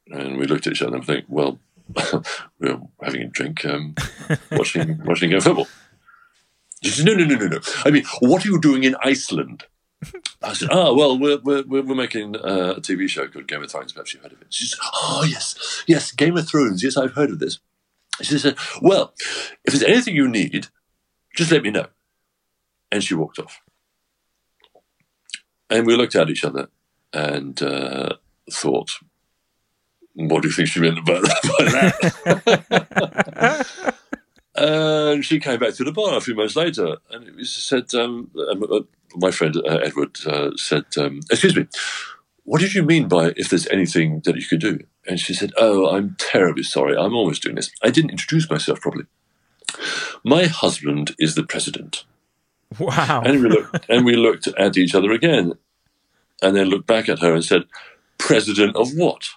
And 0.08 0.38
we 0.38 0.47
looked 0.47 0.67
at 0.67 0.73
each 0.73 0.82
other 0.82 0.95
and 0.95 1.06
think, 1.06 1.25
Well, 1.27 1.60
we're 2.60 2.80
having 3.01 3.21
a 3.21 3.27
drink, 3.27 3.65
um, 3.65 3.95
watching 4.51 5.01
watching 5.06 5.30
game 5.30 5.41
football. 5.41 5.67
She 6.84 6.89
said, 6.89 7.06
No, 7.06 7.13
no, 7.13 7.25
no, 7.25 7.36
no, 7.36 7.47
no. 7.47 7.60
I 7.86 7.91
mean, 7.91 8.06
what 8.21 8.45
are 8.45 8.49
you 8.49 8.60
doing 8.60 8.84
in 8.84 8.95
Iceland? 9.01 9.65
I 10.43 10.53
said, 10.53 10.69
Ah, 10.71 10.93
well, 10.93 11.17
we're, 11.17 11.39
we're, 11.43 11.63
we're 11.63 11.95
making 11.95 12.36
uh, 12.36 12.75
a 12.77 12.82
TV 12.82 13.10
show 13.10 13.27
called 13.27 13.47
Game 13.47 13.63
of 13.63 13.71
Thrones. 13.71 13.93
Perhaps 13.93 14.13
you've 14.13 14.23
heard 14.23 14.34
of 14.34 14.41
it. 14.41 14.47
She 14.53 14.65
said, 14.65 14.80
Oh, 14.84 15.25
yes, 15.27 15.84
yes, 15.88 16.12
Game 16.12 16.38
of 16.38 16.47
Thrones. 16.47 16.84
Yes, 16.84 16.97
I've 16.97 17.13
heard 17.13 17.32
of 17.32 17.39
this. 17.39 17.60
She 18.21 18.38
said, 18.38 18.58
Well, 18.82 19.13
if 19.65 19.73
there's 19.73 19.84
anything 19.84 20.15
you 20.15 20.27
need, 20.27 20.67
just 21.36 21.51
let 21.51 21.63
me 21.63 21.71
know. 21.71 21.88
And 22.91 23.03
she 23.03 23.13
walked 23.13 23.39
off. 23.39 23.60
And 25.69 25.86
we 25.86 25.95
looked 25.95 26.15
at 26.15 26.30
each 26.30 26.43
other 26.45 26.69
and 27.13 27.62
uh, 27.62 28.15
thought, 28.51 28.91
what 30.13 30.41
do 30.41 30.47
you 30.47 30.53
think 30.53 30.69
she 30.69 30.80
meant 30.80 30.99
about 30.99 31.21
that? 31.21 31.41
By 31.58 31.65
that? 33.36 33.95
and 34.56 35.25
she 35.25 35.39
came 35.39 35.60
back 35.60 35.73
to 35.75 35.84
the 35.84 35.91
bar 35.91 36.17
a 36.17 36.21
few 36.21 36.36
months 36.36 36.56
later 36.56 36.97
and 37.12 37.27
it 37.27 37.36
was 37.36 37.51
said, 37.51 37.93
um, 37.93 38.32
uh, 38.36 38.80
my 39.15 39.32
friend 39.32 39.56
uh, 39.58 39.77
Edward 39.77 40.17
uh, 40.25 40.51
said, 40.56 40.86
um, 40.97 41.19
Excuse 41.30 41.56
me, 41.56 41.67
what 42.43 42.62
did 42.62 42.73
you 42.73 42.84
mean 42.84 43.08
by 43.08 43.34
if 43.36 43.49
there's 43.49 43.67
anything 43.67 44.21
that 44.25 44.36
you 44.36 44.45
could 44.45 44.62
do? 44.62 44.80
And 45.06 45.19
she 45.19 45.34
said, 45.34 45.51
Oh, 45.58 45.89
I'm 45.95 46.15
terribly 46.17 46.63
sorry. 46.63 46.95
I'm 46.97 47.13
always 47.13 47.39
doing 47.39 47.56
this. 47.56 47.69
I 47.84 47.89
didn't 47.89 48.12
introduce 48.12 48.49
myself 48.49 48.82
properly. 48.82 49.06
My 50.23 50.45
husband 50.45 51.15
is 51.19 51.36
the 51.36 51.43
president. 51.43 52.06
Wow. 52.80 53.23
And 53.25 53.41
we 53.41 53.49
looked, 53.49 53.86
and 53.89 54.06
we 54.06 54.15
looked 54.15 54.47
at 54.47 54.77
each 54.77 54.93
other 54.93 55.12
again, 55.12 55.53
and 56.41 56.56
then 56.56 56.67
looked 56.67 56.88
back 56.88 57.10
at 57.10 57.19
her 57.19 57.34
and 57.34 57.43
said, 57.43 57.63
"President 58.17 58.75
of 58.75 58.91
what?" 58.93 59.30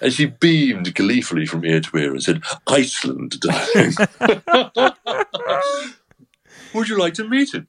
And 0.00 0.12
she 0.12 0.26
beamed 0.26 0.94
gleefully 0.94 1.46
from 1.46 1.64
ear 1.64 1.80
to 1.80 1.96
ear 1.96 2.12
and 2.12 2.22
said, 2.22 2.42
"Iceland, 2.66 3.40
darling. 3.40 3.92
Would 6.74 6.88
you 6.88 6.98
like 6.98 7.14
to 7.14 7.28
meet 7.28 7.54
him?" 7.54 7.68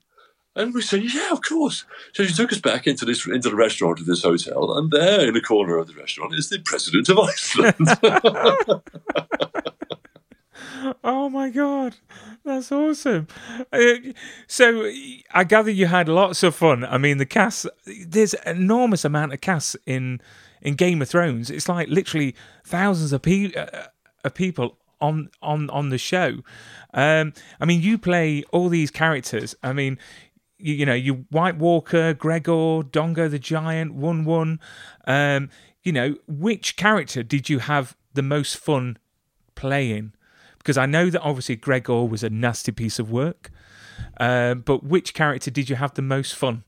And 0.56 0.73
we 0.73 0.82
said, 0.82 1.03
"Yeah, 1.03 1.30
of 1.32 1.41
course." 1.41 1.86
So 2.13 2.23
she 2.23 2.34
took 2.34 2.51
us 2.51 2.60
back 2.60 2.88
into 2.88 3.06
this 3.06 3.25
into 3.25 3.49
the 3.49 3.56
restaurant 3.56 3.99
of 3.99 4.06
this 4.06 4.23
hotel, 4.23 4.77
and 4.77 4.91
there 4.91 5.27
in 5.27 5.34
the 5.34 5.41
corner 5.41 5.77
of 5.77 5.88
the 5.88 5.93
restaurant 5.93 6.36
is 6.36 6.49
the 6.49 6.60
president 6.60 7.10
of 7.10 7.19
Iceland. 7.19 7.89
Oh 11.03 11.29
my 11.29 11.49
god, 11.49 11.95
that's 12.43 12.71
awesome! 12.71 13.27
Uh, 13.71 13.95
so 14.47 14.91
I 15.31 15.43
gather 15.43 15.71
you 15.71 15.87
had 15.87 16.09
lots 16.09 16.43
of 16.43 16.55
fun. 16.55 16.83
I 16.83 16.97
mean, 16.97 17.17
the 17.17 17.25
cast. 17.25 17.67
There's 17.85 18.33
enormous 18.45 19.05
amount 19.05 19.33
of 19.33 19.41
casts 19.41 19.75
in 19.85 20.21
in 20.61 20.75
Game 20.75 21.01
of 21.01 21.09
Thrones. 21.09 21.49
It's 21.49 21.69
like 21.69 21.87
literally 21.89 22.35
thousands 22.65 23.13
of, 23.13 23.21
pe- 23.21 23.53
uh, 23.53 23.87
of 24.23 24.33
people 24.33 24.77
on 24.99 25.29
on 25.41 25.69
on 25.69 25.89
the 25.89 25.97
show. 25.97 26.39
Um, 26.93 27.33
I 27.59 27.65
mean, 27.65 27.81
you 27.81 27.97
play 27.97 28.43
all 28.51 28.69
these 28.69 28.91
characters. 28.91 29.55
I 29.63 29.73
mean, 29.73 29.97
you, 30.57 30.73
you 30.73 30.85
know, 30.85 30.93
you 30.93 31.25
White 31.29 31.57
Walker, 31.57 32.13
Gregor, 32.13 32.81
Dongo 32.83 33.29
the 33.29 33.39
Giant, 33.39 33.93
Wun 33.93 34.25
Wun. 34.25 34.59
Um, 35.05 35.49
you 35.83 35.91
know, 35.91 36.15
which 36.27 36.75
character 36.75 37.23
did 37.23 37.49
you 37.49 37.59
have 37.59 37.95
the 38.13 38.23
most 38.23 38.57
fun 38.57 38.97
playing? 39.55 40.13
Because 40.67 40.77
I 40.77 40.86
know 40.86 41.10
that 41.10 41.21
obviously 41.21 41.56
Gregor 41.56 42.03
was 42.03 42.23
a 42.25 42.30
nasty 42.30 42.73
piece 42.73 42.99
of 42.99 43.10
work, 43.10 43.51
uh, 44.19 44.53
but 44.53 44.84
which 44.84 45.13
character 45.13 45.49
did 45.49 45.69
you 45.69 45.77
have 45.77 45.93
the 45.93 46.01
most 46.01 46.36
fun? 46.36 46.65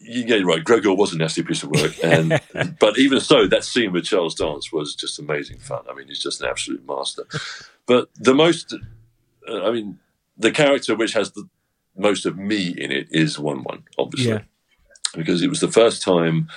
yeah, 0.00 0.36
you're 0.36 0.46
right. 0.46 0.62
Gregor 0.62 0.94
was 0.94 1.12
a 1.12 1.18
nasty 1.18 1.42
piece 1.42 1.64
of 1.64 1.70
work, 1.70 1.92
and 2.04 2.40
but 2.78 2.96
even 2.98 3.18
so, 3.18 3.48
that 3.48 3.64
scene 3.64 3.90
with 3.90 4.04
Charles 4.04 4.36
Dance 4.36 4.72
was 4.72 4.94
just 4.94 5.18
amazing 5.18 5.58
fun. 5.58 5.82
I 5.90 5.94
mean, 5.94 6.06
he's 6.06 6.22
just 6.22 6.40
an 6.40 6.46
absolute 6.48 6.86
master. 6.86 7.24
But 7.84 8.10
the 8.14 8.32
most, 8.32 8.72
uh, 9.48 9.64
I 9.64 9.72
mean, 9.72 9.98
the 10.38 10.52
character 10.52 10.94
which 10.94 11.14
has 11.14 11.32
the 11.32 11.48
most 11.96 12.26
of 12.26 12.38
me 12.38 12.68
in 12.78 12.92
it 12.92 13.08
is 13.10 13.40
Wun 13.40 13.64
Wun, 13.64 13.82
obviously, 13.98 14.34
Yeah. 14.34 14.42
because 15.16 15.42
it 15.42 15.48
was 15.48 15.58
the 15.58 15.72
first 15.72 16.00
time. 16.00 16.48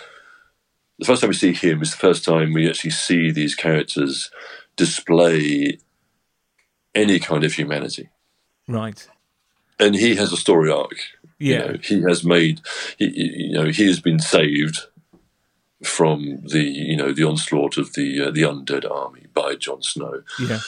The 1.00 1.06
first 1.06 1.22
time 1.22 1.30
we 1.30 1.34
see 1.36 1.54
him 1.54 1.82
is 1.82 1.90
the 1.92 1.98
first 1.98 2.24
time 2.24 2.54
we 2.54 2.70
actually 2.70 2.92
see 2.92 3.32
these 3.32 3.56
characters 3.56 4.30
display 4.78 5.78
any 6.96 7.20
kind 7.20 7.44
of 7.44 7.54
humanity, 7.54 8.10
Right. 8.68 9.08
and 9.80 9.96
he 9.96 10.16
has 10.16 10.32
a 10.32 10.38
story 10.38 10.72
arc 10.72 10.96
Yeah. 11.40 11.50
you 11.50 11.58
know, 11.74 11.78
he 11.84 12.02
has 12.10 12.24
made, 12.24 12.62
he, 12.98 13.06
you 13.48 13.52
know, 13.54 13.66
he 13.66 13.86
has 13.88 14.00
been 14.00 14.20
saved 14.20 14.78
from 15.84 16.42
the, 16.44 16.64
you 16.64 16.96
know, 16.98 17.12
the 17.14 17.24
onslaught 17.24 17.78
of 17.78 17.94
the 17.94 18.22
uh, 18.28 18.32
the 18.32 18.42
undead 18.42 18.90
army 18.90 19.26
by 19.34 19.56
Jon 19.56 19.82
Snow, 19.84 20.24
Yeah. 20.40 20.62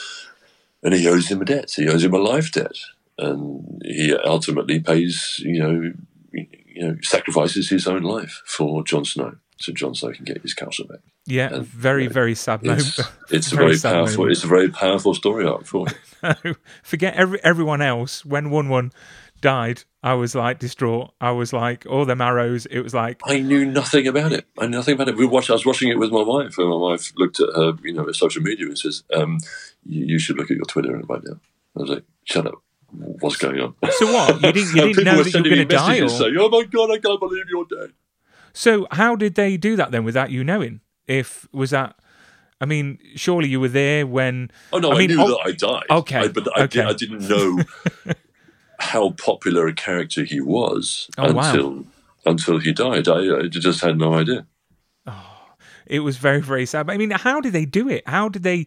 and 0.82 0.94
he 0.94 1.08
owes 1.08 1.28
him 1.30 1.42
a 1.42 1.44
debt. 1.44 1.72
He 1.74 1.88
owes 1.88 2.04
him 2.04 2.14
a 2.14 2.18
life 2.18 2.52
debt, 2.52 2.76
and 3.18 3.82
he 3.84 4.14
ultimately 4.14 4.78
pays, 4.78 5.40
you 5.44 5.58
know, 5.58 5.92
you 6.32 6.82
know, 6.82 6.96
sacrifices 7.02 7.68
his 7.70 7.86
own 7.88 8.02
life 8.02 8.42
for 8.46 8.84
Jon 8.84 9.04
Snow, 9.04 9.36
so 9.60 9.72
Jon 9.72 9.94
Snow 9.94 10.12
can 10.12 10.24
get 10.24 10.40
his 10.42 10.54
castle 10.54 10.86
back. 10.86 11.00
Yeah. 11.26 11.54
And, 11.54 11.66
very, 11.66 12.06
uh, 12.06 12.10
very 12.10 12.34
sad 12.34 12.60
It's, 12.62 12.98
moment. 12.98 13.12
it's 13.30 13.52
a 13.52 13.56
Very 13.56 13.76
very 13.76 13.94
powerful. 13.94 14.16
moment. 14.18 14.32
It's 14.32 14.44
a 14.44 14.48
very 14.48 14.70
powerful 14.70 15.14
story 15.14 15.46
arc 15.46 15.66
for 15.66 15.86
him. 15.86 16.56
Forget 16.82 17.14
every, 17.14 17.38
everyone 17.44 17.82
else. 17.82 18.24
When 18.24 18.50
Wun 18.50 18.68
Wun 18.70 18.92
died, 19.42 19.84
I 20.02 20.14
was 20.14 20.34
like 20.34 20.58
distraught. 20.58 21.12
I 21.20 21.32
was 21.32 21.52
like, 21.52 21.84
all 21.86 22.06
them 22.06 22.20
arrows. 22.22 22.64
It 22.66 22.80
was 22.80 22.94
like, 22.94 23.20
I 23.26 23.40
knew 23.40 23.66
nothing 23.66 24.06
about 24.06 24.32
it. 24.32 24.46
I 24.58 24.64
knew 24.66 24.78
nothing 24.78 24.94
about 24.94 25.08
it. 25.08 25.16
We 25.16 25.26
watched. 25.26 25.50
I 25.50 25.54
was 25.54 25.66
watching 25.66 25.90
it 25.90 25.98
with 25.98 26.10
my 26.10 26.22
wife, 26.22 26.56
and 26.58 26.68
my 26.68 26.76
wife 26.76 27.12
looked 27.16 27.40
at 27.40 27.48
her, 27.54 27.74
you 27.82 27.92
know, 27.92 28.04
her 28.04 28.12
social 28.14 28.42
media 28.42 28.66
and 28.66 28.78
says, 28.78 29.02
um, 29.14 29.38
you, 29.84 30.06
"You 30.06 30.18
should 30.18 30.36
look 30.36 30.50
at 30.50 30.56
your 30.56 30.64
Twitter 30.66 30.94
and 30.94 31.08
right 31.08 31.22
now." 31.22 31.38
I 31.76 31.80
was 31.80 31.90
like, 31.90 32.04
"Shut 32.24 32.46
up! 32.46 32.62
What's 32.90 33.36
going 33.36 33.60
on?" 33.60 33.74
so 33.90 34.12
what? 34.12 34.42
You 34.42 34.52
didn't, 34.52 34.74
you 34.74 34.82
didn't 34.94 35.04
know 35.04 35.22
that 35.22 35.32
you 35.34 35.42
were 35.42 35.48
going 35.48 35.68
to 35.68 35.76
die? 35.76 36.00
Or... 36.00 36.08
saying, 36.08 36.36
"Oh 36.38 36.48
my 36.48 36.64
god, 36.64 36.90
I 36.90 36.98
can't 36.98 37.20
believe 37.20 37.44
you're 37.50 37.66
dead." 37.66 37.92
So 38.52 38.86
how 38.92 39.16
did 39.16 39.34
they 39.34 39.56
do 39.56 39.76
that 39.76 39.90
then 39.90 40.04
without 40.04 40.30
you 40.30 40.44
knowing? 40.44 40.80
If 41.06 41.48
was 41.52 41.70
that? 41.70 41.96
I 42.60 42.66
mean, 42.66 42.98
surely 43.16 43.48
you 43.48 43.58
were 43.60 43.68
there 43.68 44.06
when. 44.06 44.50
Oh 44.72 44.78
no, 44.78 44.90
I 44.90 44.94
I, 44.94 44.98
mean, 44.98 45.08
knew 45.10 45.22
oh- 45.22 45.28
that 45.28 45.40
I 45.46 45.52
died. 45.52 45.84
okay, 45.90 46.18
I, 46.18 46.28
but 46.28 46.46
I, 46.58 46.62
okay. 46.64 46.80
did, 46.80 46.86
I 46.86 46.92
didn't 46.92 47.28
know 47.28 47.62
how 48.78 49.10
popular 49.10 49.66
a 49.66 49.74
character 49.74 50.24
he 50.24 50.40
was 50.40 51.08
Oh, 51.18 51.32
wow. 51.32 51.50
until 51.52 51.84
until 52.26 52.58
he 52.58 52.72
died. 52.72 53.08
I, 53.08 53.38
I 53.40 53.48
just 53.48 53.80
had 53.82 53.96
no 53.98 54.14
idea. 54.14 54.46
Oh, 55.06 55.36
It 55.86 56.00
was 56.00 56.18
very, 56.18 56.40
very 56.42 56.66
sad. 56.66 56.86
But 56.86 56.92
I 56.92 56.98
mean, 56.98 57.10
how 57.12 57.40
did 57.40 57.52
they 57.54 57.64
do 57.64 57.88
it? 57.88 58.06
How 58.06 58.28
did 58.28 58.42
they 58.42 58.66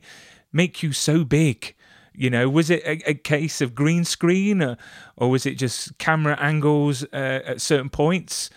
make 0.51 0.81
you 0.81 0.91
so 0.91 1.23
big? 1.23 1.75
You 2.15 2.29
know, 2.31 2.49
was 2.49 2.69
it 2.71 2.83
a, 2.83 3.09
a 3.11 3.13
case 3.13 3.61
of 3.61 3.73
green 3.75 4.05
screen, 4.05 4.61
or, 4.61 4.77
or 5.17 5.29
was 5.31 5.45
it 5.45 5.55
just 5.55 5.97
camera 5.99 6.35
angles 6.39 7.03
uh, 7.13 7.41
at 7.45 7.61
certain 7.61 7.89
points? 7.89 8.49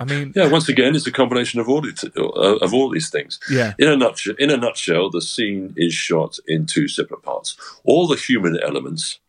I 0.00 0.04
mean, 0.04 0.32
Yeah, 0.34 0.48
once 0.48 0.68
again, 0.68 0.96
it's 0.96 1.06
a 1.06 1.12
combination 1.12 1.60
of 1.60 1.68
all 1.68 1.80
these, 1.80 2.04
uh, 2.16 2.22
of 2.22 2.74
all 2.74 2.90
these 2.90 3.10
things. 3.10 3.38
Yeah. 3.50 3.74
In 3.78 3.88
a 3.88 3.96
nutshell, 3.96 4.34
in 4.38 4.50
a 4.50 4.56
nutshell, 4.56 5.10
the 5.10 5.20
scene 5.20 5.74
is 5.76 5.94
shot 5.94 6.38
in 6.46 6.66
two 6.66 6.88
separate 6.88 7.22
parts. 7.22 7.56
All 7.84 8.06
the 8.06 8.16
human 8.16 8.58
elements 8.60 9.20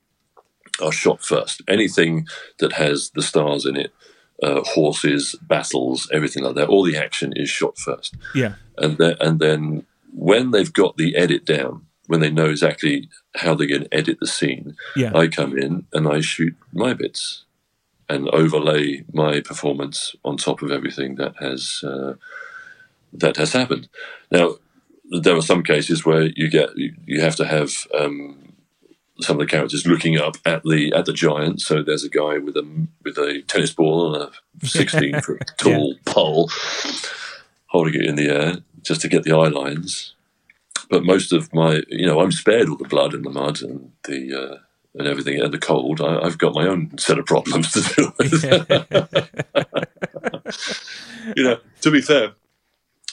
are 0.82 0.92
shot 0.92 1.24
first. 1.24 1.62
Anything 1.68 2.28
that 2.60 2.74
has 2.74 3.12
the 3.12 3.22
stars 3.22 3.66
in 3.66 3.76
it, 3.76 3.94
uh, 4.42 4.62
horses, 4.64 5.36
battles, 5.42 6.10
everything 6.12 6.44
like 6.44 6.56
that, 6.56 6.70
all 6.70 6.84
the 6.84 6.98
action 6.98 7.34
is 7.36 7.50
shot 7.50 7.78
first. 7.78 8.16
yeah, 8.34 8.56
And 8.78 8.98
then, 8.98 9.16
and 9.22 9.40
then 9.40 9.86
when 10.12 10.52
they've 10.52 10.74
got 10.74 10.98
the 10.98 11.16
edit 11.16 11.46
down, 11.46 11.86
when 12.08 12.20
they 12.20 12.32
know 12.32 12.50
exactly 12.50 13.10
how 13.36 13.54
they're 13.54 13.68
going 13.68 13.84
to 13.84 13.94
edit 13.94 14.18
the 14.20 14.28
scene, 14.28 14.76
yeah, 14.96 15.16
I 15.16 15.28
come 15.28 15.58
in 15.58 15.86
and 15.94 16.08
I 16.08 16.20
shoot 16.22 16.56
my 16.74 16.94
bits 16.94 17.46
and 18.10 18.30
overlay 18.30 19.04
my 19.14 19.42
performance 19.42 20.16
on 20.24 20.38
top 20.38 20.62
of 20.62 20.72
everything 20.72 21.16
that 21.16 21.36
has 21.40 21.84
uh, 21.84 22.16
that 23.14 23.38
has 23.38 23.54
happened. 23.54 23.88
Now, 24.32 24.56
there 25.22 25.36
are 25.36 25.42
some 25.42 25.64
cases 25.64 26.06
where 26.06 26.24
you 26.36 26.50
get 26.50 26.76
you, 26.78 26.96
you 27.06 27.22
have 27.22 27.36
to 27.38 27.46
have 27.46 27.72
um, 27.98 28.54
some 29.22 29.40
of 29.40 29.40
the 29.40 29.52
characters 29.52 29.86
looking 29.86 30.18
up 30.18 30.38
at 30.46 30.64
the 30.64 30.92
at 30.94 31.06
the 31.06 31.14
giant. 31.14 31.62
So 31.62 31.84
there's 31.84 32.04
a 32.04 32.10
guy 32.10 32.38
with 32.38 32.56
a 32.58 32.88
with 33.04 33.18
a 33.18 33.44
tennis 33.48 33.74
ball 33.74 34.16
and 34.16 34.32
a 34.62 34.66
16 34.68 35.22
foot 35.22 35.52
tall 35.58 35.96
pole, 36.06 36.50
holding 37.68 37.96
it 37.96 38.06
in 38.06 38.16
the 38.16 38.30
air 38.30 38.58
just 38.82 39.02
to 39.02 39.08
get 39.08 39.24
the 39.24 39.34
eye 39.34 39.48
lines. 39.48 40.14
But 40.90 41.06
most 41.06 41.32
of 41.32 41.54
my, 41.54 41.82
you 41.88 42.06
know, 42.06 42.20
I'm 42.20 42.32
spared 42.32 42.70
all 42.70 42.76
the 42.76 42.88
blood 42.88 43.14
and 43.14 43.26
the 43.26 43.30
mud 43.30 43.62
and 43.62 43.94
the 44.04 44.34
uh, 44.34 44.58
and 44.96 45.08
everything 45.08 45.42
and 45.42 45.54
the 45.54 45.58
cold. 45.58 46.02
I, 46.02 46.20
I've 46.20 46.38
got 46.38 46.56
my 46.56 46.68
own 46.68 46.98
set 46.98 47.20
of 47.20 47.26
problems 47.26 47.72
to 47.72 47.82
deal 47.82 48.14
with. 48.18 48.44
you 51.36 51.44
know, 51.44 51.58
to 51.82 51.92
be 51.92 52.02
fair, 52.02 52.34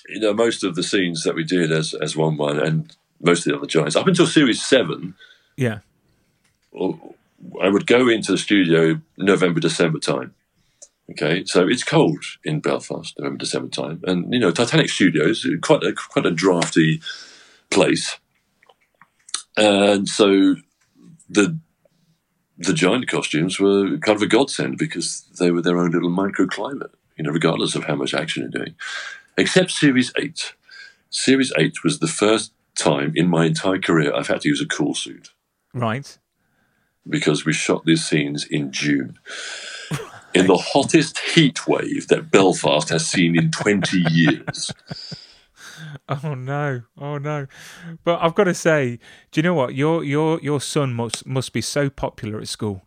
you 0.08 0.20
know, 0.20 0.34
most 0.34 0.64
of 0.64 0.74
the 0.74 0.82
scenes 0.82 1.22
that 1.24 1.34
we 1.34 1.44
did 1.44 1.72
as 1.72 1.94
as 1.94 2.16
Wun 2.16 2.36
Wun 2.36 2.58
and 2.58 2.96
most 3.20 3.46
of 3.46 3.52
the 3.52 3.58
other 3.58 3.66
giants 3.66 3.96
up 3.96 4.06
until 4.06 4.26
series 4.26 4.62
seven, 4.62 5.14
Yeah. 5.56 5.80
I 7.60 7.68
would 7.68 7.86
go 7.86 8.08
into 8.08 8.32
the 8.32 8.38
studio 8.38 9.00
November 9.16 9.60
December 9.60 9.98
time. 9.98 10.34
Okay, 11.10 11.44
so 11.44 11.66
it's 11.66 11.82
cold 11.82 12.22
in 12.44 12.60
Belfast, 12.60 13.18
November 13.18 13.38
December 13.38 13.68
time, 13.68 14.00
and 14.06 14.32
you 14.32 14.38
know 14.38 14.52
Titanic 14.52 14.88
Studios 14.88 15.46
quite 15.60 15.82
a 15.82 15.92
quite 15.92 16.26
a 16.26 16.30
drafty 16.30 17.00
place, 17.70 18.18
and 19.56 20.08
so 20.08 20.54
the 21.28 21.58
the 22.60 22.72
giant 22.74 23.08
costumes 23.08 23.58
were 23.58 23.96
kind 23.98 24.16
of 24.16 24.22
a 24.22 24.26
godsend 24.26 24.76
because 24.78 25.22
they 25.38 25.50
were 25.50 25.62
their 25.62 25.78
own 25.78 25.90
little 25.90 26.10
microclimate, 26.10 26.90
you 27.16 27.24
know, 27.24 27.30
regardless 27.30 27.74
of 27.74 27.84
how 27.84 27.94
much 27.96 28.14
action 28.14 28.42
you're 28.42 28.62
doing. 28.64 28.74
Except 29.38 29.70
Series 29.70 30.12
8. 30.18 30.54
Series 31.08 31.52
8 31.58 31.82
was 31.82 31.98
the 31.98 32.06
first 32.06 32.52
time 32.78 33.12
in 33.16 33.28
my 33.28 33.46
entire 33.46 33.78
career 33.80 34.14
I've 34.14 34.28
had 34.28 34.42
to 34.42 34.48
use 34.48 34.60
a 34.60 34.66
cool 34.66 34.94
suit 34.94 35.30
Right. 35.74 36.16
because 37.08 37.44
we 37.44 37.52
shot 37.52 37.84
these 37.84 38.04
scenes 38.06 38.44
in 38.44 38.70
June. 38.72 39.18
In 40.32 40.46
the 40.46 40.56
hottest 40.58 41.18
heat 41.34 41.66
wave 41.66 42.06
that 42.06 42.30
Belfast 42.30 42.88
has 42.90 43.04
seen 43.04 43.36
in 43.36 43.50
20 43.50 43.96
years. 44.12 44.70
Oh 46.10 46.34
no! 46.34 46.82
Oh 46.98 47.18
no! 47.18 47.46
But 48.02 48.20
I've 48.20 48.34
got 48.34 48.44
to 48.44 48.54
say, 48.54 48.98
do 49.30 49.38
you 49.38 49.42
know 49.42 49.54
what? 49.54 49.76
Your 49.76 50.02
your 50.02 50.40
your 50.40 50.60
son 50.60 50.92
must 50.92 51.24
must 51.24 51.52
be 51.52 51.60
so 51.60 51.88
popular 51.88 52.40
at 52.40 52.48
school. 52.48 52.82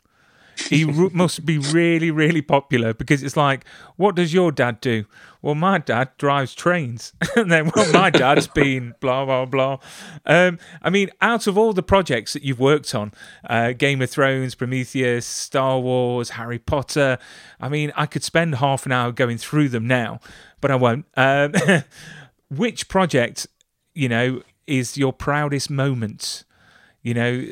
He 0.69 0.84
r- 0.99 1.09
must 1.13 1.45
be 1.45 1.57
really 1.57 2.11
really 2.11 2.41
popular 2.41 2.93
because 2.93 3.24
it's 3.24 3.38
like, 3.38 3.65
what 3.95 4.15
does 4.15 4.34
your 4.34 4.51
dad 4.51 4.82
do? 4.82 5.05
Well, 5.41 5.55
my 5.55 5.78
dad 5.78 6.09
drives 6.17 6.53
trains, 6.53 7.13
and 7.38 7.49
then 7.49 7.71
well, 7.74 7.91
my 7.93 8.09
dad's 8.09 8.47
been 8.53 8.93
blah 8.99 9.24
blah 9.24 9.45
blah. 9.45 9.78
Um, 10.26 10.59
I 10.82 10.89
mean, 10.89 11.09
out 11.21 11.47
of 11.47 11.57
all 11.57 11.71
the 11.71 11.82
projects 11.82 12.34
that 12.34 12.43
you've 12.43 12.59
worked 12.59 12.93
on, 12.93 13.13
uh, 13.49 13.71
Game 13.71 14.01
of 14.01 14.09
Thrones, 14.09 14.53
Prometheus, 14.53 15.26
Star 15.26 15.80
Wars, 15.80 16.32
Harry 16.32 16.59
Potter. 16.59 17.19
I 17.61 17.69
mean, 17.69 17.93
I 17.95 18.05
could 18.05 18.24
spend 18.24 18.55
half 18.55 18.86
an 18.86 18.91
hour 18.91 19.13
going 19.13 19.38
through 19.38 19.69
them 19.69 19.88
now, 19.88 20.19
but 20.59 20.71
I 20.71 20.76
won't. 20.76 21.05
Um, 21.15 21.53
which 22.58 22.88
project, 22.88 23.47
you 23.93 24.10
know, 24.10 24.41
is 24.68 24.97
your 24.97 25.14
proudest 25.14 25.70
moment? 25.70 26.43
You 27.01 27.14
know, 27.14 27.45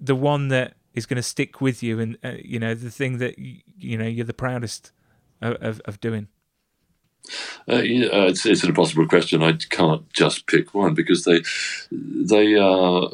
the 0.00 0.14
one 0.14 0.48
that 0.48 0.74
is 0.94 1.06
going 1.06 1.16
to 1.16 1.22
stick 1.22 1.60
with 1.60 1.82
you, 1.82 1.98
and 1.98 2.18
uh, 2.24 2.34
you 2.42 2.58
know, 2.58 2.74
the 2.74 2.90
thing 2.90 3.18
that 3.18 3.38
you 3.38 3.96
know 3.96 4.06
you're 4.06 4.26
the 4.26 4.34
proudest 4.34 4.92
of, 5.40 5.54
of, 5.60 5.80
of 5.84 6.00
doing. 6.00 6.28
Uh, 7.68 7.76
yeah, 7.76 8.06
uh, 8.06 8.26
it's, 8.26 8.46
it's 8.46 8.62
an 8.62 8.70
impossible 8.70 9.06
question. 9.06 9.42
I 9.42 9.52
can't 9.52 10.10
just 10.12 10.46
pick 10.46 10.74
one 10.74 10.94
because 10.94 11.24
they 11.24 11.42
they 11.90 12.54
are 12.54 13.08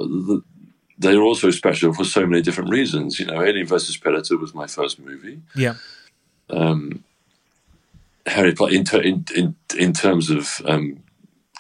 they're 0.99 1.23
also 1.23 1.51
special 1.51 1.93
for 1.93 2.05
so 2.05 2.27
many 2.27 2.43
different 2.43 2.71
reasons. 2.71 3.19
You 3.19 3.27
know, 3.27 3.43
Alien 3.43 3.67
versus 3.67 3.97
Predator 3.97 4.37
was 4.37 4.55
my 4.55 4.67
first 4.67 4.99
movie. 4.99 5.43
Yeah, 5.55 5.75
Harry 8.27 8.55
Potter 8.55 8.75
in 8.75 8.85
ter- 8.85 9.01
in, 9.01 9.25
in 9.35 9.55
in 9.77 9.93
terms 9.93 10.31
of 10.31 10.63
um, 10.67 11.03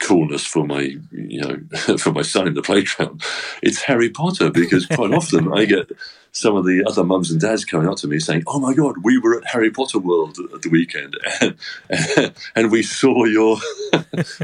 coolness 0.01 0.47
for 0.47 0.67
my 0.67 0.97
you 1.13 1.41
know 1.41 1.97
for 1.99 2.13
my 2.13 2.23
son 2.23 2.47
in 2.47 2.55
the 2.55 2.63
playground, 2.63 3.23
it's 3.63 3.83
Harry 3.83 4.11
Potter 4.11 4.51
because 4.51 4.87
quite 4.87 5.13
often 5.15 5.53
I 5.53 5.65
get 5.65 5.91
some 6.33 6.57
of 6.57 6.65
the 6.65 6.85
other 6.85 7.05
mums 7.05 7.31
and 7.31 7.41
dads 7.41 7.65
coming 7.65 7.89
up 7.89 7.97
to 7.99 8.09
me 8.09 8.19
saying, 8.19 8.43
"Oh 8.47 8.59
my 8.59 8.75
God, 8.75 8.97
we 9.03 9.19
were 9.19 9.39
at 9.39 9.47
Harry 9.47 9.71
Potter 9.71 9.99
World 9.99 10.39
at 10.53 10.63
the 10.63 10.69
weekend, 10.69 11.17
and, 11.41 12.35
and 12.57 12.71
we 12.71 12.83
saw 12.83 13.25
your 13.25 13.57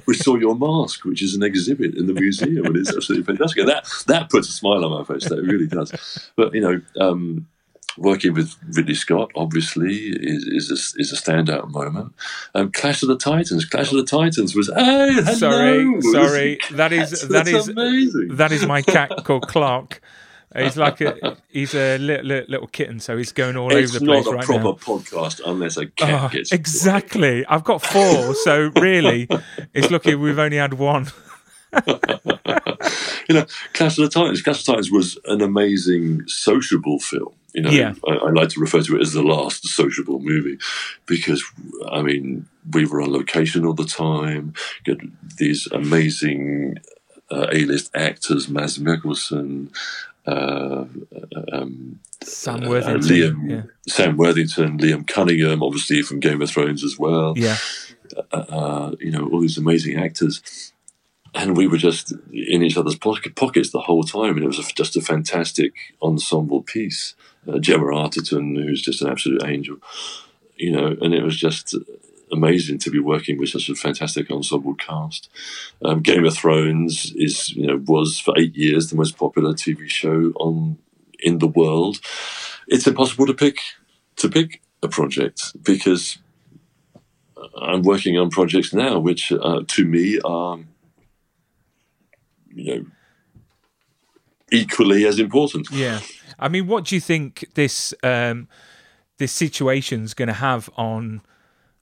we 0.07 0.14
saw 0.14 0.36
your 0.36 0.55
mask, 0.55 1.05
which 1.05 1.22
is 1.22 1.34
an 1.34 1.42
exhibit 1.42 1.96
in 1.96 2.07
the 2.07 2.14
museum, 2.14 2.66
and 2.66 2.76
it's 2.76 2.94
absolutely 2.94 3.24
fantastic." 3.24 3.59
And 3.59 3.68
that 3.68 3.88
that 4.07 4.30
puts 4.30 4.48
a 4.48 4.53
smile 4.53 4.84
on 4.84 4.92
my 4.92 5.05
face. 5.05 5.28
That 5.28 5.42
really 5.42 5.66
does. 5.66 5.92
But 6.36 6.55
you 6.55 6.61
know. 6.61 6.80
Um, 6.98 7.46
working 7.97 8.34
with 8.34 8.57
Ridley 8.76 8.95
Scott, 8.95 9.30
obviously, 9.34 9.95
is 9.95 10.45
is 10.45 10.70
a, 10.70 11.01
is 11.01 11.12
a 11.12 11.16
standout 11.16 11.70
moment. 11.70 12.14
Um, 12.55 12.72
Clash 12.72 13.03
of 13.03 13.09
the 13.09 13.16
Titans. 13.16 13.64
Clash 13.64 13.91
of 13.93 13.99
the 13.99 14.05
Titans 14.05 14.55
was. 14.55 14.68
Hey, 14.74 15.12
hello! 15.12 15.34
sorry, 15.34 16.01
sorry. 16.01 16.59
That 16.72 16.93
is 16.93 17.22
that 17.28 17.45
that's 17.45 17.68
amazing. 17.68 18.36
that 18.36 18.53
is 18.53 18.66
my 18.66 18.82
cat 18.82 19.24
called 19.24 19.49
Clark. 19.49 20.01
He's 20.57 20.76
like 20.76 21.01
a 21.01 21.36
he's 21.49 21.74
a 21.74 21.97
little, 21.99 22.26
little, 22.26 22.66
kitten, 22.66 22.99
so 22.99 23.16
he's 23.16 23.32
going 23.32 23.57
all 23.57 23.72
it's 23.72 23.91
over 23.91 24.01
the 24.01 24.05
place 24.05 24.26
right 24.26 24.34
now. 24.34 24.41
It's 24.41 24.49
not 24.49 24.57
a 24.57 24.74
proper 24.74 24.80
podcast 24.80 25.41
unless 25.47 25.76
a 25.76 25.86
cat 25.86 26.24
Oh, 26.24 26.28
gets 26.28 26.51
exactly. 26.51 27.47
I've 27.47 27.62
got 27.62 27.82
four, 27.82 28.34
so 28.34 28.72
really, 28.76 29.28
it's 29.72 29.91
lucky 29.91 30.14
we've 30.16 30.38
only 30.38 30.57
had 30.57 30.74
one. 30.74 31.07
you 31.86 33.36
know, 33.36 33.47
Clash 33.74 33.97
of 33.97 34.05
the 34.05 34.11
Titans. 34.12 34.43
Clash 34.43 34.61
of 34.61 34.66
the 34.66 34.72
Titans 34.72 34.91
was 34.91 35.18
an 35.26 35.41
amazing 35.41 36.26
sociable 36.26 36.99
film. 36.99 37.32
You 37.55 37.62
know, 37.62 37.70
Yeah. 37.70 37.94
I, 38.07 38.12
I 38.12 38.30
like 38.30 38.51
to 38.51 38.61
refer 38.61 38.82
to 38.82 38.96
it 38.96 39.03
as 39.03 39.12
the 39.12 39.22
last 39.22 39.66
sociable 39.66 40.20
movie 40.20 40.59
because, 41.07 41.44
I 41.90 42.03
mean, 42.03 42.46
we 42.72 42.86
were 42.86 43.03
on 43.03 43.12
location 43.12 43.64
all 43.64 43.74
the 43.74 43.84
time. 43.84 44.55
Get 44.84 44.98
these 45.36 45.66
amazing 45.72 46.78
uh, 47.30 47.46
A-list 47.53 47.90
actors, 47.94 48.48
Mads 48.48 48.78
Mikkelsen, 48.78 49.70
uh, 50.26 50.84
um, 51.53 52.01
Sam 52.22 52.64
uh, 52.64 52.68
Worthington. 52.68 53.11
Liam, 53.11 53.51
yeah. 53.51 53.62
Sam 53.88 54.16
Worthington, 54.16 54.78
Liam 54.78 55.07
Cunningham, 55.07 55.62
obviously 55.62 56.03
from 56.03 56.20
Game 56.20 56.42
of 56.42 56.51
Thrones 56.51 56.84
as 56.84 56.98
well 56.98 57.34
yeah. 57.36 57.57
uh, 58.32 58.92
you 59.01 59.11
know, 59.11 59.28
all 59.28 59.40
these 59.40 59.59
amazing 59.59 59.98
actors. 59.98 60.72
And 61.35 61.57
we 61.57 61.68
were 61.68 61.76
just 61.76 62.12
in 62.33 62.62
each 62.62 62.76
other's 62.76 62.97
pockets 62.97 63.70
the 63.70 63.81
whole 63.81 64.03
time, 64.03 64.37
and 64.37 64.45
it 64.45 64.49
was 64.49 64.72
just 64.72 64.97
a 64.97 65.01
fantastic 65.01 65.72
ensemble 66.03 66.62
piece. 66.62 67.14
Uh, 67.49 67.59
Gemma 67.59 67.85
Arterton, 67.85 68.57
who's 68.62 68.83
just 68.83 69.01
an 69.01 69.09
absolute 69.09 69.45
angel, 69.45 69.76
you 70.57 70.72
know, 70.72 70.97
and 71.01 71.14
it 71.14 71.22
was 71.22 71.37
just 71.37 71.74
amazing 72.33 72.78
to 72.78 72.91
be 72.91 72.99
working 72.99 73.39
with 73.39 73.49
such 73.49 73.68
a 73.68 73.74
fantastic 73.74 74.31
ensemble 74.31 74.74
cast. 74.74 75.28
Um, 75.85 76.01
Game 76.01 76.24
of 76.24 76.35
Thrones 76.35 77.12
is, 77.16 77.51
you 77.51 77.66
know, 77.66 77.83
was 77.87 78.18
for 78.18 78.35
eight 78.39 78.57
years 78.57 78.91
the 78.91 78.97
most 78.97 79.16
popular 79.16 79.53
TV 79.53 79.89
show 79.89 80.33
on 80.37 80.78
in 81.20 81.39
the 81.39 81.49
world. 81.49 82.01
It's 82.66 82.87
impossible 82.87 83.26
to 83.26 83.35
pick 83.35 83.59
to 84.16 84.28
pick 84.28 84.61
a 84.83 84.89
project 84.89 85.53
because 85.62 86.18
I'm 87.57 87.83
working 87.83 88.18
on 88.18 88.31
projects 88.31 88.72
now, 88.72 88.99
which 88.99 89.33
uh, 89.33 89.62
to 89.66 89.85
me 89.85 90.18
are, 90.24 90.59
you 92.61 92.76
know, 92.76 92.86
equally 94.50 95.06
as 95.06 95.18
important. 95.18 95.68
Yeah. 95.70 96.00
I 96.38 96.48
mean, 96.48 96.66
what 96.66 96.84
do 96.84 96.94
you 96.94 97.00
think 97.00 97.46
this 97.54 97.94
um, 98.02 98.48
this 99.18 99.32
situation's 99.32 100.14
going 100.14 100.28
to 100.28 100.34
have 100.34 100.70
on 100.76 101.22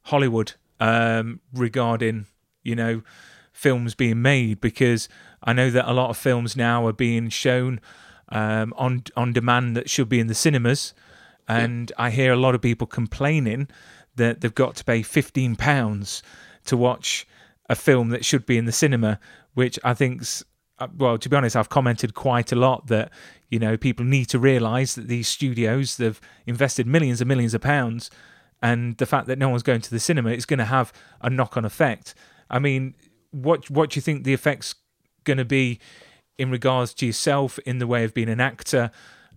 Hollywood 0.03 0.55
um, 0.81 1.41
regarding 1.53 2.27
you 2.63 2.75
know 2.75 3.03
films 3.53 3.95
being 3.95 4.21
made? 4.23 4.61
Because 4.61 5.09
I 5.43 5.53
know 5.53 5.71
that 5.71 5.91
a 5.91 5.95
lot 5.95 6.11
of 6.11 6.17
films 6.17 6.57
now 6.57 6.87
are 6.87 6.93
being 6.93 7.29
shown 7.29 7.81
um, 8.31 8.75
on 8.77 9.05
on 9.17 9.33
demand 9.33 9.77
that 9.77 9.89
should 9.89 10.09
be 10.09 10.21
in 10.21 10.27
the 10.27 10.35
cinemas, 10.35 10.95
and 11.47 11.93
I 11.97 12.11
hear 12.11 12.33
a 12.33 12.37
lot 12.37 12.55
of 12.55 12.61
people 12.61 12.87
complaining 12.87 13.69
that 14.17 14.41
they've 14.41 14.55
got 14.55 14.75
to 14.77 14.85
pay 14.85 15.03
fifteen 15.03 15.55
pounds 15.55 16.23
to 16.65 16.77
watch 16.77 17.27
a 17.71 17.77
film 17.77 18.09
that 18.09 18.25
should 18.25 18.47
be 18.47 18.59
in 18.59 18.65
the 18.65 18.73
cinema, 18.73 19.21
which 19.55 19.79
I 19.85 19.95
think's 19.95 20.43
well, 20.97 21.19
to 21.19 21.29
be 21.29 21.37
honest, 21.37 21.57
I've 21.57 21.69
commented 21.69 22.15
quite 22.15 22.53
a 22.53 22.57
lot 22.57 22.87
that 22.89 23.11
you 23.49 23.59
know 23.59 23.77
people 23.77 24.05
need 24.05 24.27
to 24.27 24.39
realise 24.39 24.95
that 24.95 25.09
these 25.09 25.29
studios 25.29 25.97
they've 25.97 26.21
invested 26.47 26.87
millions 26.87 27.21
and 27.21 27.29
millions 27.29 27.55
of 27.55 27.61
pounds, 27.61 28.11
and 28.63 28.97
the 28.99 29.07
fact 29.07 29.27
that 29.27 29.39
no 29.39 29.49
one's 29.49 29.63
going 29.63 29.81
to 29.81 29.91
the 29.91 30.01
cinema 30.01 30.31
is 30.31 30.47
going 30.47 30.59
to 30.59 30.65
have 30.65 30.93
a 31.21 31.31
knock-on 31.31 31.65
effect. 31.65 32.15
I 32.51 32.59
mean, 32.59 32.95
what 33.31 33.71
what 33.71 33.91
do 33.91 33.99
you 33.99 34.03
think 34.03 34.25
the 34.25 34.35
effects 34.35 34.75
going 35.25 35.39
to 35.39 35.45
be 35.45 35.81
in 36.39 36.51
regards 36.51 36.95
to 36.95 37.07
yourself 37.07 37.59
in 37.61 37.79
the 37.79 37.87
way 37.87 38.05
of 38.05 38.15
being 38.15 38.29
an 38.29 38.41
actor? 38.41 38.91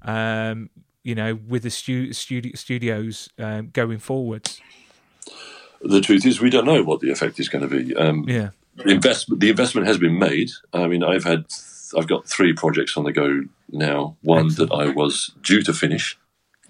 Um, 0.03 0.69
you 1.03 1.15
know, 1.15 1.39
with 1.47 1.63
the 1.63 1.69
stu- 1.69 2.13
studio 2.13 2.51
studios 2.55 3.29
um, 3.39 3.69
going 3.73 3.99
forwards. 3.99 4.61
The 5.81 6.01
truth 6.01 6.25
is, 6.27 6.39
we 6.39 6.51
don't 6.51 6.65
know 6.65 6.83
what 6.83 6.99
the 6.99 7.09
effect 7.09 7.39
is 7.39 7.49
going 7.49 7.67
to 7.67 7.83
be. 7.83 7.95
Um, 7.95 8.25
Yeah, 8.27 8.49
the 8.76 8.89
investment 8.91 9.41
the 9.41 9.49
investment 9.49 9.88
has 9.88 9.97
been 9.97 10.17
made. 10.19 10.49
I 10.74 10.88
mean, 10.88 11.03
I've 11.03 11.24
had 11.24 11.45
I've 11.97 12.07
got 12.07 12.28
three 12.28 12.53
projects 12.53 12.95
on 12.97 13.03
the 13.03 13.11
go 13.11 13.43
now. 13.72 14.15
One 14.22 14.47
that 14.55 14.72
I 14.72 14.89
was 14.89 15.32
due 15.43 15.61
to 15.63 15.74
finish, 15.74 16.17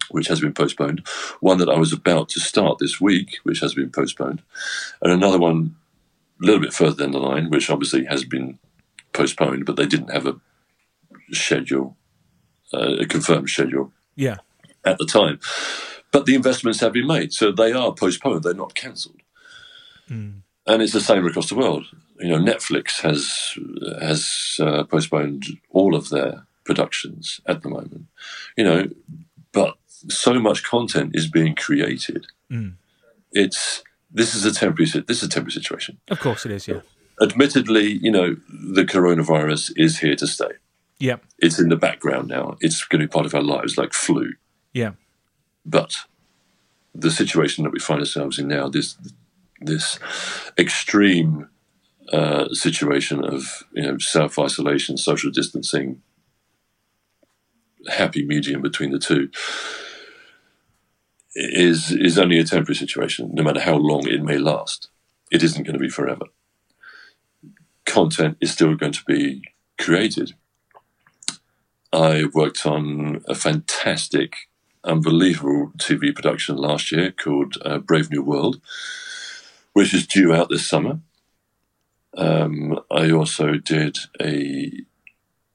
which 0.10 0.28
has 0.28 0.40
been 0.40 0.54
postponed. 0.54 1.06
One 1.40 1.58
that 1.60 1.70
I 1.70 1.78
was 1.78 1.94
about 1.94 2.30
to 2.30 2.40
start 2.40 2.80
this 2.80 3.00
week, 3.00 3.38
which 3.44 3.60
has 3.60 3.74
been 3.74 3.92
postponed, 3.92 4.42
and 5.02 5.12
another 5.12 5.40
one 5.40 5.76
a 6.42 6.46
little 6.46 6.62
bit 6.62 6.74
further 6.74 7.04
down 7.04 7.12
the 7.12 7.20
line, 7.20 7.50
which 7.52 7.70
obviously 7.70 8.06
has 8.06 8.26
been 8.26 8.58
postponed, 9.14 9.66
but 9.66 9.76
they 9.76 9.86
didn't 9.86 10.12
have 10.12 10.26
a 10.26 10.40
schedule, 11.32 11.98
uh, 12.74 12.96
a 13.00 13.06
confirmed 13.06 13.48
schedule 13.50 13.94
Yeah. 14.16 14.38
at 14.84 14.98
the 14.98 15.06
time. 15.06 15.40
But 16.12 16.26
the 16.26 16.34
investments 16.34 16.80
have 16.80 16.94
been 16.94 17.06
made, 17.08 17.32
so 17.32 17.52
they 17.52 17.72
are 17.74 17.94
postponed. 17.94 18.44
They're 18.44 18.54
not 18.56 18.74
cancelled. 18.74 19.22
And 20.68 20.82
it's 20.82 20.94
the 20.94 21.02
same 21.02 21.26
across 21.26 21.50
the 21.50 21.56
world. 21.56 21.86
You 22.20 22.30
know, 22.30 22.38
Netflix 22.38 23.02
has 23.02 23.58
has 24.02 24.58
uh, 24.60 24.84
postponed 24.84 25.46
all 25.72 25.96
of 25.96 26.10
their 26.10 26.46
productions 26.66 27.42
at 27.48 27.64
the 27.64 27.70
moment. 27.70 28.06
You 28.56 28.64
know, 28.64 28.90
but 29.52 29.78
so 30.08 30.40
much 30.40 30.64
content 30.64 31.16
is 31.16 31.28
being 31.28 31.56
created. 31.56 32.28
It's 33.32 33.84
this 34.12 34.36
is 34.36 34.46
a 34.46 34.54
temporary 34.54 34.86
this 35.08 35.18
is 35.18 35.24
a 35.24 35.30
temporary 35.30 35.52
situation. 35.52 35.98
Of 36.10 36.20
course 36.20 36.46
it 36.46 36.52
is. 36.52 36.68
Yeah. 36.68 36.82
Admittedly, 37.22 38.00
you 38.02 38.12
know, 38.12 38.36
the 38.50 38.84
coronavirus 38.84 39.74
is 39.76 40.00
here 40.00 40.16
to 40.16 40.28
stay. 40.28 40.52
Yeah. 41.00 41.18
It's 41.40 41.60
in 41.60 41.70
the 41.70 41.76
background 41.76 42.28
now. 42.28 42.58
It's 42.62 42.84
going 42.86 43.02
to 43.02 43.08
be 43.08 43.12
part 43.12 43.26
of 43.26 43.34
our 43.34 43.44
lives, 43.44 43.78
like 43.78 43.94
flu. 43.94 44.34
Yeah. 44.74 44.92
But 45.66 45.96
the 46.94 47.12
situation 47.12 47.64
that 47.64 47.72
we 47.72 47.80
find 47.80 48.00
ourselves 48.00 48.38
in 48.38 48.48
now, 48.48 48.70
this 48.70 48.98
this 49.62 50.00
extreme 50.58 51.50
uh, 52.12 52.50
situation 52.52 53.24
of 53.24 53.64
you 53.74 53.84
know 53.84 53.98
self 53.98 54.38
isolation, 54.38 54.98
social 54.98 55.32
distancing, 55.32 56.02
happy 57.90 58.26
medium 58.26 58.62
between 58.62 58.92
the 58.92 59.00
two, 59.00 59.30
is 61.36 61.92
is 61.92 62.18
only 62.18 62.40
a 62.40 62.44
temporary 62.44 62.76
situation. 62.76 63.30
No 63.34 63.44
matter 63.44 63.62
how 63.62 63.76
long 63.76 64.08
it 64.08 64.24
may 64.24 64.38
last, 64.38 64.90
it 65.32 65.44
isn't 65.44 65.64
going 65.64 65.74
to 65.74 65.80
be 65.80 65.90
forever. 65.90 66.26
Content 67.86 68.38
is 68.42 68.52
still 68.52 68.76
going 68.76 68.94
to 68.94 69.04
be 69.06 69.42
created. 69.80 70.34
I 71.94 72.26
worked 72.34 72.66
on 72.66 73.22
a 73.28 73.36
fantastic 73.36 74.50
unbelievable 74.84 75.72
TV 75.78 76.16
production 76.16 76.56
last 76.56 76.92
year 76.92 77.12
called 77.12 77.56
uh, 77.64 77.80
Brave 77.80 78.10
New 78.10 78.24
World, 78.24 78.62
which 79.74 79.94
is 79.94 80.08
due 80.08 80.34
out 80.34 80.50
this 80.50 80.68
summer. 80.68 81.00
Um, 82.18 82.80
I 82.92 83.12
also 83.12 83.54
did 83.56 83.98
a 84.22 84.72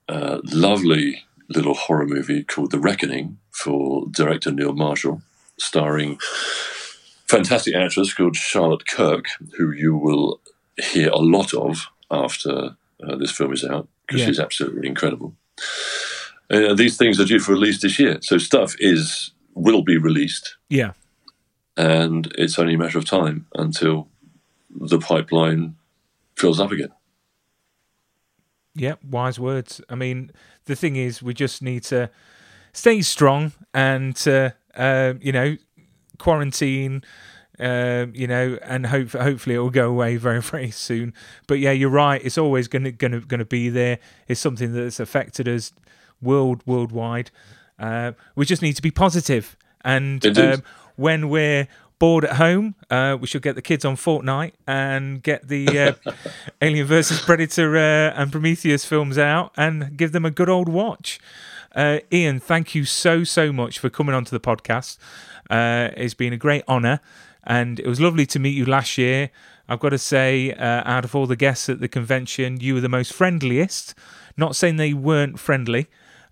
uh, 0.09 0.39
lovely 0.45 1.23
little 1.49 1.75
horror 1.75 2.07
movie 2.07 2.43
called 2.43 2.71
The 2.71 2.79
Reckoning 2.81 3.39
for 3.51 4.07
director 4.11 4.51
Neil 4.51 4.73
Marshall, 4.73 5.23
starring 5.59 6.19
fantastic 7.29 7.75
actress 7.75 8.15
called 8.15 8.37
Charlotte 8.37 8.87
Kirk, 8.89 9.27
who 9.57 9.71
you 9.73 9.97
will 9.97 10.41
hear 10.81 11.11
a 11.11 11.19
lot 11.19 11.53
of 11.55 11.87
after 12.11 12.77
uh, 13.07 13.17
this 13.17 13.31
film 13.33 13.53
is 13.53 13.65
out 13.65 13.89
because 14.07 14.21
Yeah. 14.21 14.27
she's 14.29 14.41
absolutely 14.41 14.89
incredible. 14.89 15.35
Uh, 16.49 16.75
these 16.75 16.97
things 16.97 17.19
are 17.21 17.25
due 17.25 17.41
for 17.41 17.53
release 17.53 17.83
this 17.83 17.99
year, 17.99 18.19
so 18.23 18.39
stuff 18.39 18.75
is 18.79 19.33
will 19.55 19.83
be 19.83 19.97
released, 19.97 20.57
Yeah. 20.69 20.93
And 21.77 22.33
it's 22.39 22.59
only 22.59 22.75
a 22.75 22.79
matter 22.79 22.99
of 22.99 23.05
time 23.05 23.47
until 23.55 24.09
the 24.71 24.99
pipeline 24.99 25.77
fills 26.37 26.61
up 26.61 26.71
again. 26.71 26.91
Yeah, 28.75 28.95
wise 29.09 29.39
words. 29.41 29.81
I 29.89 29.95
mean, 29.95 30.31
the 30.67 30.77
thing 30.77 30.97
is, 30.97 31.23
we 31.23 31.33
just 31.33 31.63
need 31.63 31.83
to 31.85 32.11
stay 32.73 33.01
strong 33.01 33.53
and, 33.73 34.21
uh, 34.29 34.51
uh, 34.75 35.15
you 35.21 35.33
know, 35.33 35.57
quarantine, 36.19 37.03
uh, 37.59 38.07
you 38.13 38.27
know, 38.27 38.59
and 38.63 38.87
hope 38.87 39.13
hopefully 39.13 39.55
it 39.55 39.59
will 39.59 39.71
go 39.71 39.89
away 39.89 40.17
very 40.29 40.43
very 40.43 40.71
soon. 40.71 41.15
But 41.47 41.59
yeah, 41.59 41.73
you're 41.73 41.89
right. 41.89 42.21
It's 42.23 42.37
always 42.37 42.69
gonna 42.69 42.93
gonna 42.93 43.21
gonna 43.21 43.47
be 43.47 43.71
there. 43.71 43.99
It's 44.29 44.41
something 44.41 44.75
that's 44.75 45.01
affected 45.01 45.49
us 45.49 45.73
world 46.21 46.63
worldwide. 46.67 47.31
Uh, 47.79 48.13
we 48.35 48.45
just 48.45 48.63
need 48.63 48.75
to 48.77 48.83
be 48.83 48.91
positive 48.91 49.57
and 49.85 50.23
Indeed. 50.25 50.55
um, 50.55 50.63
when 50.97 51.29
we're 51.29 51.69
bored 51.99 52.25
at 52.25 52.37
home, 52.37 52.75
uh, 52.91 53.17
we 53.19 53.27
should 53.27 53.43
get 53.43 53.55
the 53.55 53.63
kids 53.63 53.85
on 53.85 53.97
Fortnite 53.97 54.53
and 54.67 55.23
get 55.23 55.49
the 55.49 55.79
uh, 55.79 56.13
Alien 56.61 56.87
versus 56.87 57.21
Predator 57.21 57.77
uh, 57.77 58.13
and 58.15 58.31
Prometheus 58.31 58.85
films 58.85 59.17
out 59.17 59.53
and 59.57 59.97
give 59.97 60.13
them 60.13 60.25
a 60.25 60.31
good 60.31 60.49
old 60.49 60.69
watch. 60.69 61.19
Uh, 61.75 61.99
Ian, 62.13 62.41
thank 62.41 62.75
you 62.75 62.85
so 62.85 63.23
so 63.25 63.53
much 63.53 63.79
for 63.79 63.91
coming 63.91 64.15
onto 64.15 64.31
the 64.31 64.41
podcast. 64.41 64.99
Uh, 65.51 65.91
it's 65.97 66.15
been 66.15 66.33
a 66.33 66.39
great 66.39 66.65
honour, 66.67 67.01
and 67.45 67.79
it 67.79 67.87
was 67.87 68.01
lovely 68.01 68.27
to 68.27 68.39
meet 68.39 68.55
you 68.55 68.65
last 68.65 68.97
year. 68.99 69.31
I've 69.69 69.81
got 69.81 69.91
to 69.91 69.99
say, 69.99 70.53
uh, 70.53 70.83
out 70.85 71.05
of 71.05 71.15
all 71.15 71.27
the 71.27 71.37
guests 71.37 71.69
at 71.69 71.81
the 71.81 71.89
convention, 71.89 72.61
you 72.61 72.75
were 72.75 72.81
the 72.81 72.89
most 72.89 73.13
friendliest. 73.13 73.95
Not 74.37 74.55
saying 74.55 74.77
they 74.77 74.95
weren't 74.95 75.39
friendly. 75.39 75.89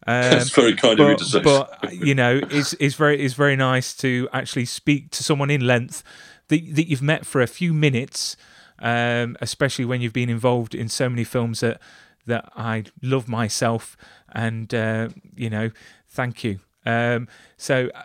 Um, 0.06 0.22
That's 0.22 0.50
very 0.50 0.74
kind 0.74 1.00
of 1.00 1.08
you 1.08 1.14
but, 1.14 1.18
to 1.18 1.24
say. 1.24 1.40
but 1.40 1.92
you 1.92 2.14
know, 2.14 2.40
it's 2.50 2.74
it's 2.74 2.94
very 2.94 3.20
it's 3.20 3.34
very 3.34 3.56
nice 3.56 3.94
to 3.96 4.28
actually 4.32 4.66
speak 4.66 5.10
to 5.12 5.24
someone 5.24 5.50
in 5.50 5.66
length 5.66 6.02
that 6.48 6.74
that 6.74 6.88
you've 6.88 7.02
met 7.02 7.24
for 7.24 7.40
a 7.40 7.46
few 7.46 7.72
minutes, 7.72 8.36
um, 8.80 9.36
especially 9.40 9.84
when 9.84 10.00
you've 10.00 10.12
been 10.12 10.28
involved 10.28 10.74
in 10.74 10.88
so 10.88 11.08
many 11.08 11.24
films 11.24 11.60
that 11.60 11.80
that 12.26 12.50
I 12.54 12.84
love 13.02 13.28
myself, 13.28 13.96
and 14.32 14.72
uh, 14.74 15.08
you 15.34 15.48
know, 15.48 15.70
thank 16.08 16.44
you. 16.44 16.60
Um, 16.84 17.28
so 17.56 17.90
uh, 17.94 18.02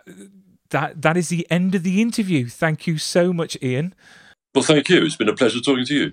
that 0.70 1.02
that 1.02 1.16
is 1.16 1.28
the 1.28 1.46
end 1.50 1.74
of 1.74 1.82
the 1.82 2.00
interview. 2.00 2.48
Thank 2.48 2.86
you 2.86 2.96
so 2.96 3.32
much, 3.32 3.58
Ian. 3.62 3.94
Well, 4.54 4.64
thank 4.64 4.88
you. 4.88 5.04
It's 5.04 5.16
been 5.16 5.28
a 5.28 5.34
pleasure 5.34 5.60
talking 5.60 5.84
to 5.84 5.94
you. 5.94 6.12